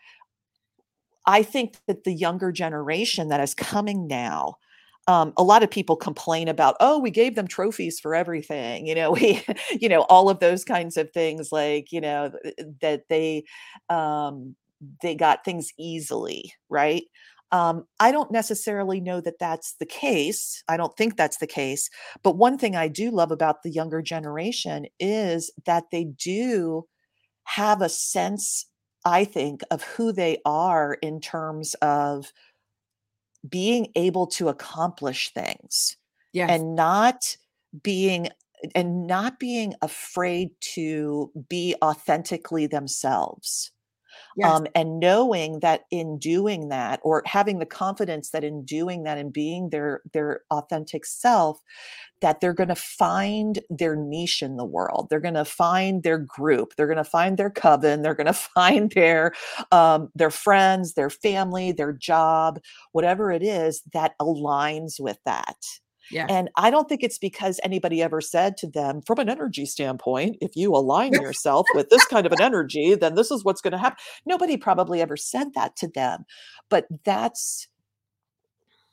I 1.26 1.42
think 1.42 1.76
that 1.86 2.04
the 2.04 2.12
younger 2.12 2.50
generation 2.50 3.28
that 3.28 3.40
is 3.40 3.54
coming 3.54 4.06
now, 4.08 4.56
um, 5.06 5.32
a 5.36 5.42
lot 5.42 5.62
of 5.62 5.70
people 5.70 5.96
complain 5.96 6.48
about, 6.48 6.76
oh, 6.80 6.98
we 6.98 7.10
gave 7.10 7.34
them 7.34 7.46
trophies 7.46 8.00
for 8.00 8.14
everything. 8.14 8.86
You 8.86 8.94
know, 8.94 9.10
we, 9.12 9.42
you 9.70 9.88
know, 9.88 10.02
all 10.02 10.28
of 10.28 10.40
those 10.40 10.64
kinds 10.64 10.96
of 10.96 11.10
things, 11.12 11.52
like, 11.52 11.92
you 11.92 12.00
know, 12.00 12.32
th- 12.42 12.54
that 12.80 13.08
they, 13.08 13.44
um, 13.88 14.56
they 15.00 15.14
got 15.14 15.44
things 15.44 15.72
easily, 15.78 16.52
right? 16.68 17.04
Um, 17.52 17.84
I 18.00 18.12
don't 18.12 18.30
necessarily 18.30 18.98
know 18.98 19.20
that 19.20 19.38
that's 19.38 19.74
the 19.74 19.86
case. 19.86 20.64
I 20.68 20.78
don't 20.78 20.96
think 20.96 21.16
that's 21.16 21.36
the 21.36 21.46
case. 21.46 21.90
But 22.22 22.38
one 22.38 22.56
thing 22.56 22.74
I 22.74 22.88
do 22.88 23.10
love 23.10 23.30
about 23.30 23.62
the 23.62 23.70
younger 23.70 24.00
generation 24.00 24.86
is 24.98 25.52
that 25.66 25.84
they 25.92 26.04
do 26.04 26.86
have 27.44 27.82
a 27.82 27.90
sense, 27.90 28.66
I 29.04 29.24
think, 29.24 29.62
of 29.70 29.82
who 29.82 30.12
they 30.12 30.38
are 30.46 30.94
in 31.02 31.20
terms 31.20 31.74
of 31.74 32.32
being 33.48 33.88
able 33.96 34.26
to 34.28 34.48
accomplish 34.48 35.32
things 35.34 35.96
yes, 36.32 36.48
and 36.48 36.74
not 36.74 37.36
being 37.82 38.28
and 38.74 39.06
not 39.06 39.40
being 39.40 39.74
afraid 39.82 40.50
to 40.60 41.30
be 41.48 41.74
authentically 41.82 42.66
themselves 42.66 43.72
yes, 44.36 44.50
um, 44.50 44.66
and 44.74 45.00
knowing 45.00 45.60
that 45.60 45.82
in 45.90 46.18
doing 46.18 46.68
that 46.68 47.00
or 47.02 47.22
having 47.26 47.58
the 47.58 47.66
confidence 47.66 48.30
that 48.30 48.44
in 48.44 48.64
doing 48.64 49.04
that 49.04 49.18
and 49.18 49.32
being 49.32 49.70
their 49.70 50.02
their 50.12 50.40
authentic 50.50 51.04
self 51.04 51.58
that 52.20 52.40
they're 52.40 52.54
going 52.54 52.68
to 52.68 52.74
find 52.74 53.58
their 53.68 53.96
niche 53.96 54.42
in 54.42 54.56
the 54.56 54.64
world. 54.64 55.08
They're 55.10 55.20
going 55.20 55.34
to 55.34 55.44
find 55.44 56.04
their 56.04 56.18
group. 56.18 56.74
They're 56.76 56.86
going 56.86 56.96
to 56.96 57.04
find 57.04 57.36
their 57.36 57.50
coven. 57.50 58.02
They're 58.02 58.14
going 58.14 58.26
to 58.28 58.32
find 58.32 58.90
their 58.92 59.32
um, 59.70 60.10
their 60.14 60.30
friends 60.30 60.94
their 60.94 61.10
family 61.10 61.72
their 61.72 61.92
job 61.92 62.58
whatever 62.92 63.30
it 63.30 63.42
is 63.42 63.82
that 63.92 64.12
aligns 64.20 65.00
with 65.00 65.18
that 65.24 65.56
yes. 66.10 66.26
and 66.30 66.50
I 66.56 66.70
don't 66.70 66.88
think 66.88 67.02
it's 67.02 67.18
because 67.18 67.60
anybody 67.62 68.02
ever 68.02 68.20
said 68.20 68.56
to 68.58 68.66
them, 68.68 69.02
from 69.02 69.18
an 69.18 69.28
energy 69.28 69.66
standpoint, 69.66 70.36
if 70.40 70.56
you 70.56 70.74
align 70.74 71.12
yourself 71.20 71.66
with 71.74 71.90
this 71.90 72.04
kind 72.06 72.26
of 72.26 72.32
an 72.32 72.40
energy, 72.40 72.94
then 72.94 73.14
this 73.14 73.30
is 73.30 73.44
what's 73.44 73.60
going 73.60 73.72
to 73.72 73.78
happen. 73.78 73.98
Nobody 74.26 74.56
probably 74.56 75.00
ever 75.00 75.16
said 75.16 75.54
that 75.54 75.76
to 75.76 75.88
them. 75.88 76.24
But 76.68 76.86
that's, 77.04 77.68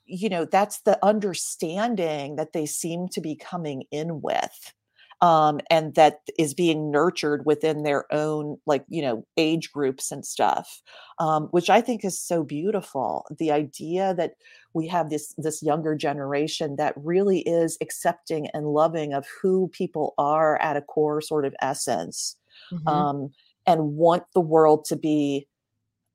you 0.06 0.30
know, 0.30 0.46
that's 0.46 0.82
the 0.82 1.04
understanding 1.06 2.36
that 2.36 2.54
they 2.54 2.66
seem 2.66 3.08
to 3.10 3.22
be 3.22 3.36
coming 3.36 3.84
in 3.92 4.22
with. 4.22 4.74
Um, 5.22 5.60
and 5.70 5.96
that 5.96 6.22
is 6.38 6.54
being 6.54 6.92
nurtured 6.92 7.46
within 7.46 7.84
their 7.84 8.06
own, 8.14 8.58
like, 8.66 8.86
you 8.88 9.02
know, 9.02 9.26
age 9.36 9.70
groups 9.72 10.12
and 10.14 10.26
stuff, 10.26 10.82
um, 11.20 11.48
which 11.52 11.70
I 11.70 11.82
think 11.82 12.06
is 12.06 12.18
so 12.18 12.42
beautiful. 12.44 13.26
The 13.38 13.52
idea 13.52 14.14
that 14.16 14.36
we 14.74 14.88
have 14.88 15.10
this 15.10 15.34
this 15.38 15.62
younger 15.62 15.96
generation 15.96 16.78
that 16.78 16.94
really 16.96 17.42
is 17.42 17.78
accepting 17.82 18.48
and 18.54 18.68
loving 18.68 19.14
of 19.14 19.28
who 19.42 19.68
people 19.74 20.14
are 20.18 20.58
at 20.62 20.78
a 20.78 20.82
core 20.82 21.20
sort 21.22 21.46
of 21.46 21.54
essence 21.62 22.38
Mhm. 22.72 23.10
um, 23.12 23.30
and 23.68 23.96
want 23.98 24.24
the 24.34 24.42
world 24.42 24.86
to 24.86 24.96
be 24.96 25.48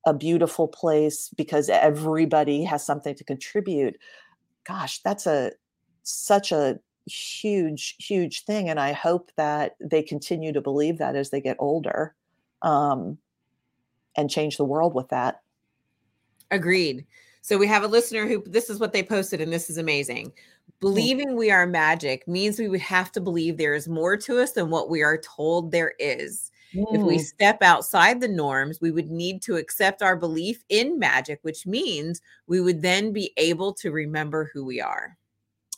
a 0.07 0.15
beautiful 0.15 0.69
place 0.69 1.31
because 1.37 1.69
everybody 1.69 2.63
has 2.65 2.85
something 2.85 3.15
to 3.15 3.25
contribute 3.25 3.97
gosh 4.65 5.01
that's 5.03 5.27
a 5.27 5.53
such 6.05 6.53
a 6.53 6.79
huge 7.07 7.97
huge 7.99 8.45
thing 8.45 8.69
and 8.71 8.81
i 8.81 8.93
hope 8.93 9.31
that 9.37 9.77
they 9.81 10.03
continue 10.03 10.53
to 10.53 10.61
believe 10.61 10.99
that 10.99 11.17
as 11.17 11.31
they 11.31 11.41
get 11.41 11.57
older 11.59 12.15
um, 12.63 13.19
and 14.17 14.31
change 14.31 14.57
the 14.57 14.65
world 14.65 14.95
with 14.95 15.09
that 15.09 15.43
Agreed. 16.51 17.07
So 17.43 17.59
we 17.59 17.67
have 17.67 17.83
a 17.83 17.89
listener 17.89 18.27
who 18.27 18.43
this 18.47 18.71
is 18.71 18.79
what 18.81 18.93
they 18.93 19.03
posted, 19.03 19.41
and 19.41 19.53
this 19.53 19.69
is 19.69 19.79
amazing. 19.79 20.33
Believing 20.81 21.37
we 21.37 21.51
are 21.51 21.67
magic 21.67 22.27
means 22.29 22.59
we 22.59 22.69
would 22.69 22.81
have 22.81 23.13
to 23.13 23.21
believe 23.21 23.57
there 23.57 23.75
is 23.75 23.89
more 23.89 24.17
to 24.19 24.41
us 24.41 24.53
than 24.53 24.71
what 24.71 24.89
we 24.91 25.03
are 25.03 25.19
told 25.19 25.71
there 25.71 25.95
is. 25.99 26.51
If 26.91 27.03
we 27.03 27.19
Mm, 27.19 27.19
step 27.19 27.63
outside 27.63 28.21
the 28.21 28.29
norms, 28.29 28.81
we 28.81 28.91
would 28.91 29.11
need 29.11 29.43
to 29.43 29.57
accept 29.57 30.03
our 30.03 30.17
belief 30.17 30.65
in 30.69 30.99
magic, 30.99 31.39
which 31.43 31.67
means 31.67 32.21
we 32.47 32.61
would 32.61 32.83
then 32.83 33.13
be 33.13 33.33
able 33.37 33.73
to 33.75 33.91
remember 33.91 34.51
who 34.53 34.65
we 34.65 34.81
are. 34.81 35.17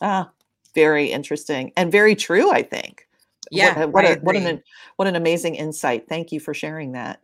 ah 0.01 0.31
very 0.77 1.07
interesting 1.11 1.71
and 1.75 1.91
very 1.91 2.15
true 2.15 2.51
i 2.51 2.61
think 2.61 3.07
Yeah, 3.49 3.85
what 3.85 4.05
a 4.05 4.15
what 4.21 4.35
an 4.35 4.61
what 4.97 5.07
an 5.07 5.15
amazing 5.15 5.55
insight. 5.55 6.07
Thank 6.07 6.31
you 6.31 6.39
for 6.39 6.53
sharing 6.53 6.91
that. 6.93 7.19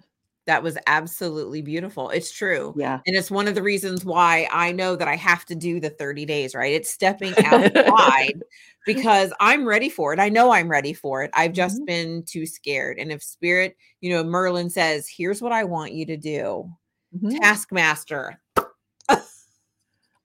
That 0.45 0.61
was 0.63 0.77
absolutely 0.87 1.61
beautiful. 1.61 2.09
It's 2.09 2.31
true. 2.31 2.75
Yeah. 2.77 2.99
And 3.07 3.15
it's 3.15 3.31
one 3.31 3.47
of 3.47 3.55
the 3.55 3.61
reasons 3.63 4.03
why 4.03 4.47
I 4.51 4.73
know 4.73 4.95
that 4.97 5.07
I 5.07 5.15
have 5.15 5.45
to 5.45 5.55
do 5.55 5.79
the 5.79 5.89
30 5.89 6.25
days, 6.25 6.53
right? 6.53 6.73
It's 6.73 6.89
stepping 6.89 7.33
outside 7.43 8.41
because 8.85 9.31
I'm 9.39 9.65
ready 9.65 9.89
for 9.89 10.11
it. 10.13 10.19
I 10.19 10.27
know 10.29 10.51
I'm 10.51 10.67
ready 10.69 10.93
for 10.93 11.23
it. 11.23 11.31
I've 11.33 11.53
just 11.53 11.81
Mhm, 11.81 11.85
been 11.85 12.23
too 12.23 12.45
scared. 12.45 12.99
And 12.99 13.09
if 13.11 13.23
spirit, 13.23 13.77
you 14.01 14.09
know, 14.11 14.23
Merlin 14.23 14.69
says, 14.69 15.07
here's 15.07 15.41
what 15.41 15.53
I 15.53 15.63
want 15.63 15.93
you 15.93 16.05
to 16.07 16.17
do. 16.17 16.69
mhm. 17.13 17.39
Taskmaster. 17.41 18.39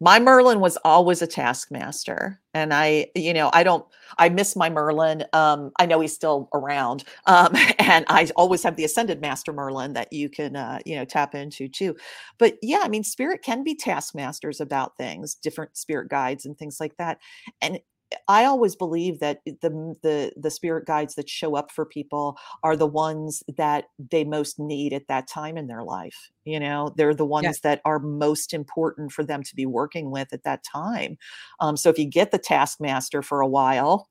My 0.00 0.20
Merlin 0.20 0.60
was 0.60 0.78
always 0.84 1.22
a 1.22 1.26
taskmaster, 1.26 2.40
and 2.54 2.72
I, 2.72 3.08
you 3.16 3.34
know, 3.34 3.50
I 3.52 3.64
don't 3.64 3.84
I 4.16 4.28
miss 4.28 4.54
my 4.54 4.70
Merlin. 4.70 5.24
Um, 5.32 5.72
I 5.78 5.86
know 5.86 6.00
he's 6.00 6.14
still 6.14 6.48
around. 6.54 7.04
Um, 7.26 7.54
and 7.78 8.06
I 8.08 8.28
always 8.36 8.62
have 8.62 8.76
the 8.76 8.84
ascended 8.84 9.20
master 9.20 9.52
Merlin 9.52 9.92
that 9.92 10.12
you 10.12 10.30
can 10.30 10.56
uh, 10.56 10.78
you 10.86 10.96
know, 10.96 11.04
tap 11.04 11.34
into 11.34 11.68
too. 11.68 11.94
But 12.38 12.54
yeah, 12.62 12.80
I 12.82 12.88
mean, 12.88 13.04
spirit 13.04 13.42
can 13.42 13.62
be 13.64 13.74
taskmasters 13.74 14.60
about 14.60 14.96
things, 14.96 15.34
different 15.34 15.76
spirit 15.76 16.08
guides 16.08 16.46
and 16.46 16.56
things 16.56 16.78
like 16.80 16.96
that. 16.96 17.18
And 17.60 17.80
I 18.26 18.44
always 18.44 18.74
believe 18.76 19.20
that 19.20 19.40
the 19.44 19.94
the 20.02 20.32
the 20.36 20.50
spirit 20.50 20.86
guides 20.86 21.14
that 21.16 21.28
show 21.28 21.56
up 21.56 21.70
for 21.70 21.84
people 21.84 22.38
are 22.62 22.76
the 22.76 22.86
ones 22.86 23.42
that 23.56 23.86
they 23.98 24.24
most 24.24 24.58
need 24.58 24.92
at 24.92 25.08
that 25.08 25.28
time 25.28 25.56
in 25.58 25.66
their 25.66 25.82
life. 25.82 26.30
You 26.44 26.60
know, 26.60 26.92
they're 26.96 27.14
the 27.14 27.26
ones 27.26 27.46
Yes. 27.46 27.60
that 27.60 27.80
are 27.84 27.98
most 27.98 28.54
important 28.54 29.12
for 29.12 29.24
them 29.24 29.42
to 29.42 29.54
be 29.54 29.66
working 29.66 30.10
with 30.10 30.32
at 30.32 30.44
that 30.44 30.64
time. 30.64 31.18
Um, 31.60 31.76
so 31.76 31.90
if 31.90 31.98
you 31.98 32.06
get 32.06 32.30
the 32.30 32.38
taskmaster 32.38 33.22
for 33.22 33.40
a 33.40 33.48
while, 33.48 34.08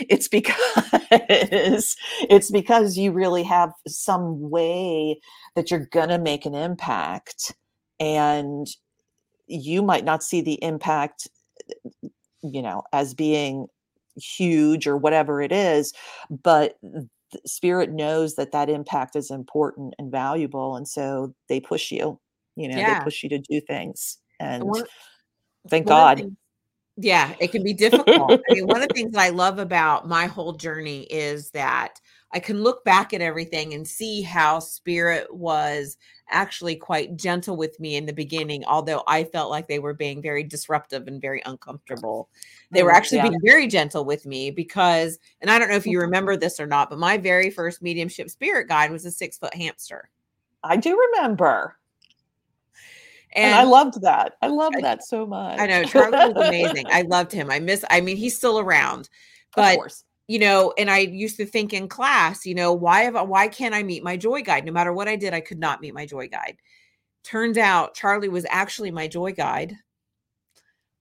it's 0.00 0.28
because 0.28 0.56
it's 1.10 2.50
because 2.50 2.96
you 2.96 3.12
really 3.12 3.42
have 3.42 3.72
some 3.86 4.50
way 4.50 5.20
that 5.56 5.70
you're 5.70 5.86
gonna 5.92 6.18
make 6.18 6.46
an 6.46 6.54
impact, 6.54 7.54
and 8.00 8.66
you 9.48 9.82
might 9.82 10.04
not 10.04 10.22
see 10.24 10.40
the 10.42 10.62
impact 10.64 11.28
you 12.44 12.62
know, 12.62 12.82
as 12.92 13.14
being 13.14 13.66
huge 14.16 14.86
or 14.86 14.96
whatever 14.96 15.42
it 15.42 15.50
is, 15.50 15.92
but 16.30 16.78
spirit 17.46 17.90
knows 17.90 18.36
that 18.36 18.52
that 18.52 18.68
impact 18.68 19.16
is 19.16 19.30
important 19.30 19.94
and 19.98 20.10
valuable, 20.10 20.76
and 20.76 20.86
so 20.86 21.34
they 21.48 21.60
push 21.60 21.90
you. 21.90 22.20
You 22.56 22.68
know, 22.68 22.76
they 22.76 23.04
push 23.04 23.22
you 23.22 23.28
to 23.30 23.38
do 23.38 23.60
things, 23.60 24.18
And 24.38 24.62
one, 24.62 24.84
thank 25.68 25.86
God. 25.88 26.18
things 26.18 26.36
Yeah, 26.96 27.34
it 27.40 27.50
can 27.50 27.62
be 27.62 27.72
difficult. 27.74 28.40
I 28.48 28.54
mean, 28.54 28.66
one 28.68 28.82
of 28.82 28.88
the 28.88 28.94
things 28.94 29.12
that 29.12 29.20
I 29.20 29.30
love 29.30 29.58
about 29.58 30.08
my 30.08 30.26
whole 30.26 30.52
journey 30.52 31.02
is 31.04 31.50
that 31.50 32.00
I 32.34 32.40
can 32.40 32.64
look 32.64 32.84
back 32.84 33.14
at 33.14 33.20
everything 33.20 33.74
and 33.74 33.86
see 33.86 34.20
how 34.20 34.58
spirit 34.58 35.32
was 35.32 35.96
actually 36.30 36.74
quite 36.74 37.16
gentle 37.16 37.56
with 37.56 37.78
me 37.78 37.94
in 37.94 38.06
the 38.06 38.12
beginning, 38.12 38.64
although 38.64 39.04
I 39.06 39.22
felt 39.22 39.50
like 39.50 39.68
they 39.68 39.78
were 39.78 39.94
being 39.94 40.20
very 40.20 40.42
disruptive 40.42 41.06
and 41.06 41.20
very 41.20 41.42
uncomfortable. 41.46 42.28
They 42.72 42.82
were 42.82 42.90
Mm, 42.90 42.96
actually 42.96 43.18
yeah. 43.18 43.28
being 43.28 43.40
very 43.44 43.68
gentle 43.68 44.04
with 44.04 44.26
me 44.26 44.50
because, 44.50 45.20
and 45.40 45.50
I 45.50 45.60
don't 45.60 45.68
know 45.68 45.76
if 45.76 45.86
you 45.86 46.00
remember 46.00 46.36
this 46.36 46.58
or 46.58 46.66
not, 46.66 46.90
but 46.90 46.98
my 46.98 47.18
very 47.18 47.50
first 47.50 47.80
mediumship 47.82 48.28
spirit 48.28 48.66
guide 48.66 48.90
was 48.90 49.04
a 49.06 49.12
six 49.12 49.38
foot 49.38 49.54
hamster. 49.54 50.10
I 50.64 50.76
do 50.76 50.98
remember, 51.14 51.76
and, 53.32 53.44
And 53.44 53.54
I 53.54 53.62
loved 53.62 54.02
that. 54.02 54.32
I 54.42 54.48
loved 54.48 54.76
I- 54.78 54.80
that 54.82 55.04
so 55.04 55.24
much. 55.24 55.60
I 55.60 55.66
know 55.68 55.84
Charlie 55.84 56.16
was 56.34 56.46
amazing. 56.48 56.86
I 56.90 57.02
loved 57.02 57.30
him. 57.30 57.48
I 57.48 57.60
miss, 57.60 57.84
I 57.90 58.00
mean, 58.00 58.16
he's 58.16 58.36
still 58.36 58.58
around, 58.58 59.02
of 59.02 59.08
but 59.56 59.76
course. 59.76 60.02
You 60.26 60.38
know, 60.38 60.72
and 60.78 60.90
I 60.90 60.98
used 60.98 61.36
to 61.36 61.46
think 61.46 61.72
in 61.72 61.88
class, 61.88 62.46
you 62.46 62.54
know, 62.54 62.72
why 62.72 63.02
have 63.02 63.16
I, 63.16 63.22
why 63.22 63.48
can't 63.48 63.74
I 63.74 63.82
meet 63.82 64.02
my 64.02 64.16
joy 64.16 64.42
guide? 64.42 64.64
No 64.64 64.72
matter 64.72 64.92
what 64.92 65.08
I 65.08 65.16
did, 65.16 65.34
I 65.34 65.40
could 65.40 65.58
not 65.58 65.80
meet 65.80 65.94
my 65.94 66.06
joy 66.06 66.28
guide. 66.28 66.56
Turns 67.22 67.58
out 67.58 67.94
Charlie 67.94 68.28
was 68.28 68.46
actually 68.48 68.90
my 68.90 69.06
joy 69.06 69.32
guide. 69.32 69.74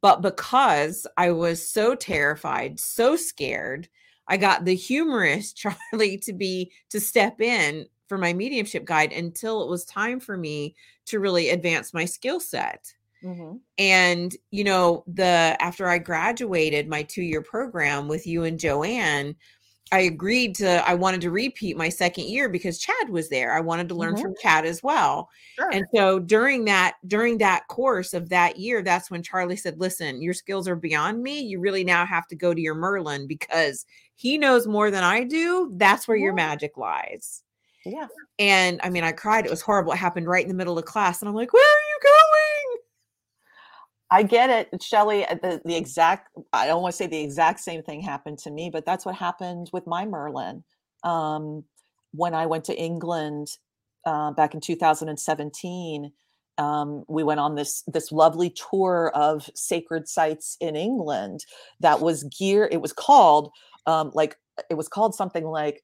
But 0.02 0.22
because 0.22 1.08
I 1.16 1.32
was 1.32 1.66
so 1.66 1.96
terrified, 1.96 2.80
so 2.80 3.16
scared, 3.16 3.88
I 4.28 4.36
got 4.36 4.66
the 4.66 4.76
humorous 4.76 5.54
Charlie 5.92 6.18
to 6.20 6.34
be 6.34 6.72
to 6.90 7.00
step 7.00 7.40
in 7.40 7.86
for 8.10 8.18
my 8.18 8.34
mediumship 8.34 8.84
guide 8.84 9.14
until 9.14 9.64
it 9.64 9.70
was 9.70 9.86
time 9.86 10.20
for 10.20 10.36
me 10.36 10.76
to 11.06 11.20
really 11.20 11.50
advance 11.50 11.94
my 11.94 12.04
skill 12.04 12.42
set 12.42 12.94
Mhm. 13.24 13.60
and 13.78 14.36
you 14.52 14.64
know 14.64 15.04
the 15.08 15.56
after 15.60 15.88
i 15.88 15.98
graduated 15.98 16.88
my 16.88 17.04
two 17.04 17.24
year 17.24 17.42
program 17.42 18.08
with 18.08 18.28
you 18.28 18.44
and 18.44 18.60
joanne 18.60 19.36
i 19.92 20.00
agreed 20.02 20.56
to 20.56 20.88
i 20.88 20.94
wanted 20.94 21.22
to 21.22 21.32
repeat 21.32 21.78
my 21.78 21.88
second 21.90 22.26
year 22.26 22.50
because 22.50 22.80
chad 22.80 23.10
was 23.10 23.30
there 23.30 23.54
i 23.54 23.60
wanted 23.60 23.88
to 23.90 23.96
learn 23.96 24.16
Mhm. 24.16 24.22
from 24.22 24.36
chad 24.42 24.66
as 24.66 24.84
well 24.84 25.30
Sure. 25.56 25.70
and 25.72 25.86
so 25.96 26.20
during 26.20 26.66
that 26.66 26.96
during 27.08 27.38
that 27.38 27.68
course 27.68 28.14
of 28.14 28.30
that 28.30 28.58
year 28.58 28.82
that's 28.82 29.10
when 29.10 29.24
charlie 29.24 29.56
said 29.56 29.80
listen 29.80 30.22
your 30.22 30.34
skills 30.34 30.68
are 30.68 30.76
beyond 30.76 31.22
me 31.24 31.40
you 31.42 31.60
really 31.60 31.84
now 31.84 32.06
have 32.06 32.28
to 32.28 32.36
go 32.36 32.54
to 32.54 32.62
your 32.62 32.76
merlin 32.76 33.26
because 33.28 33.86
he 34.16 34.38
knows 34.38 34.68
more 34.68 34.92
than 34.92 35.04
i 35.04 35.24
do 35.24 35.72
that's 35.76 36.08
where 36.08 36.18
your 36.18 36.34
Mhm. 36.34 36.38
magic 36.38 36.78
lies 36.78 37.44
yeah. 37.86 38.08
and 38.40 38.80
i 38.84 38.90
mean 38.90 39.04
i 39.04 39.12
cried 39.12 39.46
it 39.46 39.52
was 39.52 39.62
horrible 39.62 39.92
it 39.92 39.98
happened 39.98 40.28
right 40.28 40.44
in 40.44 40.50
the 40.50 40.56
middle 40.56 40.78
of 40.78 40.86
class 40.86 41.22
and 41.22 41.28
i'm 41.30 41.36
like 41.36 41.52
where 41.54 41.62
are 41.62 41.66
you 41.66 41.72
going 41.74 41.83
I 44.14 44.24
get 44.24 44.52
it, 44.52 44.84
Shelley. 44.84 45.26
uh, 45.26 45.36
The, 45.42 45.62
the 45.66 45.76
exact, 45.76 46.30
I 46.54 46.68
don't 46.68 46.84
want 46.84 46.94
to 46.94 46.98
say 46.98 47.08
the 47.08 47.22
exact 47.24 47.62
same 47.62 47.84
thing 47.84 48.02
happened 48.02 48.40
to 48.40 48.52
me, 48.52 48.70
but 48.72 48.86
that's 48.86 49.06
what 49.06 49.16
happened 49.16 49.72
with 49.74 49.88
my 49.88 50.06
Merlin. 50.06 50.64
Um, 51.04 51.66
when 52.14 52.36
I 52.36 52.46
went 52.46 52.66
to 52.66 52.78
England 52.80 53.48
uh, 54.06 54.32
back 54.34 54.54
in 54.54 54.62
2017, 54.62 56.12
um, 56.60 57.06
we 57.10 57.24
went 57.24 57.42
on 57.42 57.56
this 57.56 57.84
this 57.88 58.12
lovely 58.12 58.52
tour 58.52 59.12
of 59.16 59.50
sacred 59.56 60.08
sites 60.08 60.58
in 60.62 60.76
England 60.76 61.46
that 61.82 62.02
was 62.02 62.26
gear. 62.26 62.70
It 62.72 62.82
was 62.82 62.94
called 62.94 63.52
um, 63.88 64.12
like 64.16 64.38
it 64.70 64.76
was 64.76 64.90
called 64.90 65.16
something 65.16 65.46
like 65.46 65.84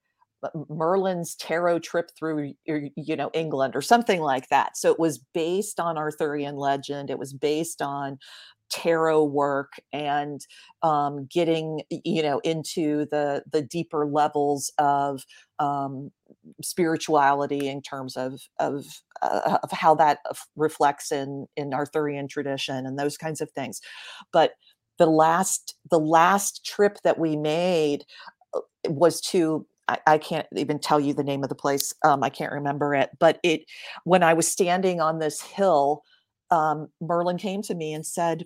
Merlin's 0.69 1.35
tarot 1.35 1.79
trip 1.79 2.11
through 2.17 2.53
you 2.65 3.15
know 3.15 3.29
England 3.33 3.75
or 3.75 3.81
something 3.81 4.21
like 4.21 4.49
that. 4.49 4.77
So 4.77 4.91
it 4.91 4.99
was 4.99 5.17
based 5.33 5.79
on 5.79 5.97
Arthurian 5.97 6.55
legend. 6.55 7.09
It 7.09 7.19
was 7.19 7.33
based 7.33 7.81
on 7.81 8.19
tarot 8.69 9.23
work 9.23 9.73
and 9.91 10.45
um, 10.83 11.27
getting 11.31 11.81
you 11.89 12.21
know 12.21 12.39
into 12.39 13.05
the 13.11 13.43
the 13.51 13.61
deeper 13.61 14.05
levels 14.05 14.71
of 14.77 15.23
um, 15.59 16.11
spirituality 16.61 17.67
in 17.67 17.81
terms 17.81 18.15
of 18.15 18.41
of 18.59 18.85
uh, 19.21 19.57
of 19.63 19.71
how 19.71 19.95
that 19.95 20.19
reflects 20.55 21.11
in 21.11 21.47
in 21.57 21.73
Arthurian 21.73 22.27
tradition 22.27 22.85
and 22.85 22.97
those 22.97 23.17
kinds 23.17 23.41
of 23.41 23.51
things. 23.51 23.81
But 24.31 24.53
the 24.97 25.07
last 25.07 25.75
the 25.89 25.99
last 25.99 26.65
trip 26.65 26.99
that 27.03 27.17
we 27.19 27.35
made 27.35 28.05
uh, 28.53 28.59
was 28.89 29.21
to 29.21 29.65
I, 29.89 29.97
I 30.07 30.17
can't 30.19 30.47
even 30.55 30.79
tell 30.79 30.99
you 30.99 31.13
the 31.13 31.23
name 31.23 31.43
of 31.43 31.49
the 31.49 31.55
place. 31.55 31.93
Um, 32.05 32.23
I 32.23 32.29
can't 32.29 32.53
remember 32.53 32.95
it, 32.95 33.11
but 33.19 33.39
it 33.43 33.63
when 34.05 34.23
I 34.23 34.33
was 34.33 34.47
standing 34.47 35.01
on 35.01 35.19
this 35.19 35.41
hill, 35.41 36.03
um, 36.51 36.89
Merlin 37.01 37.37
came 37.37 37.61
to 37.63 37.75
me 37.75 37.93
and 37.93 38.05
said, 38.05 38.45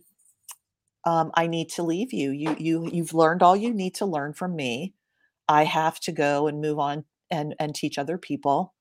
um, 1.05 1.31
"I 1.35 1.47
need 1.47 1.69
to 1.71 1.83
leave 1.83 2.13
you. 2.13 2.31
You 2.31 2.55
you 2.59 2.89
you've 2.91 3.13
learned 3.13 3.43
all 3.43 3.55
you 3.55 3.73
need 3.73 3.95
to 3.95 4.05
learn 4.05 4.33
from 4.33 4.55
me. 4.55 4.93
I 5.49 5.65
have 5.65 5.99
to 6.01 6.11
go 6.11 6.47
and 6.47 6.61
move 6.61 6.79
on 6.79 7.05
and 7.31 7.55
and 7.59 7.75
teach 7.75 7.97
other 7.97 8.17
people, 8.17 8.73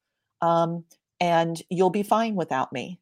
um, 0.43 0.85
and 1.21 1.61
you'll 1.71 1.91
be 1.91 2.03
fine 2.05 2.37
without 2.37 2.73
me." 2.73 3.01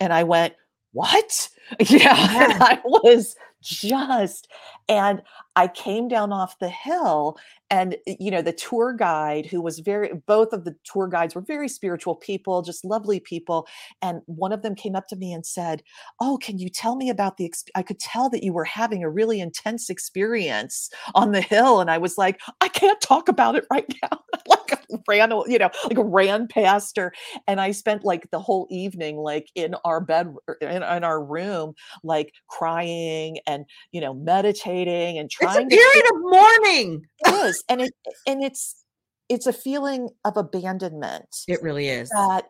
And 0.00 0.12
I 0.12 0.24
went, 0.24 0.54
"What?" 0.92 1.50
Yeah, 1.80 2.14
Yeah. 2.16 2.58
I 2.60 2.80
was 2.84 3.36
just 3.62 4.48
and 4.88 5.22
I 5.56 5.68
came 5.68 6.08
down 6.08 6.32
off 6.32 6.58
the 6.58 6.68
hill 6.68 7.38
and 7.70 7.94
uh, 8.08 8.12
you 8.18 8.30
know 8.30 8.42
the 8.42 8.52
tour 8.52 8.92
guide 8.92 9.46
who 9.46 9.60
was 9.60 9.80
very 9.80 10.10
both 10.26 10.52
of 10.52 10.64
the 10.64 10.74
tour 10.84 11.08
guides 11.08 11.34
were 11.34 11.40
very 11.40 11.68
spiritual 11.68 12.14
people 12.14 12.62
just 12.62 12.84
lovely 12.84 13.20
people 13.20 13.66
and 14.02 14.20
one 14.26 14.52
of 14.52 14.62
them 14.62 14.74
came 14.74 14.94
up 14.94 15.08
to 15.08 15.16
me 15.16 15.32
and 15.32 15.44
said 15.44 15.82
oh 16.20 16.38
can 16.40 16.58
you 16.58 16.68
tell 16.68 16.96
me 16.96 17.10
about 17.10 17.36
the 17.36 17.48
exp- 17.48 17.70
i 17.74 17.82
could 17.82 17.98
tell 17.98 18.28
that 18.30 18.42
you 18.42 18.52
were 18.52 18.64
having 18.64 19.02
a 19.02 19.10
really 19.10 19.40
intense 19.40 19.90
experience 19.90 20.90
on 21.14 21.32
the 21.32 21.40
hill 21.40 21.80
and 21.80 21.90
i 21.90 21.98
was 21.98 22.16
like 22.16 22.40
i 22.60 22.68
can't 22.68 23.00
talk 23.00 23.28
about 23.28 23.56
it 23.56 23.66
right 23.70 23.92
now 24.02 24.20
like 24.48 24.78
ran 25.08 25.32
you 25.46 25.58
know 25.58 25.70
like 25.84 25.98
ran 25.98 26.46
past 26.46 26.96
her 26.96 27.12
and 27.46 27.60
i 27.60 27.70
spent 27.70 28.04
like 28.04 28.30
the 28.30 28.38
whole 28.38 28.66
evening 28.70 29.16
like 29.16 29.50
in 29.54 29.74
our 29.84 30.00
bed 30.00 30.32
er, 30.48 30.54
in, 30.60 30.82
in 30.82 31.04
our 31.04 31.22
room 31.22 31.74
like 32.04 32.32
crying 32.48 33.38
and 33.46 33.64
you 33.92 34.00
know 34.00 34.14
meditating 34.14 35.18
and 35.18 35.26
it's 35.26 35.34
a 35.34 35.38
trying 35.38 35.68
to 35.70 35.76
period 35.76 36.04
of 36.12 36.20
mourning 36.20 37.02
it 37.20 37.32
is 37.46 37.64
and 37.68 37.80
it 37.82 37.92
and 38.26 38.42
it's 38.44 38.84
it's 39.28 39.46
a 39.46 39.52
feeling 39.52 40.08
of 40.24 40.36
abandonment 40.36 41.44
it 41.48 41.62
really 41.62 41.88
is 41.88 42.08
that 42.10 42.46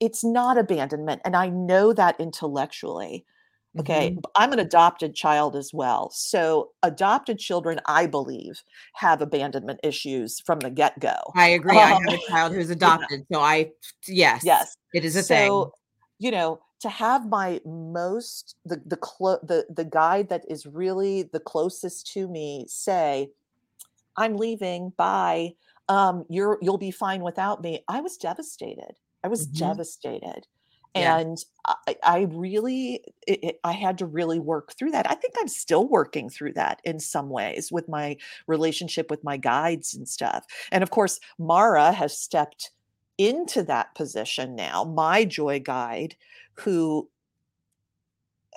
it's 0.00 0.24
not 0.24 0.58
abandonment 0.58 1.20
and 1.24 1.36
i 1.36 1.48
know 1.48 1.92
that 1.92 2.18
intellectually 2.20 3.24
okay 3.78 4.10
Mhm. 4.10 4.22
b- 4.22 4.28
i'm 4.36 4.52
an 4.52 4.58
adopted 4.58 5.14
child 5.14 5.56
as 5.56 5.70
well 5.72 6.10
so 6.10 6.70
adopted 6.82 7.38
children 7.38 7.80
i 7.86 8.06
believe 8.06 8.62
have 8.94 9.20
abandonment 9.20 9.80
issues 9.82 10.40
from 10.40 10.60
the 10.60 10.70
get-go 10.70 11.14
I 11.34 11.48
agree. 11.48 11.76
I 11.76 11.86
have 11.86 11.98
Um, 12.08 12.14
a 12.14 12.18
child 12.30 12.52
who's 12.52 12.70
adopted, 12.78 13.26
so 13.32 13.40
I 13.40 13.70
yes, 14.06 14.42
yes 14.44 14.76
it 14.92 15.04
is 15.04 15.16
a 15.16 15.22
thing. 15.22 15.48
so 15.50 15.72
you 16.18 16.30
know 16.30 16.60
to 16.84 16.90
have 16.90 17.28
my 17.28 17.60
most 17.66 18.56
the 18.64 18.82
the 18.86 18.96
clo- 18.98 19.40
the 19.42 19.66
the 19.70 19.84
guide 19.86 20.28
that 20.30 20.44
is 20.48 20.66
really 20.66 21.24
the 21.24 21.40
closest 21.40 22.06
to 22.14 22.28
me 22.28 22.66
say 22.68 23.30
i'm 24.16 24.36
leaving 24.36 24.90
bye. 24.96 25.54
Um 25.88 26.24
you're 26.30 26.58
you'll 26.62 26.78
be 26.78 26.90
fine 26.92 27.22
without 27.22 27.62
me 27.62 27.84
i 27.88 28.00
was 28.00 28.16
devastated. 28.16 28.94
I 29.24 29.28
was 29.28 29.48
Mhm. 29.48 29.58
devastated. 29.58 30.46
Yeah. 30.96 31.18
and 31.18 31.38
I, 31.66 31.96
I 32.04 32.18
really 32.30 33.04
it, 33.26 33.40
it- 33.48 33.60
i 33.64 33.72
had 33.72 33.98
to 33.98 34.06
really 34.06 34.38
work 34.40 34.74
through 34.78 34.92
that. 34.92 35.10
I 35.10 35.14
think 35.16 35.34
i'm 35.40 35.48
still 35.48 35.86
working 35.88 36.28
through 36.30 36.54
that 36.54 36.80
in 36.84 37.00
some 37.00 37.30
ways 37.30 37.72
with 37.72 37.88
my 37.88 38.16
relationship 38.46 39.10
with 39.10 39.24
my 39.24 39.36
guides 39.38 39.94
and 39.94 40.08
stuff. 40.08 40.44
And 40.72 40.82
of 40.84 40.90
course 40.90 41.20
mara 41.38 41.92
has 41.92 42.16
stepped 42.18 42.70
into 43.18 43.62
that 43.64 43.94
position 43.94 44.54
now 44.56 44.84
my 44.84 45.24
joy 45.24 45.60
guide 45.60 46.16
who 46.54 47.08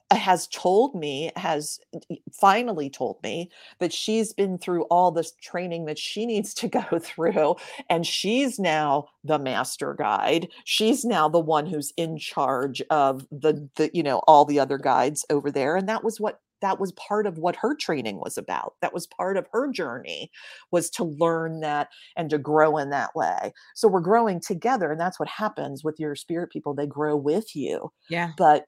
uh, 0.10 0.16
has 0.16 0.48
told 0.48 0.96
me, 0.96 1.32
has 1.36 1.80
uh, 1.94 2.16
finally 2.32 2.90
told 2.90 3.22
me 3.24 3.50
that 3.80 3.92
she's 3.92 4.32
been 4.32 4.58
through 4.58 4.84
all 4.84 5.12
this 5.12 5.34
training 5.42 5.86
that 5.86 6.00
she 6.00 6.26
needs 6.34 6.54
to 6.54 6.68
go 6.68 6.84
through. 7.00 7.56
And 7.90 8.06
she's 8.06 8.58
now 8.60 9.08
the 9.24 9.40
master 9.40 9.94
guide. 9.94 10.48
She's 10.64 11.04
now 11.04 11.28
the 11.28 11.40
one 11.40 11.66
who's 11.66 11.92
in 11.98 12.18
charge 12.18 12.82
of 12.90 13.26
the, 13.32 13.70
the 13.76 13.90
you 13.94 14.04
know, 14.04 14.20
all 14.28 14.46
the 14.46 14.60
other 14.60 14.78
guides 14.78 15.26
over 15.30 15.52
there. 15.52 15.76
And 15.76 15.90
that 15.90 16.04
was 16.04 16.20
what 16.20 16.40
that 16.62 16.80
was 16.80 16.92
part 16.94 17.26
of 17.28 17.38
what 17.38 17.56
her 17.56 17.76
training 17.76 18.18
was 18.18 18.38
about 18.38 18.76
that 18.82 18.94
was 18.94 19.08
part 19.08 19.38
of 19.38 19.48
her 19.52 19.72
journey 19.72 20.32
was 20.72 20.90
to 20.90 21.04
learn 21.04 21.60
that 21.62 21.90
and 22.16 22.30
to 22.30 22.38
grow 22.38 22.78
in 22.78 22.90
that 22.90 23.16
way. 23.16 23.54
So 23.76 23.88
we're 23.88 24.02
growing 24.02 24.40
together 24.40 24.92
and 24.92 25.00
that's 25.00 25.20
what 25.20 25.30
happens 25.30 25.84
with 25.84 26.00
your 26.00 26.16
spirit 26.16 26.52
people 26.52 26.74
they 26.74 26.88
grow 26.88 27.16
with 27.16 27.56
you 27.56 27.92
yeah. 28.10 28.32
but 28.38 28.66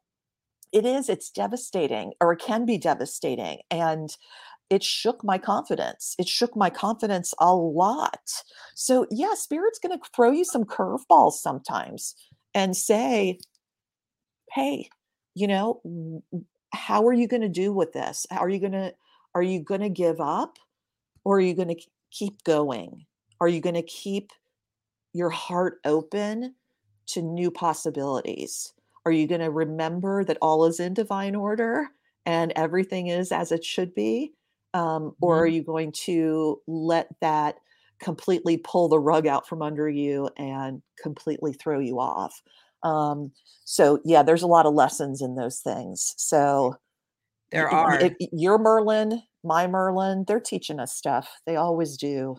it 0.72 0.86
is 0.86 1.10
it's 1.10 1.32
devastating 1.32 2.14
or 2.22 2.34
it 2.34 2.40
can 2.40 2.66
be 2.66 2.78
devastating 2.78 3.60
and 3.72 4.16
it 4.70 4.84
shook 4.84 5.24
my 5.24 5.38
confidence 5.38 6.16
it 6.20 6.28
shook 6.28 6.56
my 6.56 6.70
confidence 6.70 7.34
a 7.40 7.54
lot. 7.54 8.44
So 8.76 9.08
yeah 9.10 9.34
spirit's 9.34 9.80
going 9.80 9.98
to 9.98 10.06
throw 10.16 10.32
you 10.32 10.46
some 10.46 10.64
curveballs 10.64 11.34
sometimes 11.34 12.16
and 12.54 12.76
say 12.76 13.40
hey 14.52 14.90
you 15.36 15.48
know 15.48 15.82
how 16.74 17.08
are 17.08 17.14
you 17.14 17.28
going 17.28 17.42
to 17.42 17.50
do 17.50 17.74
with 17.74 17.94
this 17.94 18.26
how 18.32 18.40
are 18.40 18.50
you 18.50 18.60
going 18.60 18.72
to 18.72 18.94
are 19.36 19.44
you 19.44 19.60
going 19.60 19.82
to 19.82 19.90
give 19.90 20.20
up 20.20 20.58
or 21.24 21.38
are 21.38 21.42
you 21.42 21.54
going 21.54 21.68
to 21.68 21.82
keep 22.12 22.44
going 22.44 23.06
are 23.42 23.48
you 23.48 23.62
going 23.62 23.76
to 23.76 23.82
keep 23.84 24.32
your 25.14 25.30
heart 25.30 25.80
open 25.86 26.56
to 27.08 27.22
new 27.22 27.50
possibilities 27.50 28.74
are 29.06 29.12
you 29.12 29.28
going 29.28 29.42
to 29.42 29.50
remember 29.50 30.24
that 30.24 30.38
all 30.42 30.66
is 30.66 30.80
in 30.80 30.94
divine 30.94 31.36
order 31.36 31.88
and 32.26 32.54
everything 32.56 33.08
is 33.08 33.32
as 33.32 33.52
it 33.52 33.64
should 33.64 33.96
be? 33.96 34.34
Um, 34.74 35.16
or 35.20 35.36
mm-hmm. 35.36 35.44
are 35.44 35.48
you 35.48 35.64
going 35.64 35.92
to 36.04 36.62
let 36.68 37.08
that 37.22 37.56
completely 38.00 38.58
pull 38.58 38.88
the 38.88 39.00
rug 39.00 39.26
out 39.26 39.48
from 39.48 39.62
under 39.62 39.90
you 39.90 40.30
and 40.38 40.82
completely 41.02 41.54
throw 41.54 41.80
you 41.80 42.00
off? 42.00 42.42
Um, 42.84 43.32
so, 43.66 44.00
yeah, 44.06 44.24
there's 44.24 44.44
a 44.44 44.48
lot 44.48 44.66
of 44.66 44.74
lessons 44.74 45.22
in 45.22 45.36
those 45.36 45.60
things. 45.60 46.14
So, 46.18 46.76
there 47.52 47.70
are. 47.70 48.00
If, 48.00 48.14
your 48.32 48.58
Merlin, 48.58 49.22
my 49.44 49.68
Merlin, 49.68 50.26
they're 50.28 50.40
teaching 50.40 50.80
us 50.80 50.96
stuff. 50.96 51.30
They 51.46 51.56
always 51.56 51.98
do. 51.98 52.38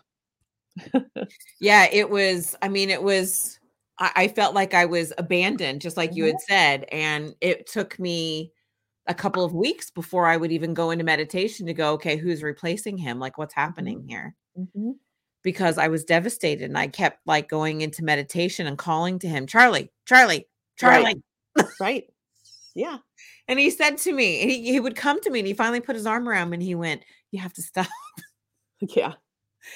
yeah, 1.60 1.86
it 1.90 2.10
was, 2.10 2.56
I 2.62 2.68
mean, 2.68 2.90
it 2.90 3.02
was 3.02 3.60
I, 4.00 4.12
I 4.16 4.28
felt 4.28 4.54
like 4.54 4.74
I 4.74 4.86
was 4.86 5.12
abandoned, 5.18 5.82
just 5.82 5.96
like 5.96 6.16
you 6.16 6.24
had 6.24 6.34
mm-hmm. 6.34 6.52
said. 6.52 6.84
And 6.90 7.34
it 7.40 7.68
took 7.68 7.98
me 7.98 8.52
a 9.06 9.14
couple 9.14 9.44
of 9.44 9.54
weeks 9.54 9.90
before 9.90 10.26
I 10.26 10.36
would 10.36 10.50
even 10.50 10.74
go 10.74 10.90
into 10.90 11.04
meditation 11.04 11.66
to 11.66 11.74
go, 11.74 11.92
okay, 11.92 12.16
who's 12.16 12.42
replacing 12.42 12.98
him? 12.98 13.18
Like, 13.20 13.38
what's 13.38 13.54
happening 13.54 13.98
mm-hmm. 14.00 14.08
here? 14.08 14.34
Mm-hmm. 14.58 14.90
Because 15.42 15.78
I 15.78 15.88
was 15.88 16.04
devastated 16.04 16.64
and 16.64 16.76
I 16.76 16.86
kept 16.86 17.26
like 17.26 17.48
going 17.48 17.80
into 17.80 18.04
meditation 18.04 18.66
and 18.66 18.76
calling 18.76 19.18
to 19.20 19.28
him, 19.28 19.46
Charlie, 19.46 19.90
Charlie, 20.06 20.46
Charlie. 20.78 21.22
Right. 21.56 21.66
right. 21.80 22.04
Yeah. 22.74 22.98
And 23.48 23.58
he 23.58 23.70
said 23.70 23.96
to 23.98 24.12
me, 24.12 24.42
and 24.42 24.50
he, 24.50 24.72
he 24.72 24.80
would 24.80 24.96
come 24.96 25.20
to 25.22 25.30
me 25.30 25.40
and 25.40 25.48
he 25.48 25.54
finally 25.54 25.80
put 25.80 25.96
his 25.96 26.06
arm 26.06 26.28
around 26.28 26.50
me 26.50 26.56
and 26.56 26.62
he 26.62 26.74
went, 26.74 27.02
You 27.30 27.40
have 27.40 27.54
to 27.54 27.62
stop. 27.62 27.86
Yeah. 28.96 29.12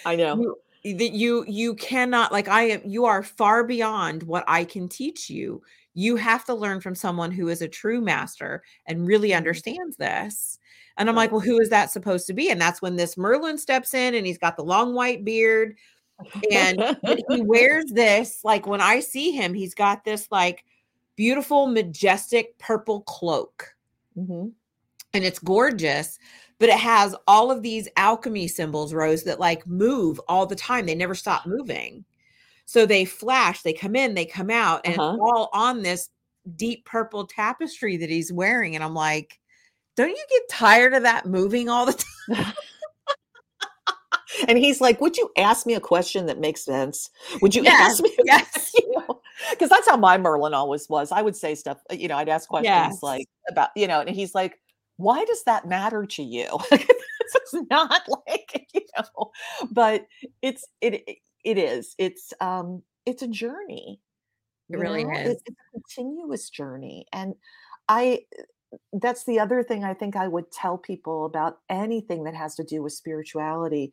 I 0.07 0.17
know 0.17 0.57
that 0.85 1.12
you 1.12 1.45
you 1.49 1.75
cannot 1.75 2.31
like 2.31 2.47
i 2.47 2.62
am 2.65 2.83
you 2.85 3.07
are 3.07 3.23
far 3.23 3.65
beyond 3.65 4.23
what 4.25 4.45
i 4.47 4.65
can 4.65 4.89
teach 4.89 5.31
you 5.31 5.62
you 5.95 6.17
have 6.17 6.45
to 6.45 6.53
learn 6.53 6.81
from 6.81 6.95
someone 6.95 7.31
who 7.31 7.49
is 7.49 7.62
a 7.62 7.69
true 7.69 8.01
master 8.01 8.62
and 8.87 9.07
really 9.07 9.31
mm-hmm. 9.31 9.39
understands 9.39 9.97
this 9.97 10.59
and 10.97 11.09
i'm 11.09 11.17
like 11.17 11.31
well 11.31 11.41
who 11.41 11.61
is 11.61 11.71
that 11.71 11.91
supposed 11.91 12.27
to 12.27 12.33
be 12.33 12.51
and 12.51 12.61
that's 12.61 12.83
when 12.83 12.97
this 12.97 13.17
merlin 13.17 13.59
steps 13.59 13.95
in 13.95 14.15
and 14.15 14.27
he's 14.27 14.39
got 14.39 14.57
the 14.57 14.65
long 14.65 14.95
white 14.95 15.25
beard 15.25 15.77
and 16.53 16.97
he 17.29 17.41
wears 17.43 17.87
this 17.87 18.45
like 18.45 18.67
when 18.67 18.81
i 18.81 19.01
see 19.01 19.31
him 19.31 19.55
he's 19.55 19.75
got 19.75 20.05
this 20.05 20.29
like 20.31 20.65
beautiful 21.17 21.67
majestic 21.67 22.57
purple 22.59 23.03
cloak 23.03 23.75
mm-hmm. 24.17 24.49
and 25.13 25.25
it's 25.25 25.39
gorgeous 25.39 26.19
but 26.59 26.69
it 26.69 26.79
has 26.79 27.15
all 27.27 27.51
of 27.51 27.63
these 27.63 27.89
alchemy 27.97 28.49
symbols, 28.49 28.95
Rose, 28.95 29.25
that 29.25 29.41
like 29.41 29.67
move 29.67 30.21
all 30.29 30.47
the 30.47 30.55
time. 30.55 30.87
They 30.87 30.95
never 30.95 31.15
stop 31.15 31.47
moving. 31.47 32.05
So 32.67 32.87
they 32.87 33.05
flash, 33.05 33.63
they 33.63 33.73
come 33.73 33.95
in, 33.95 34.15
they 34.15 34.25
come 34.25 34.51
out, 34.51 34.81
and 34.85 34.99
uh-huh. 34.99 35.13
it's 35.13 35.21
all 35.21 35.51
on 35.53 35.83
this 35.83 36.09
deep 36.57 36.85
purple 36.85 37.27
tapestry 37.27 37.97
that 37.99 38.09
he's 38.09 38.33
wearing. 38.33 38.75
And 38.75 38.85
I'm 38.85 38.95
like, 38.95 39.39
don't 39.97 40.11
you 40.11 40.25
get 40.31 40.43
tired 40.51 40.95
of 40.95 41.03
that 41.03 41.27
moving 41.27 41.69
all 41.69 41.87
the 41.87 42.05
time? 42.29 42.53
and 44.49 44.59
he's 44.59 44.81
like, 44.81 45.01
Would 45.01 45.17
you 45.17 45.31
ask 45.37 45.67
me 45.67 45.75
a 45.75 45.81
question 45.81 46.27
that 46.27 46.39
makes 46.39 46.65
sense? 46.65 47.11
Would 47.43 47.55
you 47.55 47.63
yes, 47.63 47.93
ask 47.93 48.03
me? 48.03 48.17
Yes. 48.25 48.73
Because 49.51 49.69
that's 49.71 49.89
how 49.89 49.97
my 49.97 50.19
Merlin 50.19 50.55
always 50.55 50.89
was. 50.89 51.13
I 51.13 51.23
would 51.23 51.37
say 51.37 51.55
stuff, 51.55 51.79
you 51.91 52.09
know, 52.09 52.17
I'd 52.17 52.29
ask 52.29 52.49
questions 52.49 52.69
yes. 52.69 53.03
like 53.03 53.27
about, 53.49 53.71
you 53.77 53.87
know, 53.87 54.01
and 54.01 54.11
he's 54.11 54.35
like, 54.35 54.59
why 54.97 55.25
does 55.25 55.43
that 55.45 55.67
matter 55.67 56.07
to 56.07 56.23
you 56.23 56.47
it's 56.73 57.55
not 57.71 58.03
like 58.27 58.67
you 58.73 58.81
know 58.97 59.31
but 59.71 60.07
it's 60.43 60.67
it 60.81 61.19
it 61.45 61.59
is 61.59 61.95
it's 61.99 62.33
um 62.41 62.83
it's 63.07 63.23
a 63.23 63.29
journey 63.29 64.01
it 64.71 64.79
really 64.79 65.05
know? 65.05 65.13
is 65.13 65.31
it's, 65.31 65.43
it's 65.47 65.57
a 65.59 65.73
continuous 65.73 66.49
journey 66.51 67.07
and 67.13 67.35
i 67.89 68.21
that's 68.95 69.25
the 69.25 69.39
other 69.39 69.62
thing 69.62 69.85
i 69.85 69.95
think 69.95 70.16
i 70.16 70.29
would 70.29 70.51
tell 70.51 70.79
people 70.79 71.25
about 71.25 71.59
anything 71.68 72.25
that 72.25 72.35
has 72.35 72.55
to 72.55 72.64
do 72.64 72.83
with 72.83 72.93
spirituality 72.93 73.93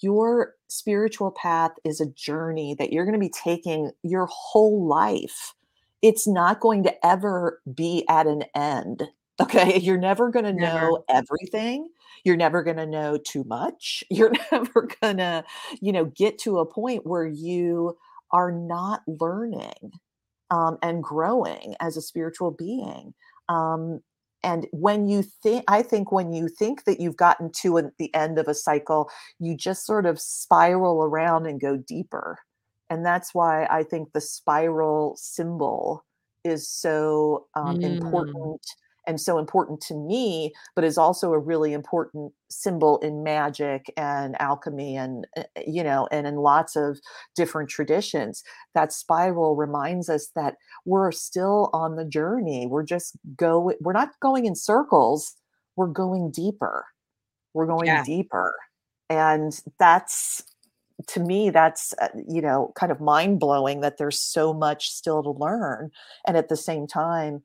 your 0.00 0.54
spiritual 0.68 1.30
path 1.30 1.72
is 1.84 2.00
a 2.00 2.10
journey 2.10 2.74
that 2.74 2.92
you're 2.92 3.04
going 3.04 3.14
to 3.14 3.18
be 3.18 3.30
taking 3.30 3.90
your 4.02 4.26
whole 4.26 4.86
life 4.86 5.54
it's 6.02 6.26
not 6.26 6.60
going 6.60 6.82
to 6.82 7.06
ever 7.06 7.60
be 7.74 8.04
at 8.08 8.26
an 8.26 8.44
end 8.54 9.04
Okay. 9.40 9.78
You're 9.78 9.98
never 9.98 10.30
going 10.30 10.46
to 10.46 10.52
know 10.52 11.04
everything. 11.10 11.90
You're 12.24 12.36
never 12.36 12.62
going 12.62 12.78
to 12.78 12.86
know 12.86 13.18
too 13.18 13.44
much. 13.44 14.02
You're 14.10 14.32
never 14.50 14.88
going 15.02 15.18
to, 15.18 15.44
you 15.80 15.92
know, 15.92 16.06
get 16.06 16.38
to 16.40 16.58
a 16.58 16.66
point 16.66 17.06
where 17.06 17.26
you 17.26 17.98
are 18.30 18.50
not 18.50 19.02
learning 19.06 20.00
um, 20.50 20.78
and 20.82 21.02
growing 21.02 21.74
as 21.80 21.98
a 21.98 22.02
spiritual 22.02 22.50
being. 22.50 23.12
Um, 23.48 24.00
and 24.42 24.66
when 24.70 25.08
you 25.08 25.22
think, 25.22 25.64
I 25.66 25.82
think 25.82 26.12
when 26.12 26.32
you 26.32 26.48
think 26.48 26.84
that 26.84 27.00
you've 27.00 27.16
gotten 27.16 27.50
to 27.62 27.78
a, 27.78 27.90
the 27.98 28.14
end 28.14 28.38
of 28.38 28.46
a 28.46 28.54
cycle, 28.54 29.10
you 29.40 29.56
just 29.56 29.84
sort 29.84 30.06
of 30.06 30.20
spiral 30.20 31.02
around 31.02 31.46
and 31.46 31.60
go 31.60 31.76
deeper. 31.76 32.38
And 32.88 33.04
that's 33.04 33.34
why 33.34 33.66
I 33.66 33.82
think 33.82 34.12
the 34.12 34.20
spiral 34.20 35.16
symbol 35.16 36.04
is 36.44 36.68
so 36.68 37.46
um, 37.54 37.78
mm. 37.78 37.96
important 37.96 38.64
and 39.06 39.20
so 39.20 39.38
important 39.38 39.80
to 39.82 39.94
me, 39.94 40.52
but 40.74 40.84
is 40.84 40.98
also 40.98 41.32
a 41.32 41.38
really 41.38 41.72
important 41.72 42.32
symbol 42.48 42.98
in 42.98 43.22
magic 43.22 43.92
and 43.96 44.40
alchemy 44.40 44.96
and, 44.96 45.26
eh, 45.36 45.44
eh, 45.56 45.62
you 45.66 45.82
know, 45.82 46.08
and 46.10 46.26
in 46.26 46.36
lots 46.36 46.76
of 46.76 46.98
different 47.34 47.68
traditions. 47.68 48.42
That 48.74 48.92
spiral 48.92 49.56
reminds 49.56 50.08
us 50.08 50.28
that 50.34 50.56
we're 50.84 51.12
still 51.12 51.70
on 51.72 51.96
the 51.96 52.04
journey. 52.04 52.66
We're 52.66 52.84
just 52.84 53.16
go, 53.36 53.72
we're 53.80 53.92
not 53.92 54.18
going 54.20 54.46
in 54.46 54.54
circles, 54.54 55.34
we're 55.76 55.86
going 55.86 56.30
deeper. 56.30 56.86
We're 57.54 57.66
going 57.66 57.86
yeah. 57.86 58.04
deeper. 58.04 58.54
And 59.08 59.58
that's, 59.78 60.42
to 61.08 61.20
me 61.20 61.50
that's 61.50 61.92
uh, 62.00 62.08
you 62.26 62.40
know 62.40 62.72
kind 62.74 62.90
of 62.90 63.02
mind 63.02 63.38
blowing 63.38 63.82
that 63.82 63.98
there's 63.98 64.18
so 64.18 64.54
much 64.54 64.88
still 64.88 65.22
to 65.22 65.30
learn 65.30 65.90
and 66.26 66.38
at 66.38 66.48
the 66.48 66.56
same 66.56 66.86
time 66.86 67.42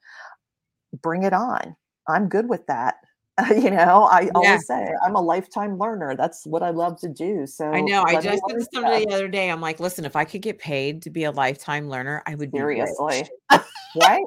bring 1.01 1.23
it 1.23 1.33
on. 1.33 1.75
I'm 2.07 2.27
good 2.27 2.49
with 2.49 2.65
that. 2.67 2.95
you 3.49 3.71
know, 3.71 4.03
I 4.03 4.21
yeah. 4.21 4.31
always 4.35 4.67
say 4.67 4.93
I'm 5.03 5.15
a 5.15 5.21
lifetime 5.21 5.77
learner. 5.77 6.15
That's 6.15 6.45
what 6.45 6.61
I 6.63 6.69
love 6.69 6.99
to 7.01 7.07
do. 7.07 7.47
So 7.47 7.71
I 7.71 7.81
know. 7.81 8.03
I 8.03 8.21
just 8.21 8.43
said 8.47 8.61
somebody 8.73 9.05
the 9.05 9.13
other 9.13 9.27
day. 9.27 9.49
I'm 9.49 9.61
like, 9.61 9.79
listen, 9.79 10.05
if 10.05 10.15
I 10.15 10.25
could 10.25 10.41
get 10.41 10.59
paid 10.59 11.01
to 11.03 11.09
be 11.09 11.23
a 11.23 11.31
lifetime 11.31 11.89
learner, 11.89 12.21
I 12.25 12.35
would 12.35 12.51
seriously. 12.51 13.23
right? 13.49 14.23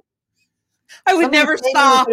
I 1.07 1.15
would 1.15 1.25
Somebody 1.25 1.39
never 1.39 1.57
stop. 1.57 2.09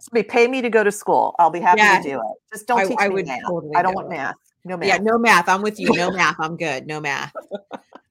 Somebody 0.00 0.28
pay 0.28 0.48
me 0.48 0.60
to 0.62 0.70
go 0.70 0.82
to 0.82 0.92
school. 0.92 1.34
I'll 1.38 1.50
be 1.50 1.60
happy 1.60 1.80
yeah. 1.80 1.98
to 1.98 2.08
do 2.08 2.16
it. 2.16 2.36
Just 2.52 2.66
don't 2.66 2.80
I, 2.80 2.86
teach 2.86 2.98
I 3.00 3.08
me 3.08 3.22
math. 3.22 3.42
Totally 3.46 3.74
I 3.74 3.82
don't 3.82 3.94
want 3.94 4.08
math. 4.08 4.34
No 4.64 4.76
math. 4.76 4.88
Yeah, 4.88 4.98
no 4.98 5.18
math. 5.18 5.48
I'm 5.48 5.62
with 5.62 5.78
you. 5.78 5.92
No 5.92 6.10
math. 6.16 6.36
I'm 6.38 6.56
good. 6.56 6.86
No 6.86 7.00
math. 7.00 7.32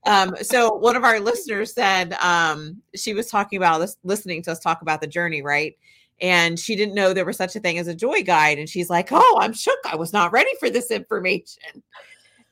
Um, 0.05 0.35
so 0.41 0.73
one 0.73 0.95
of 0.95 1.03
our 1.03 1.19
listeners 1.19 1.73
said 1.73 2.13
um, 2.13 2.81
she 2.95 3.13
was 3.13 3.29
talking 3.29 3.57
about 3.57 3.79
this, 3.79 3.97
listening 4.03 4.41
to 4.43 4.51
us 4.51 4.59
talk 4.59 4.81
about 4.81 5.01
the 5.01 5.07
journey, 5.07 5.41
right? 5.41 5.77
And 6.21 6.59
she 6.59 6.75
didn't 6.75 6.93
know 6.93 7.13
there 7.13 7.25
was 7.25 7.37
such 7.37 7.55
a 7.55 7.59
thing 7.59 7.77
as 7.77 7.87
a 7.87 7.95
joy 7.95 8.21
guide. 8.23 8.59
And 8.59 8.69
she's 8.69 8.89
like, 8.89 9.09
Oh, 9.11 9.37
I'm 9.41 9.53
shook. 9.53 9.79
I 9.85 9.95
was 9.95 10.13
not 10.13 10.31
ready 10.31 10.51
for 10.59 10.69
this 10.69 10.91
information. 10.91 11.83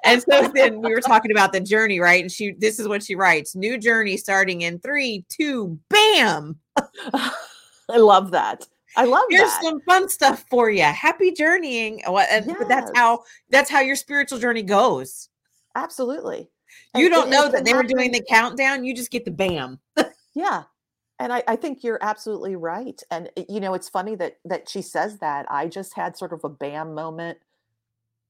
And 0.03 0.23
so 0.23 0.47
then 0.55 0.81
we 0.81 0.91
were 0.91 1.01
talking 1.01 1.31
about 1.31 1.53
the 1.53 1.59
journey, 1.59 1.99
right? 1.99 2.21
And 2.21 2.31
she, 2.31 2.53
this 2.53 2.79
is 2.79 2.87
what 2.87 3.03
she 3.03 3.15
writes 3.15 3.55
new 3.55 3.77
journey 3.77 4.17
starting 4.17 4.61
in 4.61 4.79
three, 4.79 5.25
two, 5.29 5.79
bam. 5.89 6.57
I 7.13 7.97
love 7.97 8.31
that. 8.31 8.67
I 8.97 9.05
love 9.05 9.23
Here's 9.29 9.43
that. 9.43 9.63
some 9.63 9.81
fun 9.81 10.09
stuff 10.09 10.43
for 10.49 10.69
you. 10.69 10.83
Happy 10.83 11.31
journeying. 11.31 12.03
And 12.05 12.45
but 12.57 12.67
that's 12.67 12.91
how 12.95 13.23
that's 13.49 13.69
how 13.69 13.79
your 13.79 13.95
spiritual 13.95 14.39
journey 14.39 14.63
goes. 14.63 15.29
Absolutely. 15.75 16.49
You 16.95 17.09
don't 17.09 17.29
know 17.29 17.49
that 17.49 17.63
they 17.65 17.73
were 17.73 17.83
doing 17.83 18.11
the 18.11 18.21
countdown. 18.27 18.83
You 18.83 18.93
just 18.95 19.11
get 19.11 19.25
the 19.25 19.31
bam. 19.31 19.79
Yeah. 20.33 20.63
And 21.19 21.33
I, 21.33 21.43
I 21.47 21.55
think 21.57 21.83
you're 21.83 21.99
absolutely 22.01 22.55
right. 22.55 23.01
And 23.11 23.29
eh, 23.35 23.43
you 23.49 23.59
know, 23.59 23.73
it's 23.73 23.89
funny 23.89 24.15
that 24.15 24.37
that 24.45 24.69
she 24.69 24.81
says 24.81 25.17
that. 25.19 25.45
I 25.51 25.67
just 25.67 25.93
had 25.93 26.15
sort 26.17 26.31
of 26.31 26.43
a 26.45 26.49
bam 26.49 26.93
moment, 26.95 27.37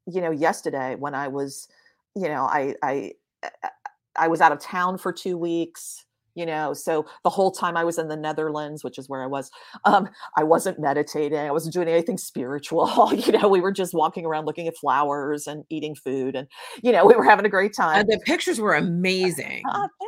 you 0.07 0.19
know, 0.19 0.31
yesterday 0.31 0.95
when 0.95 1.13
I 1.13 1.27
was, 1.27 1.67
you 2.15 2.27
know, 2.27 2.43
I 2.45 2.75
I 2.81 3.13
I- 3.43 3.69
I 4.17 4.27
was 4.27 4.41
out 4.41 4.51
of 4.51 4.59
town 4.59 4.97
for 4.97 5.13
two 5.13 5.37
weeks, 5.37 6.05
you 6.41 6.47
know, 6.47 6.73
so 6.73 7.05
the 7.23 7.29
whole 7.29 7.51
time 7.51 7.77
I 7.77 7.83
was 7.83 7.99
in 7.99 8.07
the 8.07 8.17
Netherlands, 8.17 8.83
which 8.83 8.97
is 8.97 9.07
where 9.07 9.21
I 9.21 9.27
was, 9.27 9.51
um, 9.85 10.09
I 10.35 10.43
wasn't 10.43 10.79
meditating, 10.79 11.37
I 11.37 11.51
wasn't 11.51 11.75
doing 11.75 11.87
anything 11.87 12.17
spiritual. 12.17 13.11
You 13.21 13.33
know, 13.33 13.47
we 13.47 13.61
were 13.61 13.71
just 13.71 13.93
walking 13.93 14.25
around 14.25 14.45
looking 14.45 14.67
at 14.67 14.75
flowers 14.75 15.45
and 15.45 15.63
eating 15.69 15.93
food 15.93 16.35
and 16.35 16.47
you 16.81 16.91
know, 16.91 17.05
we 17.05 17.13
were 17.13 17.23
having 17.23 17.45
a 17.45 17.49
great 17.49 17.75
time. 17.75 17.99
Uh, 17.99 18.03
the 18.03 18.19
pictures 18.25 18.59
were 18.59 18.73
amazing. 18.73 19.61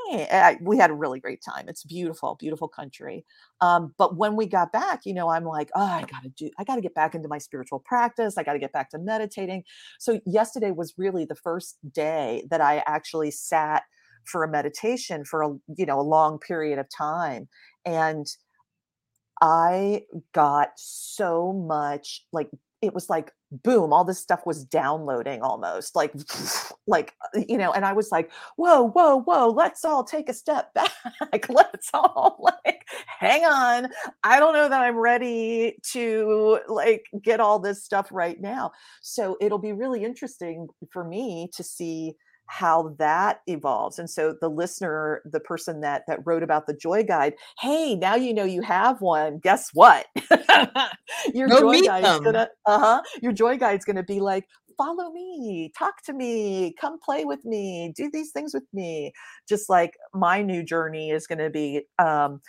Thank- 0.09 0.31
I, 0.31 0.57
we 0.61 0.77
had 0.77 0.89
a 0.89 0.93
really 0.93 1.19
great 1.19 1.41
time. 1.43 1.65
It's 1.67 1.83
beautiful, 1.83 2.35
beautiful 2.39 2.67
country. 2.67 3.25
Um, 3.61 3.93
but 3.99 4.17
when 4.17 4.35
we 4.35 4.47
got 4.47 4.71
back, 4.71 5.01
you 5.05 5.13
know, 5.13 5.29
I'm 5.29 5.45
like, 5.45 5.69
oh, 5.75 5.85
I 5.85 6.01
gotta 6.01 6.29
do, 6.29 6.49
I 6.57 6.63
gotta 6.63 6.81
get 6.81 6.95
back 6.95 7.13
into 7.13 7.27
my 7.27 7.37
spiritual 7.37 7.79
practice. 7.79 8.37
I 8.37 8.43
gotta 8.43 8.59
get 8.59 8.73
back 8.73 8.89
to 8.91 8.97
meditating. 8.97 9.63
So 9.99 10.19
yesterday 10.25 10.71
was 10.71 10.93
really 10.97 11.25
the 11.25 11.35
first 11.35 11.77
day 11.91 12.45
that 12.49 12.61
I 12.61 12.83
actually 12.87 13.29
sat 13.31 13.83
for 14.25 14.43
a 14.43 14.47
meditation 14.49 15.25
for 15.25 15.41
a 15.43 15.49
you 15.75 15.85
know 15.85 15.99
a 15.99 16.01
long 16.01 16.39
period 16.39 16.79
of 16.79 16.87
time, 16.89 17.47
and 17.85 18.27
I 19.41 20.03
got 20.33 20.71
so 20.75 21.53
much 21.53 22.25
like 22.31 22.49
it 22.81 22.93
was 22.93 23.09
like 23.09 23.31
boom 23.63 23.93
all 23.93 24.03
this 24.03 24.19
stuff 24.19 24.45
was 24.45 24.65
downloading 24.65 25.41
almost 25.41 25.95
like 25.95 26.11
like 26.87 27.13
uh, 27.35 27.41
you 27.47 27.57
know 27.57 27.71
and 27.71 27.85
i 27.85 27.93
was 27.93 28.11
like 28.11 28.31
whoa 28.55 28.89
whoa 28.89 29.21
whoa 29.21 29.47
let's 29.49 29.85
all 29.85 30.03
take 30.03 30.27
a 30.27 30.33
step 30.33 30.73
back 30.75 31.47
let's 31.49 31.89
all 31.93 32.37
like 32.63 32.85
hang 33.05 33.43
on 33.45 33.87
i 34.23 34.39
don't 34.39 34.53
know 34.53 34.67
that 34.67 34.81
i'm 34.81 34.97
ready 34.97 35.77
to 35.83 36.59
like 36.67 37.05
get 37.21 37.39
all 37.39 37.59
this 37.59 37.83
stuff 37.83 38.07
right 38.11 38.39
now. 38.41 38.71
So 39.01 39.37
it'll 39.41 39.59
be 39.59 39.73
really 39.73 40.03
interesting 40.03 40.67
for 40.91 41.03
me 41.03 41.49
to 41.55 41.63
see 41.63 42.13
how 42.47 42.93
that 42.99 43.41
evolves. 43.47 43.99
And 43.99 44.09
so 44.09 44.35
the 44.39 44.49
listener 44.49 45.21
the 45.25 45.39
person 45.39 45.81
that 45.81 46.03
that 46.07 46.19
wrote 46.25 46.43
about 46.43 46.67
the 46.67 46.73
joy 46.73 47.03
guide 47.03 47.33
hey 47.59 47.95
now 47.95 48.15
you 48.15 48.33
know 48.33 48.43
you 48.43 48.61
have 48.61 49.01
one. 49.01 49.39
Guess 49.39 49.69
what? 49.73 50.07
Your 51.33 51.47
Go 51.47 51.59
joy 51.59 51.81
guide's 51.81 52.07
them. 52.07 52.23
gonna 52.23 52.49
uh-huh. 52.65 53.01
Your 53.21 53.31
joy 53.31 53.57
guide's 53.57 53.85
gonna 53.85 54.03
be 54.03 54.19
like 54.19 54.45
follow 54.77 55.11
me. 55.11 55.71
Talk 55.77 56.01
to 56.05 56.13
me. 56.13 56.73
Come 56.79 56.99
play 56.99 57.25
with 57.25 57.45
me. 57.45 57.93
Do 57.95 58.09
these 58.11 58.31
things 58.31 58.53
with 58.53 58.63
me 58.73 59.13
just 59.47 59.69
like 59.69 59.93
my 60.13 60.41
new 60.41 60.63
journey 60.63 61.11
is 61.11 61.27
going 61.27 61.39
to 61.39 61.49
be 61.49 61.83
um 61.99 62.41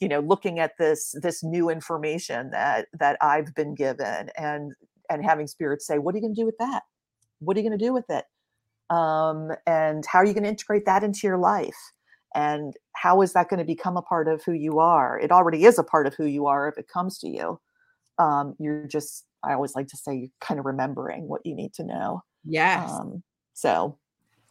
you 0.00 0.08
know 0.08 0.20
looking 0.20 0.58
at 0.58 0.72
this 0.78 1.14
this 1.20 1.42
new 1.42 1.68
information 1.70 2.50
that 2.50 2.86
that 2.92 3.16
i've 3.20 3.54
been 3.54 3.74
given 3.74 4.30
and 4.36 4.72
and 5.10 5.24
having 5.24 5.46
spirits 5.46 5.86
say 5.86 5.98
what 5.98 6.14
are 6.14 6.18
you 6.18 6.22
going 6.22 6.34
to 6.34 6.40
do 6.40 6.46
with 6.46 6.58
that? 6.58 6.82
What 7.40 7.56
are 7.56 7.60
you 7.60 7.68
going 7.68 7.78
to 7.78 7.84
do 7.84 7.92
with 7.92 8.10
it 8.10 8.24
um 8.90 9.50
and 9.66 10.04
how 10.06 10.18
are 10.18 10.24
you 10.24 10.32
going 10.32 10.44
to 10.44 10.48
integrate 10.48 10.84
that 10.86 11.04
into 11.04 11.20
your 11.26 11.38
life 11.38 11.76
and 12.34 12.74
how 12.94 13.20
is 13.22 13.32
that 13.32 13.48
going 13.48 13.58
to 13.58 13.64
become 13.64 13.96
a 13.96 14.02
part 14.02 14.28
of 14.28 14.42
who 14.44 14.52
you 14.52 14.78
are 14.78 15.18
it 15.18 15.30
already 15.30 15.64
is 15.64 15.78
a 15.78 15.84
part 15.84 16.06
of 16.06 16.14
who 16.14 16.24
you 16.26 16.46
are 16.46 16.68
if 16.68 16.78
it 16.78 16.88
comes 16.88 17.18
to 17.18 17.28
you 17.28 17.60
um 18.18 18.54
you're 18.58 18.86
just 18.86 19.26
i 19.44 19.52
always 19.52 19.74
like 19.74 19.86
to 19.86 19.96
say 19.96 20.14
you're 20.14 20.28
kind 20.40 20.58
of 20.58 20.66
remembering 20.66 21.28
what 21.28 21.40
you 21.44 21.54
need 21.54 21.72
to 21.74 21.84
know 21.84 22.22
Yes. 22.44 22.88
um 22.90 23.22
so 23.54 23.98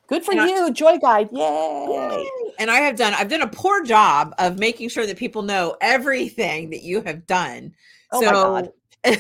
good 0.07 0.23
for 0.23 0.31
And 0.33 0.41
I- 0.41 0.47
you 0.47 0.71
joy 0.73 0.97
guide 0.97 1.29
yay 1.31 1.87
Yay. 1.89 2.29
And 2.59 2.69
I 2.71 2.77
have 2.81 2.95
done 2.95 3.13
I've 3.13 3.29
done 3.29 3.41
a 3.41 3.47
poor 3.47 3.83
job 3.83 4.33
of 4.39 4.57
making 4.59 4.89
sure 4.89 5.05
that 5.05 5.17
people 5.17 5.41
know 5.41 5.77
everything 5.81 6.69
that 6.71 6.81
you 6.83 7.01
have 7.01 7.25
done. 7.27 7.73
Oh 8.11 8.21
my 8.21 8.31
God. 8.33 8.71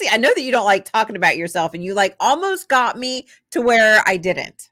see, 0.00 0.08
I 0.10 0.16
know 0.16 0.32
that 0.34 0.42
you 0.42 0.50
don't 0.52 0.64
like 0.64 0.84
talking 0.84 1.16
about 1.16 1.36
yourself 1.36 1.74
and 1.74 1.84
you 1.84 1.94
like 1.94 2.16
almost 2.20 2.68
got 2.68 2.98
me 2.98 3.26
to 3.50 3.60
where 3.60 4.02
I 4.06 4.16
didn't. 4.16 4.70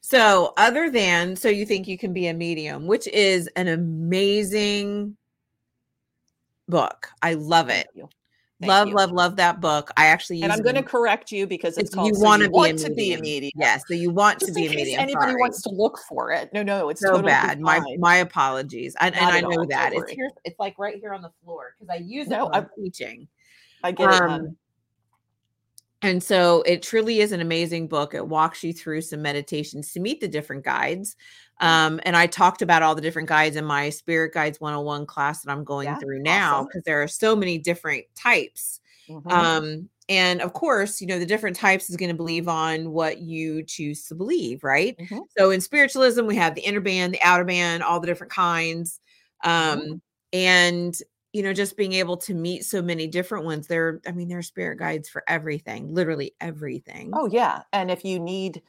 so, 0.00 0.52
other 0.56 0.90
than 0.90 1.36
so 1.36 1.48
you 1.48 1.66
think 1.66 1.88
you 1.88 1.98
can 1.98 2.12
be 2.12 2.28
a 2.28 2.34
medium, 2.34 2.86
which 2.86 3.08
is 3.08 3.48
an 3.56 3.68
amazing 3.68 5.16
book. 6.68 7.08
I 7.22 7.34
love 7.34 7.70
it. 7.70 7.88
Thank 8.60 8.68
love, 8.70 8.88
you. 8.88 8.94
love, 8.94 9.12
love 9.12 9.36
that 9.36 9.60
book. 9.60 9.92
I 9.96 10.06
actually 10.06 10.42
and 10.42 10.52
i'm 10.52 10.62
going 10.62 10.74
to 10.74 10.82
correct 10.82 11.30
you 11.30 11.46
because 11.46 11.78
it's 11.78 11.90
it's 11.90 11.94
called 11.94 12.08
you 12.08 12.14
So 12.14 12.24
want 12.24 12.42
to 12.42 12.48
be, 12.48 12.52
want 12.52 12.80
a 12.80 12.88
to 12.88 12.94
be 12.94 13.12
a 13.12 13.20
medium. 13.20 13.52
Yes, 13.54 13.82
so 13.86 13.94
you 13.94 14.10
want 14.10 14.40
just 14.40 14.52
to 14.52 14.54
be 14.54 14.66
in 14.66 14.72
a 14.72 14.74
medium. 14.74 15.00
anybody 15.00 15.30
sorry. 15.30 15.40
wants 15.40 15.62
to 15.62 15.70
look 15.70 15.98
for 16.08 16.32
it 16.32 16.52
no 16.52 16.64
no 16.64 16.88
it's 16.88 17.00
so 17.00 17.12
totally 17.12 17.28
bad. 17.28 17.60
My 17.60 17.78
fine. 17.78 18.00
my 18.00 18.16
apologies. 18.16 18.96
And, 18.98 19.14
and 19.14 19.26
I 19.26 19.40
know 19.42 19.60
all, 19.60 19.66
that. 19.68 19.92
It's 19.92 20.10
here, 20.10 20.30
it's 20.44 20.58
like 20.58 20.76
right 20.76 20.96
here 20.98 21.14
on 21.14 21.22
the 21.22 21.30
floor 21.44 21.74
because 21.78 21.88
I 21.88 22.02
use 22.02 22.26
it 22.26 22.30
No, 22.30 22.46
when 22.46 22.54
I'm 22.54 22.68
teaching. 22.76 23.28
i 23.84 23.92
get 23.92 24.12
it. 24.12 24.22
Um, 24.22 24.56
and 26.02 26.22
so 26.22 26.62
it 26.62 26.82
truly 26.82 27.20
is 27.20 27.32
an 27.32 27.40
amazing 27.40 27.88
book. 27.88 28.14
It 28.14 28.26
walks 28.26 28.62
you 28.62 28.72
through 28.72 29.02
some 29.02 29.22
meditations 29.22 29.92
to 29.92 30.00
meet 30.00 30.20
the 30.20 30.28
different 30.28 30.64
guides. 30.64 31.16
Mm. 31.62 31.78
Um, 31.86 32.00
and 32.04 32.16
I 32.16 32.26
talked 32.26 32.62
about 32.62 32.82
all 32.82 32.94
the 32.94 33.00
different 33.02 33.28
guides 33.28 33.56
in 33.56 33.64
my 33.64 33.90
Spirit 33.90 34.32
Guides 34.34 34.60
101 34.60 35.06
class 35.06 35.42
that 35.42 35.50
I'm 35.50 35.64
going 35.64 35.96
Yeah, 35.96 35.98
through 35.98 36.20
now 36.20 36.62
awesome. 36.62 36.68
because 36.68 36.82
there 36.84 37.02
are 37.02 37.08
so 37.08 37.34
many 37.36 37.58
different 37.58 38.06
types. 38.14 38.80
Mhm. 39.08 39.48
Um, 39.48 39.88
and 40.08 40.40
of 40.40 40.52
course, 40.54 41.00
you 41.00 41.06
know, 41.06 41.18
the 41.18 41.26
different 41.26 41.56
types 41.56 41.90
is 41.90 41.96
going 41.96 42.08
to 42.10 42.14
believe 42.16 42.48
on 42.48 42.92
what 42.92 43.18
you 43.20 43.62
choose 43.64 44.04
to 44.06 44.14
believe, 44.14 44.64
right? 44.64 44.96
Mhm. 44.98 45.28
So 45.36 45.50
in 45.50 45.60
spiritualism, 45.60 46.24
we 46.26 46.36
have 46.36 46.54
the 46.54 46.62
inner 46.62 46.80
band, 46.80 47.12
the 47.14 47.22
outer 47.22 47.44
band, 47.44 47.82
all 47.82 48.00
the 48.00 48.06
different 48.06 48.32
kinds. 48.32 49.00
Um, 49.44 49.78
Mhm. 49.80 49.98
and 50.32 50.96
you 51.34 51.42
know, 51.42 51.52
just 51.52 51.76
being 51.76 51.92
able 51.92 52.16
to 52.16 52.32
meet 52.34 52.64
so 52.64 52.80
many 52.80 53.06
different 53.06 53.44
ones. 53.44 53.66
There, 53.66 54.00
I 54.06 54.12
mean, 54.12 54.28
there 54.28 54.38
are 54.38 54.42
spirit 54.42 54.78
guides 54.78 55.08
for 55.10 55.22
everything, 55.28 55.92
literally 55.94 56.34
everything. 56.40 57.20
Oh 57.20 57.26
yeah, 57.26 57.62
and 57.72 57.90
if 57.90 58.04
you 58.04 58.18
need 58.20 58.62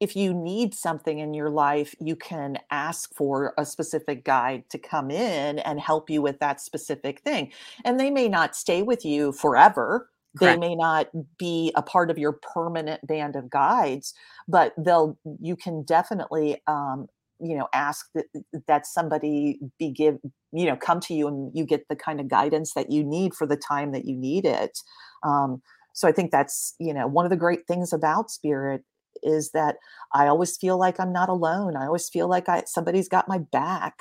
if 0.00 0.14
you 0.14 0.32
need 0.32 0.74
something 0.74 1.18
in 1.18 1.34
your 1.34 1.50
life, 1.50 1.94
you 2.00 2.14
can 2.14 2.58
ask 2.70 3.12
for 3.14 3.52
a 3.58 3.64
specific 3.64 4.24
guide 4.24 4.64
to 4.70 4.78
come 4.78 5.10
in 5.10 5.58
and 5.60 5.80
help 5.80 6.08
you 6.08 6.22
with 6.22 6.38
that 6.38 6.60
specific 6.60 7.20
thing. 7.20 7.52
And 7.84 7.98
they 7.98 8.10
may 8.10 8.28
not 8.28 8.54
stay 8.54 8.82
with 8.82 9.04
you 9.04 9.32
forever. 9.32 10.08
Correct. 10.36 10.40
They 10.40 10.56
may 10.56 10.76
not 10.76 11.08
be 11.38 11.72
a 11.74 11.82
part 11.82 12.10
of 12.10 12.18
your 12.18 12.32
permanent 12.32 13.04
band 13.06 13.34
of 13.34 13.50
guides, 13.50 14.14
but 14.46 14.72
they'll 14.78 15.18
you 15.40 15.56
can 15.56 15.82
definitely 15.82 16.62
um 16.66 17.08
you 17.40 17.56
know 17.56 17.68
ask 17.72 18.06
that 18.14 18.26
that 18.66 18.86
somebody 18.86 19.58
be 19.78 19.90
give 19.90 20.18
you 20.52 20.66
know 20.66 20.76
come 20.76 21.00
to 21.00 21.14
you 21.14 21.28
and 21.28 21.50
you 21.56 21.64
get 21.64 21.88
the 21.88 21.96
kind 21.96 22.20
of 22.20 22.28
guidance 22.28 22.74
that 22.74 22.90
you 22.90 23.04
need 23.04 23.34
for 23.34 23.46
the 23.46 23.56
time 23.56 23.92
that 23.92 24.04
you 24.04 24.16
need 24.16 24.44
it 24.44 24.78
um 25.22 25.62
so 25.92 26.08
i 26.08 26.12
think 26.12 26.30
that's 26.30 26.74
you 26.78 26.92
know 26.92 27.06
one 27.06 27.24
of 27.24 27.30
the 27.30 27.36
great 27.36 27.66
things 27.66 27.92
about 27.92 28.30
spirit 28.30 28.82
is 29.22 29.50
that 29.50 29.76
i 30.12 30.26
always 30.26 30.56
feel 30.56 30.78
like 30.78 30.98
i'm 31.00 31.12
not 31.12 31.28
alone 31.28 31.76
i 31.76 31.86
always 31.86 32.08
feel 32.08 32.28
like 32.28 32.48
i 32.48 32.62
somebody's 32.66 33.08
got 33.08 33.28
my 33.28 33.38
back 33.38 33.94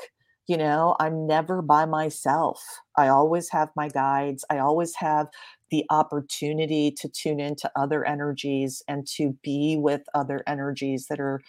you 0.47 0.57
know 0.57 0.95
i'm 0.99 1.27
never 1.27 1.61
by 1.61 1.85
myself 1.85 2.61
i 2.97 3.07
always 3.07 3.49
have 3.49 3.69
my 3.75 3.87
guides 3.89 4.45
i 4.49 4.57
always 4.57 4.95
have 4.95 5.27
the 5.69 5.85
opportunity 5.89 6.91
to 6.91 7.09
tune 7.09 7.39
into 7.39 7.69
other 7.75 8.05
energies 8.05 8.81
and 8.87 9.05
to 9.05 9.37
be 9.43 9.75
with 9.77 10.01
other 10.13 10.43
energies 10.47 11.07
that 11.09 11.19
are 11.19 11.41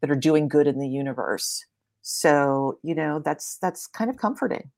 that 0.00 0.10
are 0.10 0.16
doing 0.16 0.48
good 0.48 0.66
in 0.66 0.78
the 0.78 0.88
universe 0.88 1.64
so 2.02 2.78
you 2.82 2.94
know 2.94 3.18
that's 3.18 3.58
that's 3.60 3.86
kind 3.86 4.10
of 4.10 4.16
comforting 4.16 4.70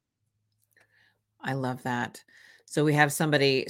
I 1.47 1.53
love 1.55 1.82
that. 1.84 2.22
So 2.66 2.84
we 2.84 2.92
have 2.94 3.12
somebody, 3.12 3.66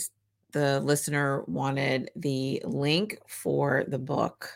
the 0.53 0.81
listener 0.81 1.45
wanted 1.47 2.11
the 2.17 2.63
link 2.65 3.19
for 3.29 3.85
the 3.87 3.99
book. 3.99 4.51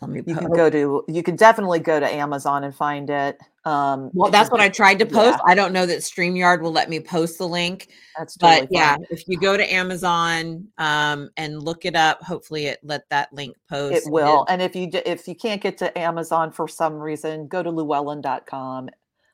Let 0.00 0.10
me 0.10 0.22
you 0.26 0.34
can 0.34 0.50
go 0.50 0.68
to 0.70 1.04
you 1.08 1.22
can 1.22 1.36
definitely 1.36 1.78
go 1.78 2.00
to 2.00 2.06
amazon 2.06 2.64
and 2.64 2.74
find 2.74 3.08
it 3.08 3.38
um 3.64 4.10
Well, 4.12 4.30
that's 4.30 4.50
what 4.50 4.60
I 4.60 4.68
tried 4.68 4.98
to 4.98 5.06
post. 5.06 5.38
yeah. 5.38 5.50
I 5.50 5.54
don't 5.54 5.72
know 5.72 5.86
that 5.86 5.98
StreamYard 6.00 6.60
will 6.60 6.72
let 6.72 6.90
me 6.90 7.00
post 7.00 7.38
the 7.38 7.48
link, 7.48 7.88
that's 8.18 8.36
but 8.36 8.60
totally 8.60 8.68
yeah, 8.70 8.96
if 9.10 9.26
you 9.26 9.38
go 9.38 9.56
to 9.56 9.72
Amazon 9.72 10.68
um, 10.78 11.30
and 11.36 11.62
look 11.62 11.84
it 11.86 11.96
up, 11.96 12.22
hopefully 12.22 12.66
it 12.66 12.80
let 12.82 13.08
that 13.08 13.32
link 13.32 13.56
post. 13.70 13.94
it 14.06 14.12
will 14.12 14.44
and 14.48 14.60
if 14.60 14.76
you 14.76 14.90
if 15.06 15.26
you 15.26 15.34
can't 15.34 15.62
get 15.62 15.78
to 15.78 15.96
amazon 15.98 16.52
for 16.52 16.68
some 16.68 16.94
reason 16.94 17.46
go 17.48 17.62
to 17.62 17.70
llewellyn.com 17.70 18.88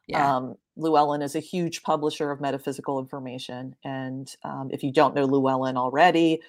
yeah, 0.06 0.36
um, 0.36 0.56
llewellyn 0.76 1.22
is 1.22 1.34
a 1.34 1.40
huge 1.40 1.82
publisher 1.82 2.30
of 2.30 2.40
metaphysical 2.40 2.98
information 2.98 3.74
and 3.84 4.34
um, 4.44 4.70
if 4.72 4.82
you 4.82 4.92
don't 4.92 5.14
know 5.14 5.24
llewellyn 5.24 5.76
already 5.76 6.40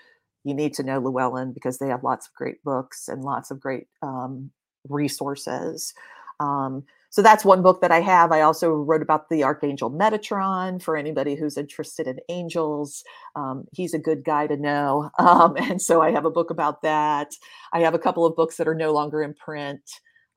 you 0.44 0.54
need 0.54 0.74
to 0.74 0.84
know 0.84 1.00
llewellyn 1.00 1.54
because 1.54 1.78
they 1.78 1.88
have 1.88 2.04
lots 2.04 2.28
of 2.28 2.34
great 2.34 2.64
books 2.64 3.08
and 3.08 3.24
lots 3.24 3.52
of 3.52 3.60
great 3.60 3.88
um, 4.02 4.52
resources 4.90 5.94
um, 6.40 6.84
so 7.12 7.22
that's 7.22 7.44
one 7.44 7.62
book 7.62 7.82
that 7.82 7.92
I 7.92 8.00
have. 8.00 8.32
I 8.32 8.40
also 8.40 8.72
wrote 8.72 9.02
about 9.02 9.28
the 9.28 9.44
Archangel 9.44 9.92
Metatron 9.92 10.82
for 10.82 10.96
anybody 10.96 11.36
who's 11.36 11.58
interested 11.58 12.08
in 12.08 12.20
angels. 12.30 13.04
Um, 13.36 13.66
he's 13.74 13.94
a 13.94 14.00
good 14.00 14.24
guy 14.24 14.48
to 14.48 14.58
know. 14.58 15.12
Um, 15.22 15.56
and 15.56 15.82
so 15.82 16.02
I 16.02 16.12
have 16.12 16.26
a 16.26 16.32
book 16.32 16.50
about 16.50 16.82
that. 16.82 17.32
I 17.74 17.82
have 17.82 17.94
a 17.94 18.00
couple 18.00 18.26
of 18.26 18.36
books 18.36 18.58
that 18.58 18.68
are 18.68 18.76
no 18.76 18.92
longer 18.92 19.22
in 19.22 19.34
print. 19.34 19.82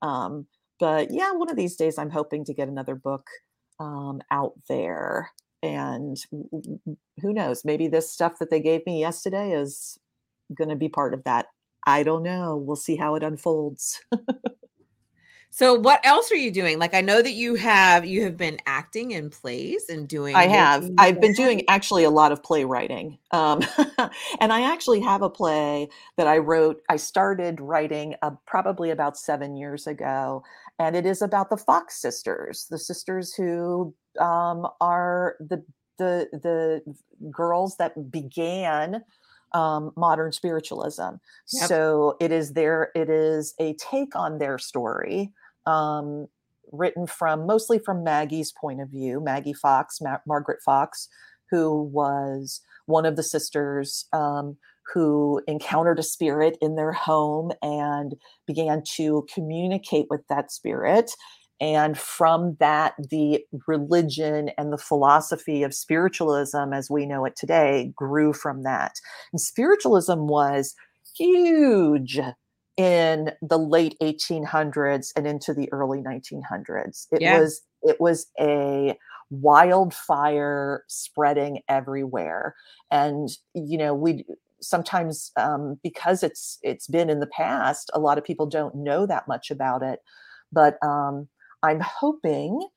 Um, 0.02 0.46
but 0.78 1.10
yeah, 1.10 1.32
one 1.32 1.48
of 1.48 1.56
these 1.56 1.74
days 1.74 1.96
I'm 1.96 2.10
hoping 2.10 2.44
to 2.44 2.54
get 2.54 2.68
another 2.68 2.94
book 2.94 3.26
um, 3.80 4.20
out 4.30 4.52
there. 4.68 5.30
And 5.64 6.16
who 7.20 7.32
knows, 7.32 7.64
maybe 7.64 7.88
this 7.88 8.10
stuff 8.10 8.38
that 8.38 8.50
they 8.50 8.60
gave 8.60 8.84
me 8.86 9.00
yesterday 9.00 9.52
is 9.52 9.98
going 10.52 10.70
to 10.70 10.76
be 10.76 10.88
part 10.88 11.14
of 11.14 11.24
that. 11.24 11.46
I 11.86 12.02
don't 12.02 12.22
know. 12.22 12.56
We'll 12.56 12.76
see 12.76 12.96
how 12.96 13.14
it 13.14 13.22
unfolds. 13.22 14.00
So 15.56 15.72
what 15.74 16.04
else 16.04 16.32
are 16.32 16.36
you 16.36 16.50
doing? 16.50 16.80
Like 16.80 16.94
I 16.94 17.00
know 17.00 17.22
that 17.22 17.30
you 17.30 17.54
have 17.54 18.04
you 18.04 18.24
have 18.24 18.36
been 18.36 18.58
acting 18.66 19.12
in 19.12 19.30
plays 19.30 19.88
and 19.88 20.08
doing 20.08 20.34
I 20.34 20.48
have. 20.48 20.90
I've 20.98 21.20
been 21.20 21.32
doing 21.32 21.62
actually 21.68 22.02
a 22.02 22.10
lot 22.10 22.32
of 22.32 22.42
playwriting. 22.42 23.18
Um, 23.30 23.60
and 24.40 24.52
I 24.52 24.72
actually 24.72 24.98
have 25.02 25.22
a 25.22 25.30
play 25.30 25.90
that 26.16 26.26
I 26.26 26.38
wrote 26.38 26.82
I 26.88 26.96
started 26.96 27.60
writing 27.60 28.16
uh, 28.20 28.32
probably 28.48 28.90
about 28.90 29.16
7 29.16 29.56
years 29.56 29.86
ago 29.86 30.42
and 30.78 30.96
it 30.96 31.06
is 31.06 31.22
about 31.22 31.50
the 31.50 31.56
Fox 31.56 32.00
sisters, 32.00 32.66
the 32.70 32.78
sisters 32.78 33.34
who 33.34 33.94
um, 34.20 34.66
are 34.80 35.36
the 35.40 35.64
the 35.98 36.28
the 36.32 36.82
girls 37.30 37.76
that 37.76 38.10
began 38.10 39.02
um, 39.52 39.92
modern 39.96 40.32
spiritualism. 40.32 41.02
Yep. 41.52 41.68
So 41.68 42.16
it 42.20 42.32
is 42.32 42.52
there. 42.52 42.90
It 42.94 43.08
is 43.08 43.54
a 43.60 43.74
take 43.74 44.16
on 44.16 44.38
their 44.38 44.58
story, 44.58 45.32
um, 45.66 46.26
written 46.72 47.06
from 47.06 47.46
mostly 47.46 47.78
from 47.78 48.02
Maggie's 48.02 48.52
point 48.52 48.80
of 48.80 48.88
view, 48.88 49.20
Maggie 49.20 49.52
Fox, 49.52 50.00
Ma- 50.00 50.18
Margaret 50.26 50.58
Fox, 50.64 51.08
who 51.50 51.82
was 51.82 52.60
one 52.86 53.06
of 53.06 53.16
the 53.16 53.22
sisters 53.22 54.06
um, 54.12 54.56
who 54.92 55.40
encountered 55.46 55.98
a 55.98 56.02
spirit 56.02 56.56
in 56.60 56.76
their 56.76 56.92
home 56.92 57.52
and 57.62 58.14
began 58.46 58.82
to 58.96 59.26
communicate 59.32 60.06
with 60.10 60.20
that 60.28 60.52
spirit. 60.52 61.12
And 61.60 61.96
from 61.96 62.56
that, 62.60 62.94
the 63.10 63.44
religion 63.66 64.50
and 64.58 64.72
the 64.72 64.78
philosophy 64.78 65.62
of 65.62 65.72
spiritualism 65.72 66.72
as 66.72 66.90
we 66.90 67.06
know 67.06 67.24
it 67.24 67.36
today 67.36 67.92
grew 67.94 68.32
from 68.32 68.64
that. 68.64 68.96
And 69.32 69.40
spiritualism 69.40 70.26
was 70.26 70.74
huge 71.16 72.20
in 72.76 73.30
the 73.40 73.58
late 73.58 73.96
1800s 74.02 75.12
and 75.16 75.26
into 75.26 75.54
the 75.54 75.72
early 75.72 76.00
1900s. 76.00 77.06
It 77.12 77.22
yeah. 77.22 77.38
was 77.38 77.62
it 77.82 78.00
was 78.00 78.26
a 78.40 78.96
wildfire 79.30 80.84
spreading 80.88 81.60
everywhere, 81.68 82.54
and 82.90 83.28
you 83.54 83.78
know 83.78 83.94
we 83.94 84.24
sometimes 84.68 85.30
um, 85.36 85.78
because 85.82 86.22
it's 86.22 86.58
it's 86.62 86.86
been 86.86 87.10
in 87.10 87.20
the 87.20 87.26
past, 87.26 87.90
a 87.94 88.00
lot 88.00 88.18
of 88.18 88.24
people 88.24 88.46
don't 88.46 88.74
know 88.74 89.06
that 89.06 89.28
much 89.28 89.50
about 89.50 89.82
it. 89.82 90.00
But 90.52 90.82
um, 90.82 91.28
I'm 91.62 91.80
hoping 91.80 92.68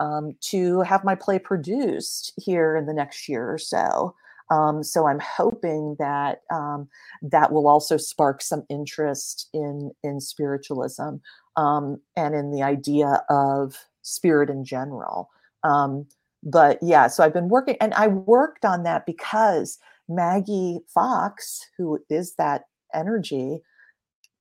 um, 0.00 0.36
to 0.42 0.80
have 0.82 1.04
my 1.04 1.14
play 1.14 1.38
produced 1.38 2.32
here 2.36 2.76
in 2.76 2.86
the 2.86 2.94
next 2.94 3.28
year 3.28 3.50
or 3.50 3.58
so. 3.58 4.14
Um, 4.50 4.82
so 4.82 5.06
I'm 5.06 5.18
hoping 5.18 5.96
that 5.98 6.42
um, 6.52 6.88
that 7.22 7.52
will 7.52 7.66
also 7.66 7.96
spark 7.96 8.42
some 8.42 8.64
interest 8.68 9.48
in 9.52 9.90
in 10.04 10.20
spiritualism 10.20 11.16
um, 11.56 12.00
and 12.16 12.34
in 12.34 12.52
the 12.52 12.62
idea 12.62 13.22
of 13.28 13.76
spirit 14.02 14.48
in 14.48 14.64
general. 14.64 15.30
Um, 15.64 16.06
but 16.42 16.78
yeah, 16.80 17.08
so 17.08 17.24
I've 17.24 17.32
been 17.32 17.48
working, 17.48 17.76
and 17.80 17.92
I 17.94 18.06
worked 18.06 18.64
on 18.64 18.84
that 18.84 19.04
because 19.04 19.78
Maggie 20.08 20.80
Fox, 20.92 21.60
who 21.76 21.98
is 22.08 22.34
that 22.36 22.64
energy, 22.94 23.60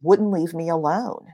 wouldn't 0.02 0.32
leave 0.32 0.54
me 0.54 0.70
alone 0.70 1.28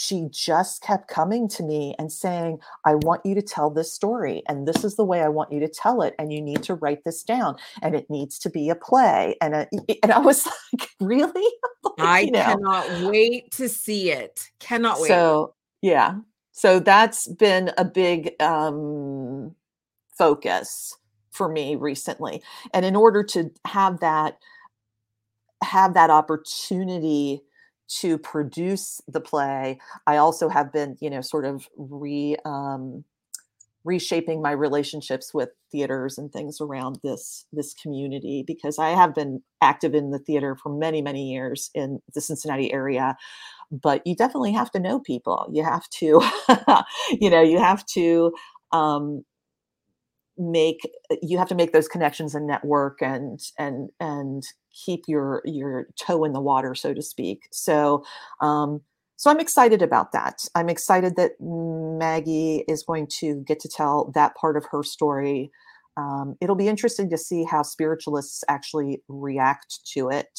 she 0.00 0.28
just 0.30 0.80
kept 0.80 1.08
coming 1.08 1.48
to 1.48 1.64
me 1.64 1.92
and 1.98 2.12
saying, 2.12 2.60
I 2.84 2.94
want 2.94 3.26
you 3.26 3.34
to 3.34 3.42
tell 3.42 3.68
this 3.68 3.92
story, 3.92 4.44
and 4.48 4.66
this 4.66 4.84
is 4.84 4.94
the 4.94 5.04
way 5.04 5.22
I 5.22 5.28
want 5.28 5.50
you 5.50 5.58
to 5.58 5.66
tell 5.66 6.02
it, 6.02 6.14
and 6.20 6.32
you 6.32 6.40
need 6.40 6.62
to 6.62 6.76
write 6.76 7.02
this 7.02 7.24
down, 7.24 7.56
and 7.82 7.96
it 7.96 8.08
needs 8.08 8.38
to 8.40 8.48
be 8.48 8.70
a 8.70 8.76
play. 8.76 9.34
And, 9.42 9.56
a, 9.56 9.66
and 10.04 10.12
I 10.12 10.20
was 10.20 10.46
like, 10.72 10.88
Really? 11.00 11.52
like, 11.82 11.92
I 11.98 12.20
you 12.20 12.30
know. 12.30 12.44
cannot 12.44 13.10
wait 13.10 13.50
to 13.52 13.68
see 13.68 14.12
it. 14.12 14.48
Cannot 14.60 15.00
wait. 15.00 15.08
So, 15.08 15.56
yeah. 15.82 16.18
So 16.52 16.78
that's 16.78 17.26
been 17.26 17.72
a 17.76 17.84
big 17.84 18.40
um, 18.40 19.56
focus 20.16 20.96
for 21.30 21.48
me 21.48 21.76
recently. 21.76 22.42
And 22.74 22.84
in 22.84 22.96
order 22.96 23.22
to 23.24 23.50
have 23.66 24.00
that, 24.00 24.38
have 25.62 25.94
that 25.94 26.10
opportunity 26.10 27.42
to 27.88 28.18
produce 28.18 29.00
the 29.08 29.20
play, 29.20 29.78
I 30.06 30.16
also 30.18 30.48
have 30.48 30.72
been, 30.72 30.96
you 31.00 31.10
know, 31.10 31.20
sort 31.20 31.44
of 31.44 31.68
re 31.76 32.36
um, 32.44 33.04
reshaping 33.84 34.42
my 34.42 34.50
relationships 34.50 35.32
with 35.32 35.50
theaters 35.72 36.18
and 36.18 36.32
things 36.32 36.60
around 36.60 36.98
this 37.04 37.46
this 37.52 37.74
community 37.74 38.44
because 38.46 38.78
I 38.78 38.90
have 38.90 39.14
been 39.14 39.42
active 39.62 39.94
in 39.94 40.10
the 40.10 40.18
theater 40.18 40.56
for 40.56 40.70
many 40.70 41.02
many 41.02 41.32
years 41.32 41.70
in 41.74 42.00
the 42.14 42.20
Cincinnati 42.20 42.72
area 42.72 43.16
but 43.70 44.06
you 44.06 44.16
definitely 44.16 44.52
have 44.52 44.70
to 44.72 44.80
know 44.80 45.00
people 45.00 45.48
you 45.52 45.64
have 45.64 45.88
to 45.90 46.22
you 47.20 47.30
know 47.30 47.42
you 47.42 47.58
have 47.58 47.84
to 47.86 48.32
um, 48.72 49.24
make 50.38 50.80
you 51.22 51.38
have 51.38 51.48
to 51.48 51.54
make 51.54 51.72
those 51.72 51.88
connections 51.88 52.34
and 52.34 52.46
network 52.46 53.02
and 53.02 53.40
and 53.58 53.90
and 54.00 54.44
keep 54.72 55.04
your 55.08 55.42
your 55.44 55.88
toe 56.00 56.24
in 56.24 56.32
the 56.32 56.40
water 56.40 56.74
so 56.74 56.94
to 56.94 57.02
speak. 57.02 57.48
So 57.50 58.04
um 58.40 58.80
so 59.16 59.30
i'm 59.30 59.40
excited 59.40 59.82
about 59.82 60.12
that. 60.12 60.44
I'm 60.54 60.68
excited 60.68 61.16
that 61.16 61.32
maggie 61.40 62.64
is 62.68 62.84
going 62.84 63.08
to 63.18 63.42
get 63.46 63.60
to 63.60 63.68
tell 63.68 64.12
that 64.14 64.36
part 64.36 64.56
of 64.56 64.64
her 64.70 64.82
story. 64.82 65.50
Um, 65.96 66.36
it'll 66.40 66.54
be 66.54 66.68
interesting 66.68 67.10
to 67.10 67.18
see 67.18 67.42
how 67.42 67.62
spiritualists 67.62 68.44
actually 68.48 69.02
react 69.08 69.80
to 69.94 70.10
it 70.10 70.38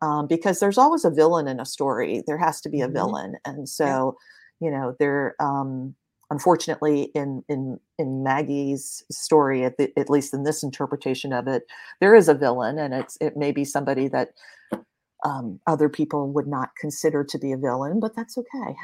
um, 0.00 0.28
because 0.28 0.60
there's 0.60 0.78
always 0.78 1.04
a 1.04 1.10
villain 1.10 1.48
in 1.48 1.58
a 1.58 1.66
story. 1.66 2.22
There 2.26 2.38
has 2.38 2.60
to 2.60 2.68
be 2.68 2.80
a 2.80 2.84
mm-hmm. 2.84 2.94
villain. 2.94 3.34
And 3.44 3.68
so 3.68 4.16
yeah. 4.60 4.66
you 4.68 4.72
know 4.72 4.94
there 5.00 5.34
um 5.40 5.96
unfortunately 6.32 7.10
in 7.14 7.44
in 7.48 7.78
in 7.98 8.22
maggie's 8.22 9.04
story 9.10 9.64
at, 9.64 9.76
the, 9.76 9.92
at 9.98 10.08
least 10.08 10.32
in 10.32 10.44
this 10.44 10.62
interpretation 10.62 11.30
of 11.30 11.46
it 11.46 11.64
there 12.00 12.14
is 12.14 12.26
a 12.26 12.34
villain 12.34 12.78
and 12.78 12.94
it's 12.94 13.18
it 13.20 13.36
may 13.36 13.52
be 13.52 13.64
somebody 13.64 14.08
that 14.08 14.30
um, 15.24 15.60
other 15.68 15.88
people 15.88 16.32
would 16.32 16.48
not 16.48 16.70
consider 16.80 17.22
to 17.22 17.38
be 17.38 17.52
a 17.52 17.56
villain 17.56 18.00
but 18.00 18.16
that's 18.16 18.36
okay. 18.38 18.76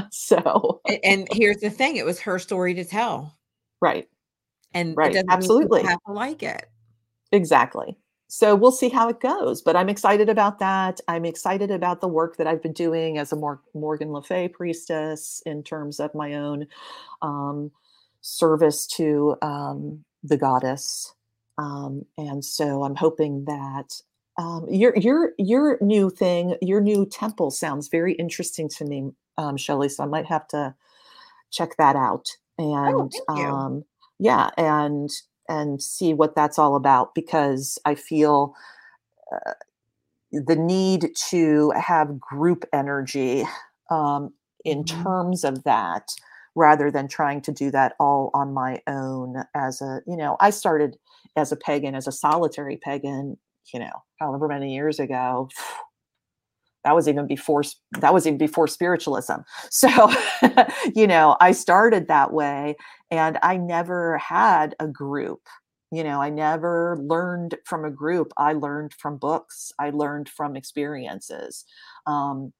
So 0.10 0.80
and, 0.88 0.98
and, 1.04 1.28
here's 1.30 1.58
the 1.58 1.70
thing 1.70 1.96
it 1.96 2.06
was 2.06 2.18
her 2.20 2.38
story 2.38 2.72
to 2.74 2.84
tell. 2.84 3.36
Right. 3.80 4.08
And 4.72 4.96
right. 4.96 5.14
absolutely. 5.28 5.82
have 5.82 6.00
to 6.06 6.12
like 6.12 6.42
it. 6.42 6.66
Exactly 7.30 7.96
so 8.28 8.54
we'll 8.54 8.72
see 8.72 8.90
how 8.90 9.08
it 9.08 9.20
goes. 9.20 9.62
But 9.62 9.74
I'm 9.74 9.88
excited 9.88 10.28
about 10.28 10.58
that. 10.58 11.00
I'm 11.08 11.24
excited 11.24 11.70
about 11.70 12.00
the 12.02 12.08
work 12.08 12.36
that 12.36 12.46
I've 12.46 12.62
been 12.62 12.74
doing 12.74 13.16
as 13.16 13.32
a 13.32 13.36
Mor- 13.36 13.62
Morgan 13.74 14.12
Le 14.12 14.22
Fay 14.22 14.48
priestess 14.48 15.42
in 15.46 15.62
terms 15.62 15.98
of 15.98 16.14
my 16.14 16.34
own 16.34 16.66
um, 17.22 17.70
service 18.20 18.86
to 18.86 19.36
um, 19.40 20.04
the 20.22 20.36
goddess. 20.36 21.14
Um, 21.56 22.04
and 22.18 22.44
so 22.44 22.84
I'm 22.84 22.94
hoping 22.94 23.46
that 23.46 24.00
um, 24.36 24.66
your 24.68 24.94
your 24.96 25.32
your 25.38 25.78
new 25.80 26.10
thing, 26.10 26.54
your 26.60 26.80
new 26.80 27.06
temple 27.06 27.50
sounds 27.50 27.88
very 27.88 28.12
interesting 28.12 28.68
to 28.76 28.84
me, 28.84 29.10
um, 29.38 29.56
Shelley. 29.56 29.88
So 29.88 30.04
I 30.04 30.06
might 30.06 30.26
have 30.26 30.46
to 30.48 30.74
check 31.50 31.76
that 31.78 31.96
out. 31.96 32.28
Oh, 32.58 33.00
and 33.00 33.12
oh, 33.28 33.34
um, 33.34 33.84
yeah, 34.18 34.50
and 34.58 35.10
and 35.48 35.82
see 35.82 36.14
what 36.14 36.34
that's 36.34 36.58
all 36.58 36.76
about 36.76 37.14
because 37.14 37.78
I 37.84 37.94
feel 37.94 38.54
uh, 39.32 39.52
the 40.32 40.56
need 40.56 41.10
to 41.30 41.72
have 41.76 42.20
group 42.20 42.64
energy 42.72 43.44
um, 43.90 44.32
in 44.64 44.84
mm-hmm. 44.84 45.02
terms 45.02 45.44
of 45.44 45.64
that 45.64 46.10
rather 46.54 46.90
than 46.90 47.08
trying 47.08 47.40
to 47.40 47.52
do 47.52 47.70
that 47.70 47.94
all 48.00 48.30
on 48.34 48.52
my 48.52 48.82
own 48.86 49.44
as 49.54 49.80
a 49.80 50.00
you 50.06 50.16
know 50.16 50.36
i 50.40 50.50
started 50.50 50.96
as 51.36 51.52
a 51.52 51.56
pagan 51.56 51.94
as 51.94 52.08
a 52.08 52.12
solitary 52.12 52.76
pagan 52.76 53.36
you 53.72 53.78
know 53.78 54.02
however 54.18 54.48
many 54.48 54.74
years 54.74 54.98
ago 54.98 55.48
that 56.88 56.94
was 56.94 57.06
even 57.06 57.26
before 57.26 57.62
that 58.00 58.14
was 58.14 58.26
even 58.26 58.38
before 58.38 58.66
spiritualism. 58.66 59.40
So 59.70 59.88
you 60.94 61.06
know 61.06 61.36
i 61.40 61.52
started 61.52 62.08
that 62.08 62.32
way 62.32 62.76
and 63.10 63.38
i 63.42 63.56
never 63.56 64.16
had 64.18 64.74
a 64.80 64.86
group 64.86 65.40
you 65.92 66.02
know 66.02 66.20
i 66.22 66.30
never 66.30 66.96
learned 67.00 67.56
from 67.64 67.84
a 67.84 67.90
group. 67.90 68.32
I 68.36 68.54
learned 68.54 68.94
from 68.94 69.18
books. 69.18 69.72
I 69.78 69.90
learned 69.90 70.28
from 70.28 70.56
experiences. 70.56 71.64
Um, 72.06 72.52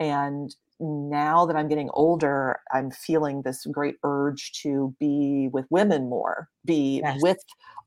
and 0.00 0.54
now 0.80 1.44
that 1.46 1.56
I'm 1.56 1.68
getting 1.68 1.90
older, 1.92 2.60
I'm 2.72 2.90
feeling 2.90 3.42
this 3.42 3.66
great 3.66 3.96
urge 4.04 4.52
to 4.62 4.94
be 5.00 5.48
with 5.52 5.66
women 5.70 6.08
more, 6.08 6.48
be 6.64 7.00
yes. 7.02 7.18
with 7.20 7.38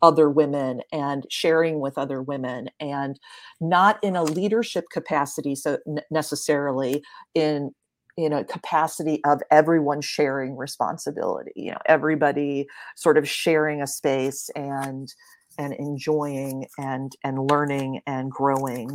other 0.02 0.30
women 0.30 0.82
and 0.92 1.26
sharing 1.30 1.80
with 1.80 1.98
other 1.98 2.22
women 2.22 2.70
and 2.80 3.20
not 3.60 4.04
in 4.04 4.16
a 4.16 4.24
leadership 4.24 4.86
capacity 4.92 5.56
so 5.56 5.78
necessarily 6.10 7.04
in 7.36 7.72
in 8.18 8.34
a 8.34 8.44
capacity 8.44 9.22
of 9.26 9.42
everyone 9.52 10.02
sharing 10.02 10.58
responsibility 10.58 11.52
you 11.56 11.72
know 11.72 11.78
everybody 11.86 12.68
sort 12.96 13.18
of 13.18 13.30
sharing 13.30 13.82
a 13.82 13.88
space 13.88 14.50
and 14.56 15.14
and 15.58 15.74
enjoying 15.74 16.66
and 16.78 17.16
and 17.24 17.50
learning 17.50 18.02
and 18.08 18.32
growing 18.32 18.90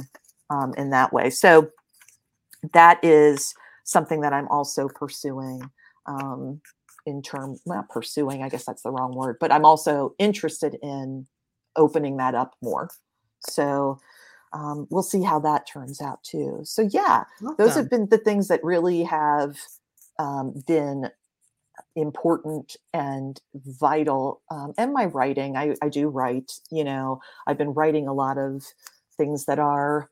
um, 0.50 0.74
in 0.76 0.90
that 0.90 1.12
way 1.12 1.30
so 1.30 1.68
that 2.72 3.02
is 3.04 3.54
something 3.86 4.20
that 4.20 4.34
i'm 4.34 4.48
also 4.48 4.88
pursuing 4.88 5.62
um, 6.04 6.60
in 7.06 7.22
term 7.22 7.56
not 7.64 7.88
pursuing 7.88 8.42
i 8.42 8.48
guess 8.50 8.66
that's 8.66 8.82
the 8.82 8.90
wrong 8.90 9.14
word 9.16 9.36
but 9.40 9.50
i'm 9.50 9.64
also 9.64 10.14
interested 10.18 10.76
in 10.82 11.26
opening 11.76 12.16
that 12.16 12.34
up 12.34 12.54
more. 12.62 12.90
So 13.48 14.00
um, 14.52 14.86
we'll 14.90 15.02
see 15.02 15.22
how 15.22 15.38
that 15.40 15.66
turns 15.66 16.00
out 16.00 16.22
too. 16.24 16.60
So 16.64 16.82
yeah 16.82 17.24
those 17.58 17.74
have 17.74 17.90
been 17.90 18.08
the 18.08 18.18
things 18.18 18.48
that 18.48 18.64
really 18.64 19.02
have 19.04 19.56
um, 20.18 20.54
been 20.66 21.10
important 21.94 22.76
and 22.94 23.40
vital 23.54 24.42
um, 24.50 24.72
and 24.78 24.92
my 24.92 25.04
writing 25.06 25.56
I, 25.56 25.74
I 25.82 25.90
do 25.90 26.08
write 26.08 26.52
you 26.70 26.84
know 26.84 27.20
i've 27.46 27.58
been 27.58 27.74
writing 27.74 28.08
a 28.08 28.14
lot 28.14 28.38
of 28.38 28.64
things 29.18 29.44
that 29.44 29.58
are 29.58 30.10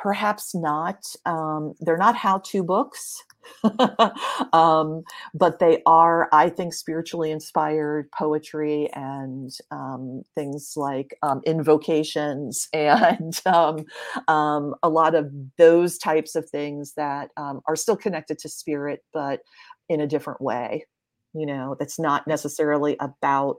perhaps 0.00 0.54
not 0.54 1.04
um, 1.26 1.74
they're 1.80 1.96
not 1.96 2.16
how-to 2.16 2.62
books 2.64 3.22
um, 4.52 5.02
but 5.34 5.58
they 5.58 5.82
are 5.86 6.28
i 6.32 6.48
think 6.48 6.72
spiritually 6.72 7.30
inspired 7.30 8.10
poetry 8.12 8.88
and 8.94 9.50
um, 9.70 10.22
things 10.34 10.72
like 10.76 11.16
um, 11.22 11.40
invocations 11.44 12.68
and 12.72 13.40
um, 13.46 13.84
um, 14.28 14.74
a 14.82 14.88
lot 14.88 15.14
of 15.14 15.30
those 15.58 15.98
types 15.98 16.34
of 16.34 16.48
things 16.48 16.94
that 16.94 17.30
are 17.36 17.76
still 17.76 17.96
connected 17.96 18.38
to 18.38 18.48
spirit 18.48 19.04
but 19.12 19.40
in 19.88 20.00
a 20.00 20.06
different 20.06 20.40
way 20.40 20.84
you 21.34 21.46
know 21.46 21.76
that's 21.78 21.98
not 21.98 22.26
necessarily 22.26 22.96
about 23.00 23.56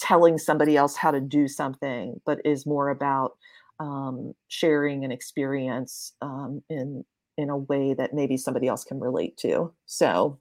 telling 0.00 0.38
somebody 0.38 0.76
else 0.76 0.96
how 0.96 1.10
to 1.10 1.20
do 1.20 1.48
something 1.48 2.20
but 2.24 2.40
is 2.44 2.66
more 2.66 2.88
about 2.88 3.32
um, 3.80 4.34
sharing 4.48 5.04
an 5.04 5.12
experience 5.12 6.12
um, 6.22 6.62
in 6.68 7.04
in 7.36 7.50
a 7.50 7.56
way 7.56 7.94
that 7.94 8.12
maybe 8.12 8.36
somebody 8.36 8.66
else 8.66 8.82
can 8.82 8.98
relate 8.98 9.36
to. 9.36 9.72
So, 9.86 10.40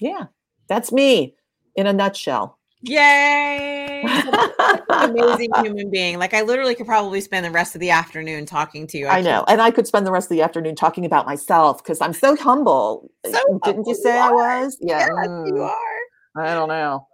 yeah, 0.00 0.26
that's 0.68 0.92
me 0.92 1.34
in 1.74 1.86
a 1.88 1.92
nutshell. 1.92 2.58
Yay! 2.82 4.04
amazing 4.88 5.50
human 5.62 5.90
being. 5.90 6.18
Like 6.18 6.34
I 6.34 6.42
literally 6.42 6.74
could 6.74 6.86
probably 6.86 7.20
spend 7.20 7.44
the 7.44 7.50
rest 7.50 7.74
of 7.74 7.80
the 7.80 7.90
afternoon 7.90 8.46
talking 8.46 8.86
to 8.88 8.98
you. 8.98 9.06
I, 9.06 9.18
I 9.18 9.20
know, 9.22 9.44
and 9.48 9.60
I 9.60 9.70
could 9.70 9.86
spend 9.86 10.06
the 10.06 10.12
rest 10.12 10.26
of 10.26 10.36
the 10.36 10.42
afternoon 10.42 10.76
talking 10.76 11.04
about 11.04 11.26
myself 11.26 11.82
because 11.82 12.00
I'm 12.00 12.12
so 12.12 12.36
humble. 12.36 13.10
So 13.26 13.32
Didn't 13.32 13.64
humble 13.64 13.84
you 13.88 13.94
say 13.94 14.14
you 14.14 14.20
I 14.20 14.30
was? 14.30 14.76
Yeah, 14.80 14.98
yes, 14.98 15.28
mm, 15.28 15.48
you 15.48 15.62
are. 15.62 16.44
I 16.44 16.54
don't 16.54 16.68
know. 16.68 17.08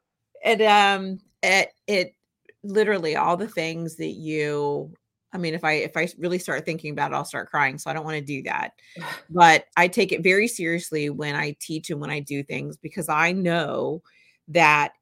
It 0.45 0.61
um 0.63 1.19
it 1.43 1.71
it 1.87 2.15
literally 2.63 3.17
all 3.17 3.37
the 3.37 3.49
things 3.49 3.97
that 3.97 4.13
you 4.13 4.93
I 5.35 5.39
mean, 5.39 5.53
if 5.53 5.65
I 5.65 5.73
if 5.73 5.97
I 5.97 6.09
really 6.17 6.39
start 6.39 6.65
thinking 6.65 6.93
about 6.93 7.11
it, 7.11 7.15
I'll 7.15 7.25
start 7.25 7.51
crying. 7.51 7.77
So 7.77 7.91
I 7.91 7.93
don't 7.93 8.05
want 8.05 8.17
to 8.17 8.25
do 8.25 8.43
that. 8.45 8.73
But 9.31 9.67
I 9.77 9.89
take 9.89 10.13
it 10.13 10.23
very 10.23 10.47
seriously 10.47 11.11
when 11.11 11.35
I 11.35 11.57
teach 11.59 11.91
and 11.91 12.01
when 12.01 12.11
I 12.11 12.21
do 12.21 12.43
things 12.43 12.77
because 12.77 13.09
I 13.09 13.33
know 13.33 14.03
that 14.49 14.93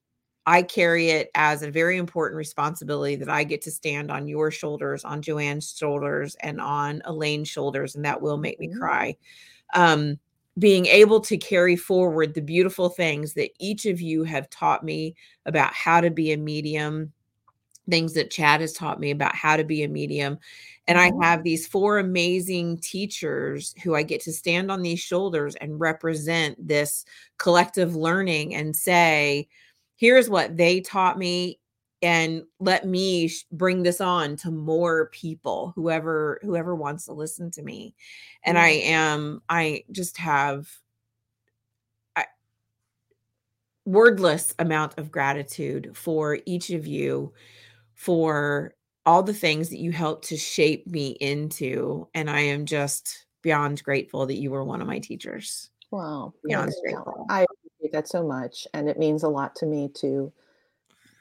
I 0.46 0.62
carry 0.62 1.10
it 1.10 1.30
as 1.34 1.62
a 1.62 1.70
very 1.70 1.98
important 1.98 2.36
responsibility 2.36 3.16
that 3.16 3.28
I 3.28 3.44
get 3.44 3.62
to 3.62 3.70
stand 3.70 4.10
on 4.10 4.26
your 4.26 4.50
shoulders, 4.50 5.04
on 5.04 5.22
Joanne's 5.22 5.74
shoulders, 5.76 6.34
and 6.40 6.60
on 6.60 7.02
Elaine's 7.04 7.48
shoulders, 7.48 7.94
and 7.94 8.04
that 8.04 8.22
will 8.22 8.38
make 8.38 8.58
me 8.58 8.68
mm-hmm. 8.68 8.78
cry. 8.78 9.16
Um, 9.74 10.18
being 10.58 10.86
able 10.86 11.20
to 11.20 11.36
carry 11.36 11.76
forward 11.76 12.34
the 12.34 12.42
beautiful 12.42 12.88
things 12.88 13.34
that 13.34 13.50
each 13.58 13.86
of 13.86 14.00
you 14.00 14.24
have 14.24 14.50
taught 14.50 14.84
me 14.84 15.14
about 15.46 15.72
how 15.72 16.00
to 16.00 16.10
be 16.10 16.32
a 16.32 16.36
medium, 16.36 17.12
things 17.90 18.14
that 18.14 18.30
Chad 18.30 18.60
has 18.60 18.72
taught 18.72 19.00
me 19.00 19.10
about 19.10 19.34
how 19.34 19.56
to 19.56 19.64
be 19.64 19.82
a 19.82 19.88
medium. 19.88 20.38
And 20.86 20.98
I 20.98 21.10
mm-hmm. 21.10 21.22
have 21.22 21.42
these 21.42 21.66
four 21.66 21.98
amazing 21.98 22.78
teachers 22.78 23.74
who 23.82 23.94
I 23.94 24.02
get 24.02 24.20
to 24.22 24.32
stand 24.32 24.70
on 24.70 24.82
these 24.82 25.00
shoulders 25.00 25.54
and 25.56 25.78
represent 25.78 26.56
this 26.66 27.04
collective 27.38 27.94
learning 27.94 28.54
and 28.54 28.74
say, 28.74 29.48
here's 29.96 30.28
what 30.28 30.56
they 30.56 30.80
taught 30.80 31.18
me 31.18 31.58
and 32.02 32.42
let 32.58 32.84
me 32.84 33.30
bring 33.52 33.84
this 33.84 34.00
on 34.00 34.36
to 34.36 34.50
more 34.50 35.06
people 35.12 35.72
whoever 35.76 36.40
whoever 36.42 36.74
wants 36.74 37.04
to 37.06 37.12
listen 37.12 37.50
to 37.50 37.62
me 37.62 37.94
and 38.44 38.58
i 38.58 38.68
am 38.68 39.40
i 39.48 39.84
just 39.92 40.16
have 40.16 40.68
a 42.16 42.24
wordless 43.84 44.52
amount 44.58 44.98
of 44.98 45.12
gratitude 45.12 45.92
for 45.94 46.38
each 46.44 46.70
of 46.70 46.86
you 46.86 47.32
for 48.02 48.74
all 49.06 49.22
the 49.22 49.32
things 49.32 49.68
that 49.68 49.78
you 49.78 49.92
helped 49.92 50.26
to 50.26 50.36
shape 50.36 50.88
me 50.88 51.10
into. 51.20 52.08
And 52.14 52.28
I 52.28 52.40
am 52.40 52.66
just 52.66 53.26
beyond 53.42 53.82
grateful 53.84 54.26
that 54.26 54.40
you 54.40 54.50
were 54.50 54.64
one 54.64 54.80
of 54.80 54.88
my 54.88 54.98
teachers. 54.98 55.70
Wow. 55.92 56.32
Beyond 56.44 56.72
grateful. 56.82 57.26
I 57.30 57.42
appreciate 57.44 57.92
that 57.92 58.08
so 58.08 58.26
much. 58.26 58.66
And 58.74 58.88
it 58.88 58.98
means 58.98 59.22
a 59.22 59.28
lot 59.28 59.54
to 59.56 59.66
me 59.66 59.88
to 60.00 60.32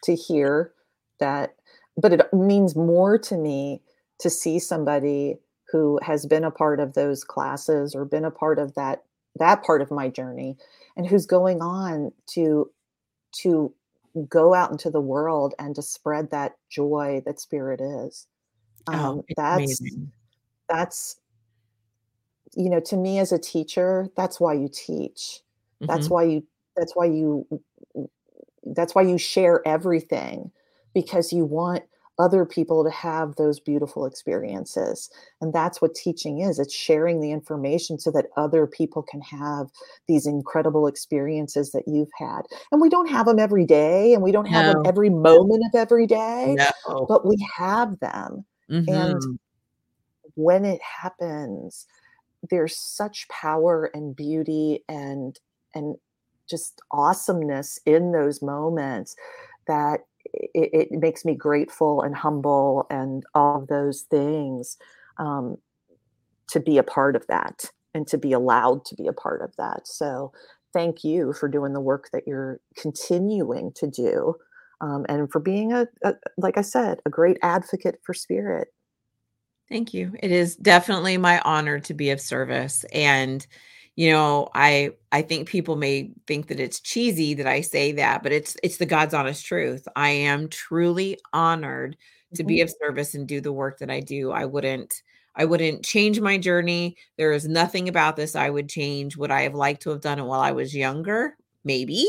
to 0.05 0.15
hear 0.15 0.73
that, 1.19 1.53
but 1.97 2.13
it 2.13 2.33
means 2.33 2.75
more 2.75 3.19
to 3.19 3.37
me 3.37 3.83
to 4.19 4.31
see 4.31 4.57
somebody 4.57 5.37
who 5.71 5.99
has 6.01 6.25
been 6.25 6.43
a 6.43 6.49
part 6.49 6.79
of 6.79 6.95
those 6.95 7.23
classes 7.23 7.93
or 7.93 8.05
been 8.05 8.25
a 8.25 8.31
part 8.31 8.57
of 8.57 8.73
that 8.73 9.03
that 9.35 9.63
part 9.63 9.83
of 9.83 9.91
my 9.91 10.09
journey 10.09 10.57
and 10.97 11.05
who's 11.05 11.27
going 11.27 11.61
on 11.61 12.11
to 12.25 12.71
to 13.33 13.71
go 14.27 14.53
out 14.53 14.71
into 14.71 14.89
the 14.89 15.01
world 15.01 15.53
and 15.59 15.75
to 15.75 15.81
spread 15.81 16.31
that 16.31 16.53
joy 16.69 17.21
that 17.25 17.39
spirit 17.39 17.79
is 17.79 18.27
oh, 18.87 18.93
um, 18.93 19.17
oh, 19.19 19.25
that's 19.37 19.81
amazing. 19.81 20.11
that's 20.67 21.17
you 22.55 22.69
know 22.69 22.79
to 22.79 22.97
me 22.97 23.19
as 23.19 23.31
a 23.31 23.39
teacher 23.39 24.09
that's 24.17 24.39
why 24.39 24.53
you 24.53 24.69
teach 24.71 25.39
mm-hmm. 25.81 25.85
that's 25.85 26.09
why 26.09 26.23
you 26.23 26.45
that's 26.75 26.95
why 26.95 27.05
you 27.05 27.45
that's 28.65 28.93
why 28.93 29.01
you 29.01 29.17
share 29.17 29.65
everything 29.67 30.51
because 30.93 31.31
you 31.31 31.45
want 31.45 31.83
other 32.19 32.45
people 32.45 32.83
to 32.83 32.91
have 32.91 33.35
those 33.35 33.59
beautiful 33.59 34.05
experiences. 34.05 35.09
And 35.39 35.53
that's 35.53 35.81
what 35.81 35.95
teaching 35.95 36.41
is 36.41 36.59
it's 36.59 36.73
sharing 36.73 37.19
the 37.19 37.31
information 37.31 37.99
so 37.99 38.11
that 38.11 38.27
other 38.37 38.67
people 38.67 39.01
can 39.01 39.21
have 39.21 39.67
these 40.07 40.27
incredible 40.27 40.87
experiences 40.87 41.71
that 41.71 41.83
you've 41.87 42.11
had. 42.17 42.41
And 42.71 42.81
we 42.81 42.89
don't 42.89 43.09
have 43.09 43.25
them 43.25 43.39
every 43.39 43.65
day 43.65 44.13
and 44.13 44.21
we 44.21 44.31
don't 44.31 44.45
have 44.45 44.67
no. 44.67 44.73
them 44.73 44.83
every 44.85 45.09
moment 45.09 45.63
of 45.65 45.79
every 45.79 46.05
day, 46.05 46.55
no. 46.57 47.05
but 47.07 47.25
we 47.25 47.37
have 47.57 47.99
them. 47.99 48.45
Mm-hmm. 48.69 48.93
And 48.93 49.39
when 50.35 50.65
it 50.65 50.81
happens, 50.81 51.87
there's 52.49 52.77
such 52.77 53.27
power 53.29 53.89
and 53.93 54.15
beauty 54.15 54.83
and 54.89 55.39
and 55.73 55.95
just 56.49 56.81
awesomeness 56.91 57.79
in 57.85 58.11
those 58.11 58.41
moments 58.41 59.15
that 59.67 60.01
it, 60.33 60.89
it, 60.91 60.99
makes 60.99 61.25
me 61.25 61.35
grateful 61.35 62.01
and 62.01 62.15
humble 62.15 62.85
and 62.89 63.23
all 63.33 63.61
of 63.61 63.67
those 63.67 64.01
things 64.01 64.77
um, 65.17 65.57
to 66.49 66.59
be 66.59 66.77
a 66.77 66.83
part 66.83 67.15
of 67.15 67.25
that 67.27 67.71
and 67.93 68.07
to 68.07 68.17
be 68.17 68.31
allowed 68.31 68.85
to 68.85 68.95
be 68.95 69.07
a 69.07 69.13
part 69.13 69.41
of 69.41 69.55
that. 69.57 69.87
So 69.87 70.31
thank 70.73 71.03
you 71.03 71.33
for 71.33 71.47
doing 71.47 71.73
the 71.73 71.81
work 71.81 72.09
that 72.13 72.27
you're 72.27 72.59
continuing 72.77 73.71
to 73.73 73.87
do 73.87 74.35
um, 74.81 75.05
and 75.09 75.31
for 75.31 75.39
being 75.39 75.73
a, 75.73 75.87
a, 76.03 76.13
like 76.37 76.57
I 76.57 76.61
said, 76.61 76.99
a 77.05 77.09
great 77.09 77.37
advocate 77.41 77.99
for 78.03 78.13
spirit. 78.13 78.69
Thank 79.69 79.93
you. 79.93 80.13
It 80.21 80.31
is 80.31 80.55
definitely 80.55 81.17
my 81.17 81.39
honor 81.45 81.79
to 81.79 81.93
be 81.93 82.09
of 82.09 82.19
service 82.19 82.83
and 82.91 83.45
you 83.95 84.09
know 84.11 84.47
i 84.53 84.89
i 85.11 85.21
think 85.21 85.47
people 85.47 85.75
may 85.75 86.11
think 86.27 86.47
that 86.47 86.59
it's 86.59 86.79
cheesy 86.79 87.33
that 87.33 87.47
i 87.47 87.61
say 87.61 87.91
that 87.91 88.23
but 88.23 88.31
it's 88.31 88.55
it's 88.63 88.77
the 88.77 88.85
god's 88.85 89.13
honest 89.13 89.45
truth 89.45 89.87
i 89.95 90.09
am 90.09 90.47
truly 90.47 91.17
honored 91.33 91.97
to 92.33 92.43
mm-hmm. 92.43 92.47
be 92.47 92.61
of 92.61 92.73
service 92.81 93.13
and 93.13 93.27
do 93.27 93.41
the 93.41 93.51
work 93.51 93.79
that 93.79 93.91
i 93.91 93.99
do 93.99 94.31
i 94.31 94.45
wouldn't 94.45 95.01
i 95.35 95.43
wouldn't 95.43 95.83
change 95.83 96.19
my 96.19 96.37
journey 96.37 96.95
there 97.17 97.33
is 97.33 97.47
nothing 97.47 97.89
about 97.89 98.15
this 98.15 98.35
i 98.35 98.49
would 98.49 98.69
change 98.69 99.17
would 99.17 99.31
i 99.31 99.41
have 99.41 99.55
liked 99.55 99.81
to 99.81 99.89
have 99.89 100.01
done 100.01 100.19
it 100.19 100.25
while 100.25 100.41
i 100.41 100.51
was 100.51 100.73
younger 100.73 101.35
maybe 101.65 102.07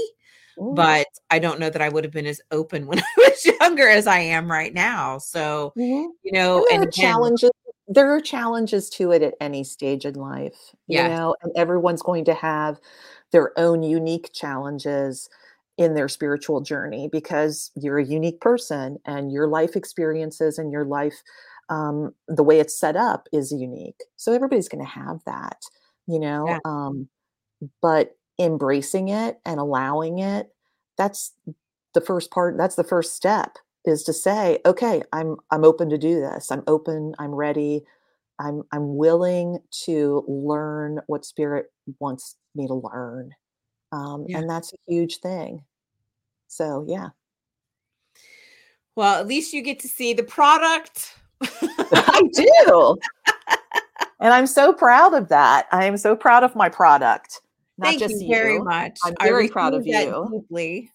Ooh. 0.60 0.72
but 0.74 1.06
i 1.30 1.38
don't 1.40 1.58
know 1.58 1.70
that 1.70 1.82
i 1.82 1.88
would 1.88 2.04
have 2.04 2.12
been 2.12 2.26
as 2.26 2.40
open 2.52 2.86
when 2.86 3.00
i 3.00 3.04
was 3.18 3.44
younger 3.60 3.88
as 3.88 4.06
i 4.06 4.20
am 4.20 4.50
right 4.50 4.72
now 4.72 5.18
so 5.18 5.72
mm-hmm. 5.76 6.10
you 6.22 6.32
know 6.32 6.64
and, 6.72 6.84
and 6.84 6.92
challenges 6.92 7.50
there 7.94 8.10
are 8.14 8.20
challenges 8.20 8.88
to 8.90 9.12
it 9.12 9.22
at 9.22 9.34
any 9.40 9.64
stage 9.64 10.04
in 10.04 10.14
life, 10.14 10.74
you 10.88 11.02
know, 11.02 11.34
and 11.42 11.52
everyone's 11.56 12.02
going 12.02 12.24
to 12.26 12.34
have 12.34 12.78
their 13.32 13.58
own 13.58 13.82
unique 13.82 14.30
challenges 14.32 15.28
in 15.78 15.94
their 15.94 16.08
spiritual 16.08 16.60
journey 16.60 17.08
because 17.10 17.70
you're 17.74 17.98
a 17.98 18.04
unique 18.04 18.40
person 18.40 18.98
and 19.06 19.32
your 19.32 19.46
life 19.48 19.74
experiences 19.76 20.58
and 20.58 20.70
your 20.72 20.84
life 20.84 21.22
um, 21.70 22.14
the 22.28 22.42
way 22.42 22.60
it's 22.60 22.78
set 22.78 22.96
up 22.96 23.28
is 23.32 23.50
unique. 23.52 24.00
So 24.16 24.32
everybody's 24.32 24.68
going 24.68 24.84
to 24.84 24.90
have 24.90 25.20
that 25.26 25.62
you 26.08 26.18
know 26.18 26.46
Yeah. 26.48 26.58
um, 26.64 27.08
but 27.80 28.16
embracing 28.40 29.08
it 29.08 29.38
and 29.44 29.60
allowing 29.60 30.18
it 30.18 30.50
that's 30.98 31.32
the 31.94 32.00
first 32.00 32.30
part 32.30 32.56
that's 32.56 32.76
the 32.76 32.84
first 32.84 33.14
step 33.14 33.58
is 33.84 34.02
to 34.04 34.12
say 34.12 34.58
okay 34.66 35.02
i'm 35.12 35.36
i'm 35.50 35.64
open 35.64 35.88
to 35.90 35.98
do 35.98 36.20
this 36.20 36.50
i'm 36.50 36.62
open 36.66 37.14
i'm 37.18 37.34
ready 37.34 37.82
i'm 38.38 38.62
i'm 38.72 38.96
willing 38.96 39.58
to 39.70 40.24
learn 40.28 41.00
what 41.06 41.24
spirit 41.24 41.66
wants 41.98 42.36
me 42.54 42.66
to 42.66 42.74
learn 42.74 43.30
um, 43.92 44.24
Yeah. 44.28 44.38
and 44.38 44.48
that's 44.50 44.72
a 44.72 44.76
huge 44.86 45.18
thing 45.18 45.64
so 46.48 46.84
yeah 46.88 47.08
Well, 48.94 49.18
at 49.18 49.26
least 49.26 49.52
you 49.52 49.62
get 49.62 49.80
to 49.80 49.88
see 49.88 50.12
the 50.12 50.22
product. 50.22 51.16
i 51.92 52.22
do 52.32 52.96
and 54.20 54.32
i'm 54.32 54.46
so 54.46 54.72
proud 54.72 55.12
of 55.14 55.28
that 55.28 55.66
i 55.72 55.84
am 55.84 55.96
so 55.96 56.14
proud 56.14 56.44
of 56.44 56.54
my 56.54 56.68
product 56.68 57.40
not 57.78 57.88
Thank 57.88 58.00
just 58.00 58.20
you 58.22 58.28
very 58.28 58.58
you. 58.58 58.64
much. 58.64 58.98
I'm 59.02 59.14
very 59.22 59.48
proud 59.48 59.74
of 59.74 59.86
you. 59.86 60.28
Deeply. 60.30 60.90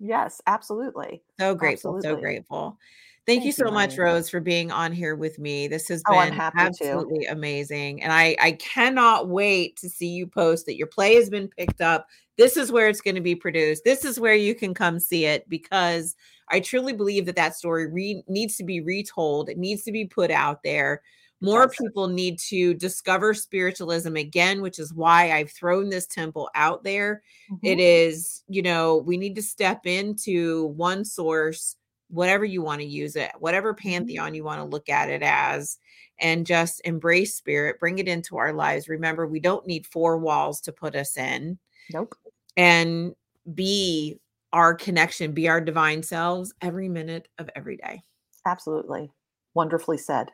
Yes 0.00 0.40
absolutely 0.46 1.22
So 1.38 1.54
grateful, 1.54 2.00
so 2.02 2.16
grateful. 2.16 2.78
Thank, 3.26 3.44
you 3.44 3.52
Thank 3.52 3.58
you, 3.58 3.66
so 3.66 3.70
much. 3.70 3.98
Rose, 3.98 4.30
for 4.30 4.40
being 4.40 4.72
on 4.72 4.90
here 4.90 5.14
with 5.14 5.38
me. 5.38 5.68
This 5.68 5.86
has 5.88 6.02
Oh, 6.08 6.14
been 6.14 6.32
happy 6.32 6.56
to. 6.56 6.64
absolutely 6.64 7.26
amazing. 7.26 8.02
And 8.02 8.10
I, 8.10 8.34
I 8.40 8.52
cannot 8.52 9.28
wait 9.28 9.76
to 9.76 9.88
see 9.90 10.08
you 10.08 10.26
post 10.26 10.64
that 10.66 10.76
your 10.76 10.86
play 10.86 11.14
has 11.16 11.28
been 11.28 11.48
picked 11.48 11.82
up. 11.82 12.06
This 12.38 12.56
is 12.56 12.72
where 12.72 12.88
it's 12.88 13.02
going 13.02 13.16
to 13.16 13.20
be 13.20 13.34
produced. 13.34 13.84
This 13.84 14.04
is 14.04 14.18
where 14.18 14.34
you 14.34 14.54
can 14.54 14.72
come 14.72 14.98
see 14.98 15.26
it 15.26 15.46
because 15.48 16.16
I 16.48 16.60
truly 16.60 16.94
believe 16.94 17.26
that 17.26 17.36
that 17.36 17.54
story 17.54 17.86
re- 17.86 18.24
needs 18.28 18.56
to 18.56 18.64
be 18.64 18.80
retold. 18.80 19.50
It 19.50 19.58
needs 19.58 19.82
to 19.82 19.92
be 19.92 20.06
put 20.06 20.30
out 20.30 20.62
there. 20.62 21.02
More 21.40 21.66
does. 21.66 21.76
people 21.76 22.08
need 22.08 22.38
to 22.40 22.74
discover 22.74 23.32
spiritualism 23.34 24.16
again, 24.16 24.60
which 24.60 24.78
is 24.78 24.92
why 24.92 25.32
I've 25.32 25.50
thrown 25.52 25.88
this 25.88 26.06
temple 26.06 26.50
out 26.54 26.82
there. 26.84 27.22
It 27.62 27.78
Mhm. 27.78 27.80
is 27.80 28.42
you 28.48 28.62
know 28.62 28.98
we 28.98 29.16
need 29.16 29.34
to 29.36 29.42
step 29.42 29.86
into 29.86 30.66
one 30.68 31.04
source 31.04 31.76
whatever 32.10 32.44
you 32.44 32.62
want 32.62 32.80
to 32.80 32.86
use 32.86 33.16
it 33.16 33.30
whatever 33.38 33.74
Mm-hmm. 33.74 33.88
pantheon 33.90 34.34
you 34.34 34.42
want 34.42 34.58
to 34.60 34.64
look 34.64 34.88
at 34.88 35.10
it 35.10 35.22
as 35.22 35.78
and 36.18 36.46
just 36.46 36.80
embrace 36.84 37.34
spirit 37.34 37.78
bring 37.78 37.98
it 37.98 38.08
into 38.08 38.38
our 38.38 38.52
lives. 38.52 38.88
Remember 38.88 39.26
we 39.26 39.40
don't 39.40 39.66
need 39.66 39.86
four 39.86 40.16
walls 40.18 40.60
to 40.62 40.72
put 40.72 40.94
us 40.96 41.16
in. 41.18 41.58
Nope. 41.92 42.14
And 42.56 43.14
be 43.54 44.18
our 44.52 44.74
connection 44.74 45.32
be 45.32 45.48
our 45.48 45.60
divine 45.60 46.02
selves 46.02 46.54
every 46.62 46.88
minute 46.88 47.28
of 47.38 47.50
every 47.54 47.76
day. 47.76 48.02
Absolutely. 48.46 49.10
Wonderfully 49.54 49.98
said 49.98 50.30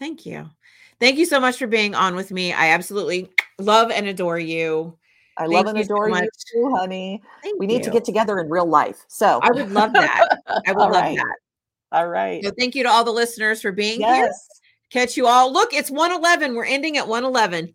thank 0.00 0.26
you 0.26 0.50
thank 0.98 1.16
you 1.16 1.24
so 1.24 1.38
much 1.38 1.58
for 1.58 1.68
being 1.68 1.94
on 1.94 2.16
with 2.16 2.32
me 2.32 2.52
i 2.52 2.70
absolutely 2.70 3.30
love 3.60 3.92
and 3.92 4.08
adore 4.08 4.38
you 4.38 4.98
i 5.36 5.42
Thank 5.42 5.52
love 5.52 5.66
and 5.68 5.78
you 5.78 5.84
so 5.84 5.94
adore 5.94 6.08
you 6.08 6.28
too 6.52 6.74
honey 6.74 7.22
Thank 7.42 7.60
we 7.60 7.68
need 7.68 7.84
to 7.84 7.90
get 7.90 8.04
together 8.04 8.40
in 8.40 8.50
real 8.50 8.66
life 8.66 9.04
so 9.06 9.38
i 9.44 9.50
would 9.52 9.70
love 9.70 9.92
that 9.92 10.38
i 10.66 10.72
would 10.72 10.78
love 10.78 10.90
right. 10.90 11.16
that 11.16 11.36
all 11.92 12.08
right 12.08 12.42
So 12.42 12.50
thank 12.58 12.74
you 12.74 12.82
to 12.82 12.88
all 12.88 13.04
the 13.04 13.12
listeners 13.12 13.62
for 13.62 13.72
being 13.72 14.00
here. 14.00 14.32
Catch 14.90 15.16
you 15.16 15.28
all. 15.28 15.52
Look, 15.52 15.72
it's 15.72 15.88
111. 15.88 16.56
We're 16.56 16.64
ending 16.64 16.96
at 16.96 17.06
111. 17.06 17.66
Woohoo! 17.66 17.72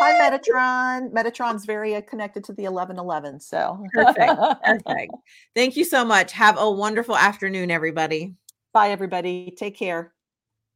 Hi, 0.00 0.12
Metatron. 0.20 1.12
Metatron's 1.12 1.64
very 1.64 1.94
uh, 1.94 2.00
connected 2.00 2.42
to 2.44 2.52
the 2.52 2.64
1111. 2.64 3.38
So 3.38 3.80
Perfect. 3.92 4.32
Perfect. 4.64 5.12
Thank 5.54 5.76
you 5.76 5.84
so 5.84 6.04
much. 6.04 6.32
Have 6.32 6.58
a 6.58 6.68
wonderful 6.68 7.16
afternoon, 7.16 7.70
everybody. 7.70 8.34
Bye, 8.72 8.90
everybody. 8.90 9.54
Take 9.56 9.76
care. 9.76 10.12